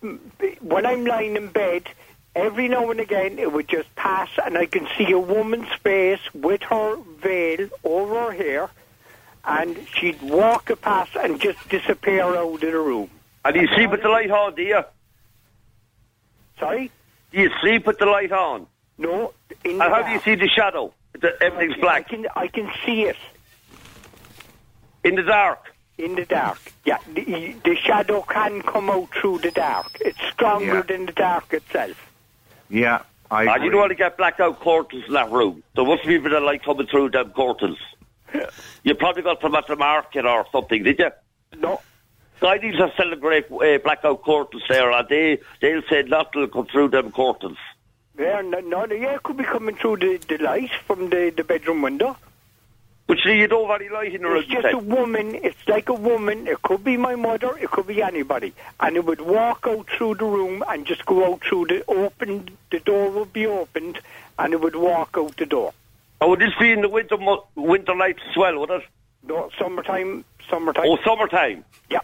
when 0.60 0.86
I'm 0.86 1.04
lying 1.04 1.34
in 1.34 1.48
bed, 1.48 1.88
every 2.36 2.68
now 2.68 2.88
and 2.88 3.00
again 3.00 3.40
it 3.40 3.52
would 3.52 3.66
just 3.66 3.92
pass 3.96 4.28
and 4.46 4.56
I 4.56 4.66
can 4.66 4.86
see 4.96 5.10
a 5.10 5.18
woman's 5.18 5.72
face 5.82 6.20
with 6.32 6.62
her 6.62 6.98
veil 7.20 7.68
over 7.82 8.14
her 8.14 8.30
hair 8.30 8.70
and 9.44 9.76
she'd 9.96 10.22
walk 10.22 10.70
past 10.82 11.16
and 11.16 11.40
just 11.40 11.68
disappear 11.68 12.22
out 12.22 12.54
of 12.54 12.60
the 12.60 12.70
room. 12.70 13.10
And 13.44 13.56
you 13.56 13.66
sleep 13.74 13.90
with 13.90 14.02
the 14.02 14.08
light 14.08 14.30
on, 14.30 14.54
do 14.54 14.62
you? 14.62 14.84
Sorry? 16.60 16.92
Do 17.32 17.40
you 17.40 17.50
sleep 17.60 17.88
with 17.88 17.98
the 17.98 18.06
light 18.06 18.30
on? 18.30 18.68
No. 18.98 19.32
In 19.64 19.78
the 19.78 19.84
And 19.84 19.92
how 19.92 20.02
do 20.06 20.12
you 20.12 20.20
see 20.20 20.36
the 20.36 20.48
shadow? 20.48 20.94
The, 21.12 21.42
everything's 21.42 21.76
I 21.78 21.80
black. 21.80 22.08
can, 22.08 22.26
I 22.36 22.46
can 22.48 22.70
see 22.86 23.02
it 23.04 23.16
In 25.04 25.16
the 25.16 25.22
dark. 25.22 25.72
in 25.98 26.14
the 26.14 26.24
dark. 26.24 26.58
Yeah, 26.84 26.98
the, 27.12 27.54
the 27.64 27.76
shadow 27.76 28.22
can 28.22 28.62
come 28.62 28.88
out 28.90 29.08
through 29.20 29.38
the 29.40 29.50
dark. 29.50 29.96
It's 30.00 30.18
stronger 30.32 30.76
Yeah. 30.76 30.82
than 30.82 31.06
the 31.06 31.12
dark 31.12 31.52
itself. 31.52 31.96
Yeah, 32.70 33.02
I 33.30 33.42
And 33.42 33.48
you 33.48 33.54
agree. 33.56 33.70
don't 33.70 33.80
want 33.80 33.90
to 33.90 33.96
get 33.96 34.16
blackout 34.16 34.60
curtains 34.60 35.04
in 35.08 35.12
that 35.14 35.30
room. 35.30 35.62
There 35.74 35.84
must 35.84 36.04
be 36.06 36.16
people 36.16 36.30
that 36.30 36.42
like 36.42 36.62
coming 36.62 36.86
through 36.86 37.10
them 37.10 37.32
curtains. 37.32 37.78
You 38.82 38.94
probably 38.94 39.22
got 39.22 39.42
them 39.42 39.54
at 39.56 39.66
the 39.66 39.76
market 39.76 40.24
or 40.24 40.46
something, 40.52 40.82
did 40.84 40.98
you? 40.98 41.10
No, 41.58 41.82
Guides 42.40 42.80
are 42.80 42.90
selling 42.96 43.20
great 43.20 43.50
uh, 43.52 43.76
blackout 43.84 44.24
curtains 44.24 44.62
there, 44.70 44.90
and 44.90 45.06
they, 45.10 45.38
they'll 45.60 45.82
say 45.90 46.02
not 46.04 46.32
to 46.32 46.48
come 46.48 46.64
through 46.66 46.88
them 46.88 47.12
curtains. 47.12 47.58
Yeah, 48.20 48.42
no, 48.42 48.60
no, 48.60 48.84
yeah, 48.84 49.14
it 49.14 49.22
could 49.22 49.38
be 49.38 49.44
coming 49.44 49.76
through 49.76 49.96
the, 49.96 50.20
the 50.28 50.36
light 50.44 50.70
from 50.86 51.08
the, 51.08 51.32
the 51.34 51.42
bedroom 51.42 51.80
window. 51.80 52.18
But 53.06 53.16
see, 53.24 53.38
you 53.38 53.48
don't 53.48 53.68
have 53.68 53.80
any 53.80 53.88
light 53.88 54.14
in 54.14 54.22
the 54.22 54.28
room. 54.28 54.42
It's 54.42 54.46
just 54.48 54.66
a 54.72 54.78
woman, 54.78 55.34
it's 55.34 55.66
like 55.66 55.88
a 55.88 55.94
woman, 55.94 56.46
it 56.46 56.60
could 56.60 56.84
be 56.84 56.98
my 56.98 57.14
mother, 57.16 57.56
it 57.56 57.70
could 57.70 57.86
be 57.86 58.02
anybody. 58.02 58.52
And 58.78 58.94
it 58.96 59.06
would 59.06 59.22
walk 59.22 59.66
out 59.66 59.88
through 59.88 60.16
the 60.16 60.26
room 60.26 60.62
and 60.68 60.86
just 60.86 61.06
go 61.06 61.32
out 61.32 61.40
through 61.40 61.68
the 61.68 61.84
open, 61.88 62.50
the 62.70 62.80
door 62.80 63.10
would 63.10 63.32
be 63.32 63.46
opened 63.46 63.98
and 64.38 64.52
it 64.52 64.60
would 64.60 64.76
walk 64.76 65.16
out 65.18 65.36
the 65.38 65.46
door. 65.46 65.72
Oh, 66.20 66.28
would 66.28 66.40
this 66.40 66.52
be 66.60 66.72
in 66.72 66.82
the 66.82 66.88
winter 66.90 67.16
mo- 67.16 67.46
winter 67.54 67.94
nights 67.94 68.20
as 68.30 68.36
well, 68.36 68.60
would 68.60 68.70
it? 68.70 68.82
No, 69.26 69.48
summertime, 69.58 70.26
summertime. 70.50 70.84
Oh, 70.86 70.98
summertime. 71.04 71.64
yeah. 71.88 72.00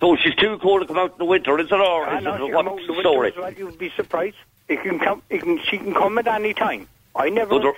So 0.00 0.16
she's 0.16 0.34
too 0.34 0.58
cold 0.58 0.82
to 0.82 0.88
come 0.88 0.98
out 0.98 1.12
in 1.12 1.18
the 1.18 1.24
winter, 1.24 1.56
is 1.60 1.66
it? 1.66 1.72
Or 1.72 2.12
is 2.12 2.18
it, 2.18 2.20
she 2.20 2.24
come 2.24 2.66
what's 2.66 2.68
out 2.68 2.80
in 2.80 2.86
the 2.88 2.92
the 2.94 3.00
story? 3.00 3.32
well, 3.38 3.52
you'd 3.52 3.78
be 3.78 3.90
surprised. 3.96 4.36
It 4.72 4.82
can 4.82 4.98
come, 4.98 5.22
it 5.28 5.42
can, 5.42 5.58
she 5.68 5.76
can 5.76 5.92
come 5.92 6.16
at 6.16 6.26
any 6.26 6.54
time. 6.54 6.88
I 7.14 7.28
never, 7.28 7.60
So 7.60 7.74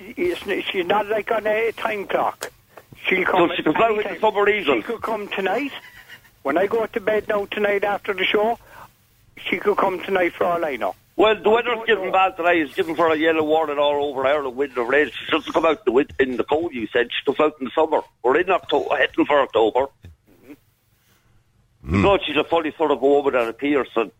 it's, 0.00 0.66
she's 0.68 0.84
not 0.86 1.06
like 1.06 1.30
on 1.30 1.46
a 1.46 1.70
time 1.72 2.08
clock. 2.08 2.50
She'll 3.06 3.24
come 3.24 3.48
So 3.48 3.54
she 3.54 3.58
at 3.60 3.64
can 3.64 3.74
fly 3.74 3.86
any 3.86 3.96
with 3.98 4.06
the 4.06 4.64
time. 4.64 4.64
She 4.64 4.82
could 4.82 5.00
come 5.00 5.28
tonight. 5.28 5.70
When 6.42 6.58
I 6.58 6.66
go 6.66 6.84
to 6.86 7.00
bed 7.00 7.28
now 7.28 7.46
tonight 7.46 7.84
after 7.84 8.14
the 8.14 8.24
show, 8.24 8.58
she 9.36 9.58
could 9.58 9.76
come 9.76 10.02
tonight 10.02 10.32
for 10.32 10.44
all 10.44 10.64
I 10.64 10.74
know. 10.74 10.96
Well, 11.14 11.40
the 11.40 11.50
weather's 11.50 11.74
don't 11.76 11.86
given 11.86 12.10
bad 12.10 12.36
today. 12.36 12.60
It's 12.62 12.74
given 12.74 12.96
for 12.96 13.12
a 13.12 13.16
yellow 13.16 13.44
warning 13.44 13.78
all 13.78 14.10
over 14.10 14.26
Ireland, 14.26 14.56
wind 14.56 14.76
and 14.76 14.88
rain. 14.88 15.10
She 15.10 15.30
doesn't 15.30 15.52
come 15.52 15.66
out 15.66 15.78
in 15.78 15.82
the, 15.84 15.92
win- 15.92 16.08
in 16.18 16.36
the 16.36 16.44
cold, 16.44 16.72
you 16.74 16.88
said. 16.92 17.10
She 17.12 17.24
comes 17.24 17.38
out 17.38 17.54
in 17.60 17.66
the 17.66 17.70
summer. 17.74 18.02
We're 18.24 18.38
in 18.38 18.50
October, 18.50 18.96
heading 18.96 19.24
for 19.24 19.40
October. 19.40 19.86
Hmm. 21.84 21.94
You 21.94 22.02
know, 22.02 22.18
she's 22.26 22.36
a 22.36 22.44
funny 22.44 22.72
sort 22.76 22.90
of 22.90 23.00
a 23.02 23.06
woman 23.06 23.34
that 23.34 23.48
appears. 23.48 23.88
And 23.94 24.10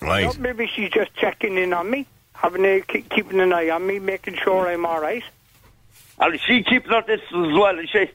Right. 0.00 0.24
No, 0.24 0.32
maybe 0.40 0.66
she's 0.74 0.90
just 0.90 1.14
checking 1.14 1.56
in 1.56 1.72
on 1.72 1.90
me, 1.90 2.06
having 2.34 2.64
a, 2.64 2.80
ke- 2.80 3.08
keeping 3.08 3.40
an 3.40 3.52
eye 3.52 3.70
on 3.70 3.86
me, 3.86 3.98
making 3.98 4.36
sure 4.36 4.68
I'm 4.68 4.84
all 4.86 5.00
right. 5.00 5.24
And 6.20 6.38
she 6.40 6.62
keeps 6.62 6.86
her 6.88 7.00
distance 7.00 7.22
as 7.32 7.54
well, 7.58 7.78
is 7.78 7.88
she? 7.90 8.10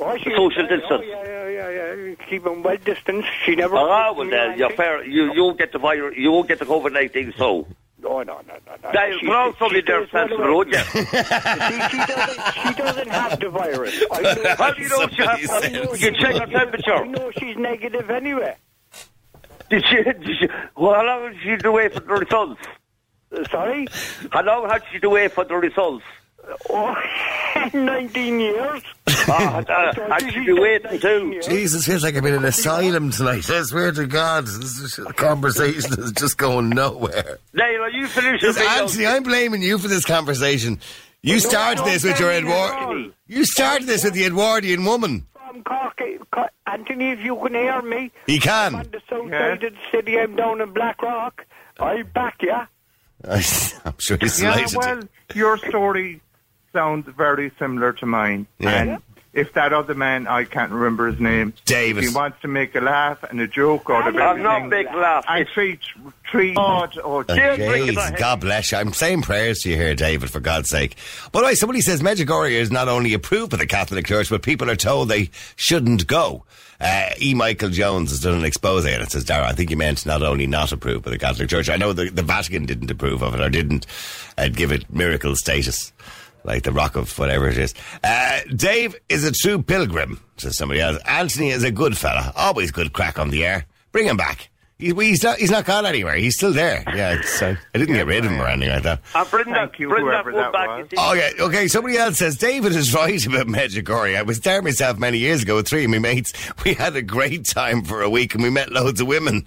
Oh, 0.00 0.16
she, 0.16 0.30
Social 0.30 0.64
oh, 0.64 0.68
distance. 0.68 1.04
yeah, 1.06 1.24
yeah, 1.24 1.48
yeah, 1.70 1.94
yeah. 1.94 2.14
Keeping 2.28 2.62
well 2.62 2.76
distance. 2.78 3.26
She 3.44 3.54
never. 3.56 3.76
Ah, 3.76 4.12
well, 4.12 4.28
then, 4.30 4.58
you're 4.58 4.70
fair. 4.70 5.04
You, 5.04 5.34
you 5.34 5.42
won't 5.42 5.58
get 5.58 5.72
the 5.72 5.78
virus, 5.78 6.16
you 6.16 6.30
won't 6.32 6.48
get 6.48 6.58
the 6.58 6.64
COVID 6.64 6.92
19, 6.92 7.34
so. 7.36 7.66
No, 8.02 8.22
no, 8.22 8.40
no, 8.48 8.54
no. 8.66 8.76
no. 8.82 8.90
Now, 8.92 9.18
She- 9.18 9.26
put 9.26 9.36
on 9.36 9.52
she 9.52 9.58
somebody 9.58 9.82
there 9.82 10.06
stays 10.06 10.12
well 10.14 10.28
sensible, 10.28 10.44
away. 10.44 10.54
would 10.56 10.68
you? 10.72 10.78
See, 10.78 11.04
she 11.90 12.06
doesn't, 12.06 12.54
she 12.54 12.74
doesn't 12.74 13.08
have 13.10 13.40
the 13.40 13.50
virus. 13.50 14.04
I 14.10 14.20
know, 14.22 14.54
How 14.56 14.72
do 14.72 14.82
you 14.82 14.88
know 14.88 15.08
she 15.08 15.16
has 15.22 15.46
Somebody 15.50 15.86
that? 15.86 16.00
You 16.00 16.10
check 16.12 16.34
her 16.36 16.46
temperature. 16.46 16.94
I 16.94 17.06
know 17.08 17.30
she's 17.38 17.56
negative 17.58 18.08
anyway. 18.08 18.56
Did 19.70 19.84
she, 19.86 19.96
did 20.02 20.24
she, 20.38 20.48
well, 20.76 20.94
how 20.94 21.04
long 21.06 21.30
did 21.32 21.40
she 21.42 21.56
do 21.56 21.72
wait 21.72 21.94
for 21.94 22.00
the 22.00 22.14
results? 22.14 22.60
Uh, 23.32 23.44
Sorry? 23.50 23.86
How 24.32 24.42
long 24.42 24.68
had 24.68 24.82
she 24.92 24.98
to 25.00 25.08
wait 25.08 25.32
for 25.32 25.44
the 25.44 25.54
results? 25.54 26.04
Oh, 26.68 26.94
19 27.74 28.40
years. 28.40 28.82
Uh, 29.06 29.12
So 29.14 29.32
had 30.08 30.20
she- 30.22 30.26
she 30.26 30.32
she's 30.32 30.46
been 30.46 30.56
got 30.56 30.62
waiting 30.62 31.00
too? 31.00 31.26
years. 31.32 31.46
Jesus, 31.46 31.86
feels 31.86 32.02
like 32.02 32.16
I'm 32.16 32.26
in 32.26 32.34
an 32.34 32.44
asylum 32.44 33.10
tonight. 33.10 33.48
I 33.50 33.62
swear 33.62 33.92
to 33.92 34.06
God, 34.06 34.46
this 34.46 34.56
is- 34.80 34.96
the 34.96 35.12
conversation 35.12 35.92
is 36.00 36.12
just 36.12 36.38
going 36.38 36.70
nowhere. 36.70 37.38
Niall, 37.52 37.82
are 37.82 37.90
you 37.90 38.06
finished 38.08 38.42
with 38.44 38.56
Listen, 38.56 38.62
me? 38.72 38.80
Anthony, 38.80 39.06
I'm 39.06 39.22
blaming 39.22 39.62
you 39.62 39.78
for 39.78 39.88
this 39.88 40.04
conversation. 40.04 40.80
You 41.22 41.38
started 41.38 41.84
this 41.84 42.02
with 42.02 42.18
your 42.18 42.30
Edward. 42.30 43.12
You 43.28 43.44
started 43.44 43.86
this 43.86 44.02
with 44.04 44.14
the 44.14 44.24
Edwardian 44.24 44.84
woman. 44.84 45.26
From 45.46 45.62
Cork, 45.62 46.00
eh, 46.00 46.16
Cork- 46.32 46.50
Anthony, 46.72 47.10
if 47.10 47.20
you 47.20 47.36
can 47.36 47.54
hear 47.54 47.82
me, 47.82 48.10
He 48.26 48.38
can. 48.38 48.74
I'm 48.76 48.84
can. 48.84 48.86
on 48.86 48.90
the 48.92 49.00
south 49.08 49.30
Yeah. 49.30 49.38
side 49.50 49.64
of 49.64 49.72
the 49.72 49.78
city. 49.90 50.18
I'm 50.20 50.36
down 50.36 50.60
in 50.60 50.72
Blackrock. 50.72 51.44
I'll 51.78 52.04
back 52.04 52.36
you. 52.42 52.52
I'm 53.24 53.94
sure 53.98 54.16
he's 54.20 54.40
Yeah, 54.42 54.54
delighted. 54.54 54.76
well, 54.76 55.00
your 55.34 55.56
story 55.58 56.20
sounds 56.72 57.06
very 57.16 57.50
similar 57.58 57.92
to 57.94 58.06
mine. 58.06 58.46
Yeah. 58.58 58.70
And 58.70 58.98
if 59.32 59.52
that 59.52 59.72
other 59.72 59.94
man, 59.94 60.26
I 60.26 60.44
can't 60.44 60.72
remember 60.72 61.06
his 61.08 61.20
name, 61.20 61.52
David. 61.64 62.02
he 62.04 62.10
wants 62.12 62.40
to 62.42 62.48
make 62.48 62.74
a 62.74 62.80
laugh 62.80 63.22
and 63.22 63.40
a 63.40 63.46
joke 63.46 63.88
out 63.88 64.08
of 64.08 64.16
I'm 64.16 64.20
I'm 64.22 64.42
not 64.42 64.62
everything, 64.62 64.84
making 64.86 65.00
laugh. 65.00 65.24
I 65.28 65.44
treat, 65.44 65.78
treat, 66.24 66.56
oh, 66.58 66.86
oh, 67.04 67.20
Uh, 67.20 67.24
Jeez, 67.24 68.18
God 68.18 68.40
bless 68.40 68.72
you. 68.72 68.78
I'm 68.78 68.92
saying 68.92 69.22
prayers 69.22 69.60
to 69.60 69.70
you 69.70 69.76
here, 69.76 69.94
David, 69.94 70.30
for 70.30 70.40
God's 70.40 70.68
sake. 70.68 70.96
By 71.30 71.40
the 71.40 71.46
way, 71.46 71.54
somebody 71.54 71.80
says 71.80 72.02
Medjugorje 72.02 72.52
is 72.52 72.70
not 72.72 72.88
only 72.88 73.14
approved 73.14 73.52
by 73.52 73.56
the 73.58 73.66
Catholic 73.66 74.06
Church, 74.06 74.28
but 74.30 74.42
people 74.42 74.68
are 74.70 74.76
told 74.76 75.08
they 75.08 75.30
shouldn't 75.56 76.06
go. 76.06 76.44
Uh, 76.80 77.10
e. 77.20 77.34
Michael 77.34 77.68
Jones 77.68 78.10
has 78.10 78.20
done 78.20 78.38
an 78.38 78.44
expose 78.44 78.86
and 78.86 79.02
it 79.02 79.10
says, 79.10 79.24
Dara, 79.24 79.46
I 79.46 79.52
think 79.52 79.68
you 79.70 79.76
meant 79.76 80.06
not 80.06 80.22
only 80.22 80.46
not 80.46 80.72
approved 80.72 81.04
by 81.04 81.10
the 81.10 81.18
Catholic 81.18 81.50
Church. 81.50 81.68
I 81.68 81.76
know 81.76 81.92
the, 81.92 82.08
the 82.08 82.22
Vatican 82.22 82.64
didn't 82.64 82.90
approve 82.90 83.20
of 83.22 83.34
it 83.34 83.40
or 83.40 83.50
didn't 83.50 83.86
uh, 84.38 84.48
give 84.48 84.72
it 84.72 84.90
miracle 84.92 85.36
status. 85.36 85.92
Like 86.44 86.62
the 86.62 86.72
rock 86.72 86.96
of 86.96 87.16
whatever 87.18 87.48
it 87.48 87.58
is. 87.58 87.74
Uh, 88.02 88.40
Dave 88.54 88.96
is 89.08 89.24
a 89.24 89.32
true 89.32 89.62
pilgrim, 89.62 90.20
says 90.36 90.56
somebody 90.56 90.80
else. 90.80 90.98
Anthony 91.06 91.50
is 91.50 91.64
a 91.64 91.70
good 91.70 91.96
fella. 91.96 92.32
Always 92.34 92.70
good 92.70 92.92
crack 92.92 93.18
on 93.18 93.30
the 93.30 93.44
air. 93.44 93.66
Bring 93.92 94.06
him 94.06 94.16
back. 94.16 94.48
He, 94.80 94.92
he's, 94.92 95.22
not, 95.22 95.38
he's 95.38 95.50
not 95.50 95.64
gone 95.64 95.86
anywhere. 95.86 96.16
He's 96.16 96.36
still 96.36 96.52
there. 96.52 96.82
Yeah, 96.88 97.14
it's, 97.18 97.40
uh, 97.42 97.56
I 97.74 97.78
didn't 97.78 97.94
get 97.94 98.06
rid 98.06 98.24
of 98.24 98.30
him 98.30 98.40
or 98.40 98.46
anything 98.46 98.72
like 98.74 98.82
that. 98.84 99.00
And 99.14 99.30
bring 99.30 99.46
that, 99.46 99.54
Thank 99.54 99.78
you, 99.78 99.88
bring 99.88 100.06
that 100.06 100.24
one 100.24 100.34
that 100.34 100.52
back. 100.52 100.68
was. 100.68 100.88
Oh, 100.96 101.12
yeah. 101.12 101.30
Okay, 101.38 101.68
somebody 101.68 101.96
else 101.96 102.18
says 102.18 102.36
David 102.36 102.74
is 102.74 102.94
right 102.94 103.24
about 103.26 103.46
Medjugorje. 103.46 104.16
I 104.16 104.22
was 104.22 104.40
there 104.40 104.62
myself 104.62 104.98
many 104.98 105.18
years 105.18 105.42
ago 105.42 105.56
with 105.56 105.68
three 105.68 105.84
of 105.84 105.90
my 105.90 105.98
mates. 105.98 106.32
We 106.64 106.74
had 106.74 106.94
a 106.94 107.02
great 107.02 107.46
time 107.46 107.82
for 107.84 108.02
a 108.02 108.10
week 108.10 108.34
and 108.34 108.42
we 108.42 108.50
met 108.50 108.70
loads 108.70 109.00
of 109.00 109.06
women. 109.06 109.46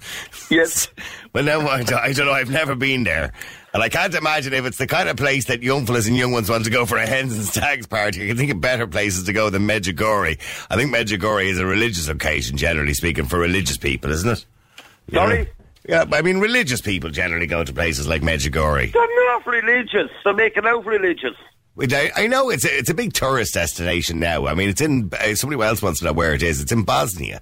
Yes. 0.49 0.87
well, 1.33 1.43
now 1.43 1.67
I 1.67 1.83
don't, 1.83 1.99
I 1.99 2.11
don't 2.11 2.25
know. 2.25 2.31
I've 2.33 2.49
never 2.49 2.75
been 2.75 3.03
there. 3.03 3.31
And 3.73 3.81
I 3.81 3.89
can't 3.89 4.13
imagine 4.13 4.53
if 4.53 4.65
it's 4.65 4.77
the 4.77 4.85
kind 4.87 5.09
of 5.09 5.17
place 5.17 5.45
that 5.45 5.63
young 5.63 5.85
fellas 5.85 6.07
and 6.07 6.15
young 6.15 6.31
ones 6.31 6.49
want 6.49 6.63
to 6.65 6.69
go 6.69 6.85
for 6.85 6.97
a 6.97 7.07
hens 7.07 7.33
and 7.33 7.43
stags 7.43 7.87
party. 7.87 8.23
I 8.23 8.27
can 8.27 8.37
think 8.37 8.51
of 8.51 8.61
better 8.61 8.85
places 8.85 9.23
to 9.23 9.33
go 9.33 9.49
than 9.49 9.63
Medjugorje. 9.67 10.39
I 10.69 10.75
think 10.75 10.93
Medjugorje 10.93 11.45
is 11.45 11.59
a 11.59 11.65
religious 11.65 12.07
occasion, 12.07 12.55
generally 12.55 12.93
speaking, 12.93 13.25
for 13.25 13.39
religious 13.39 13.77
people, 13.77 14.11
isn't 14.11 14.29
it? 14.29 14.45
Sorry? 15.13 15.43
know? 15.43 15.49
Yeah, 15.87 16.05
I 16.13 16.21
mean, 16.21 16.39
religious 16.39 16.79
people 16.79 17.09
generally 17.09 17.45
go 17.45 17.63
to 17.63 17.73
places 17.73 18.07
like 18.07 18.21
Medjugorje. 18.21 18.93
They're 18.93 19.25
not 19.25 19.45
religious. 19.45 20.09
They're 20.23 20.33
making 20.33 20.65
out 20.65 20.85
religious. 20.85 21.35
I, 21.79 22.11
I 22.15 22.27
know 22.27 22.51
it's 22.51 22.65
a, 22.65 22.77
it's 22.77 22.89
a 22.89 22.93
big 22.93 23.13
tourist 23.13 23.55
destination 23.55 24.19
now. 24.19 24.45
I 24.45 24.53
mean, 24.53 24.69
it's 24.69 24.79
in. 24.79 25.09
Uh, 25.11 25.33
somebody 25.33 25.61
else 25.61 25.81
wants 25.81 25.99
to 25.99 26.05
know 26.05 26.13
where 26.13 26.33
it 26.33 26.43
is. 26.43 26.61
It's 26.61 26.71
in 26.71 26.83
Bosnia, 26.83 27.41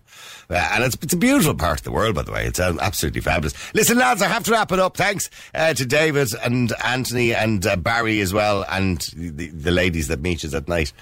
uh, 0.50 0.70
and 0.72 0.86
it's 0.86 0.96
it's 1.02 1.14
a 1.14 1.18
beautiful 1.18 1.54
part 1.54 1.80
of 1.80 1.84
the 1.84 1.92
world, 1.92 2.16
by 2.16 2.22
the 2.22 2.32
way. 2.32 2.46
It's 2.46 2.60
uh, 2.60 2.78
absolutely 2.80 3.20
fabulous. 3.20 3.54
Listen, 3.74 3.98
lads, 3.98 4.22
I 4.22 4.30
have 4.30 4.46
to 4.46 4.52
wrap 4.52 4.72
it 4.72 4.80
up. 4.80 4.96
Thanks 4.96 5.30
uh, 5.54 5.74
to 5.74 5.86
David 5.86 6.30
and 6.44 6.72
Anthony 6.82 7.36
and 7.36 7.66
uh, 7.66 7.76
Barry 7.76 8.22
as 8.22 8.34
well, 8.34 8.66
and 8.70 9.02
the, 9.14 9.50
the 9.50 9.72
ladies 9.72 10.08
that 10.08 10.22
meet 10.22 10.44
you 10.44 10.58
at 10.58 10.68
night 10.70 10.94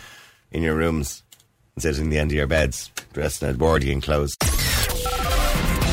in 0.52 0.64
your 0.64 0.76
rooms 0.76 1.22
and 1.76 1.84
sit 1.84 2.00
in 2.00 2.10
the 2.10 2.18
end 2.18 2.32
of 2.32 2.36
your 2.36 2.48
beds, 2.48 2.92
dressed 3.14 3.44
in 3.44 3.50
Edwardian 3.50 4.02
clothes. 4.02 4.36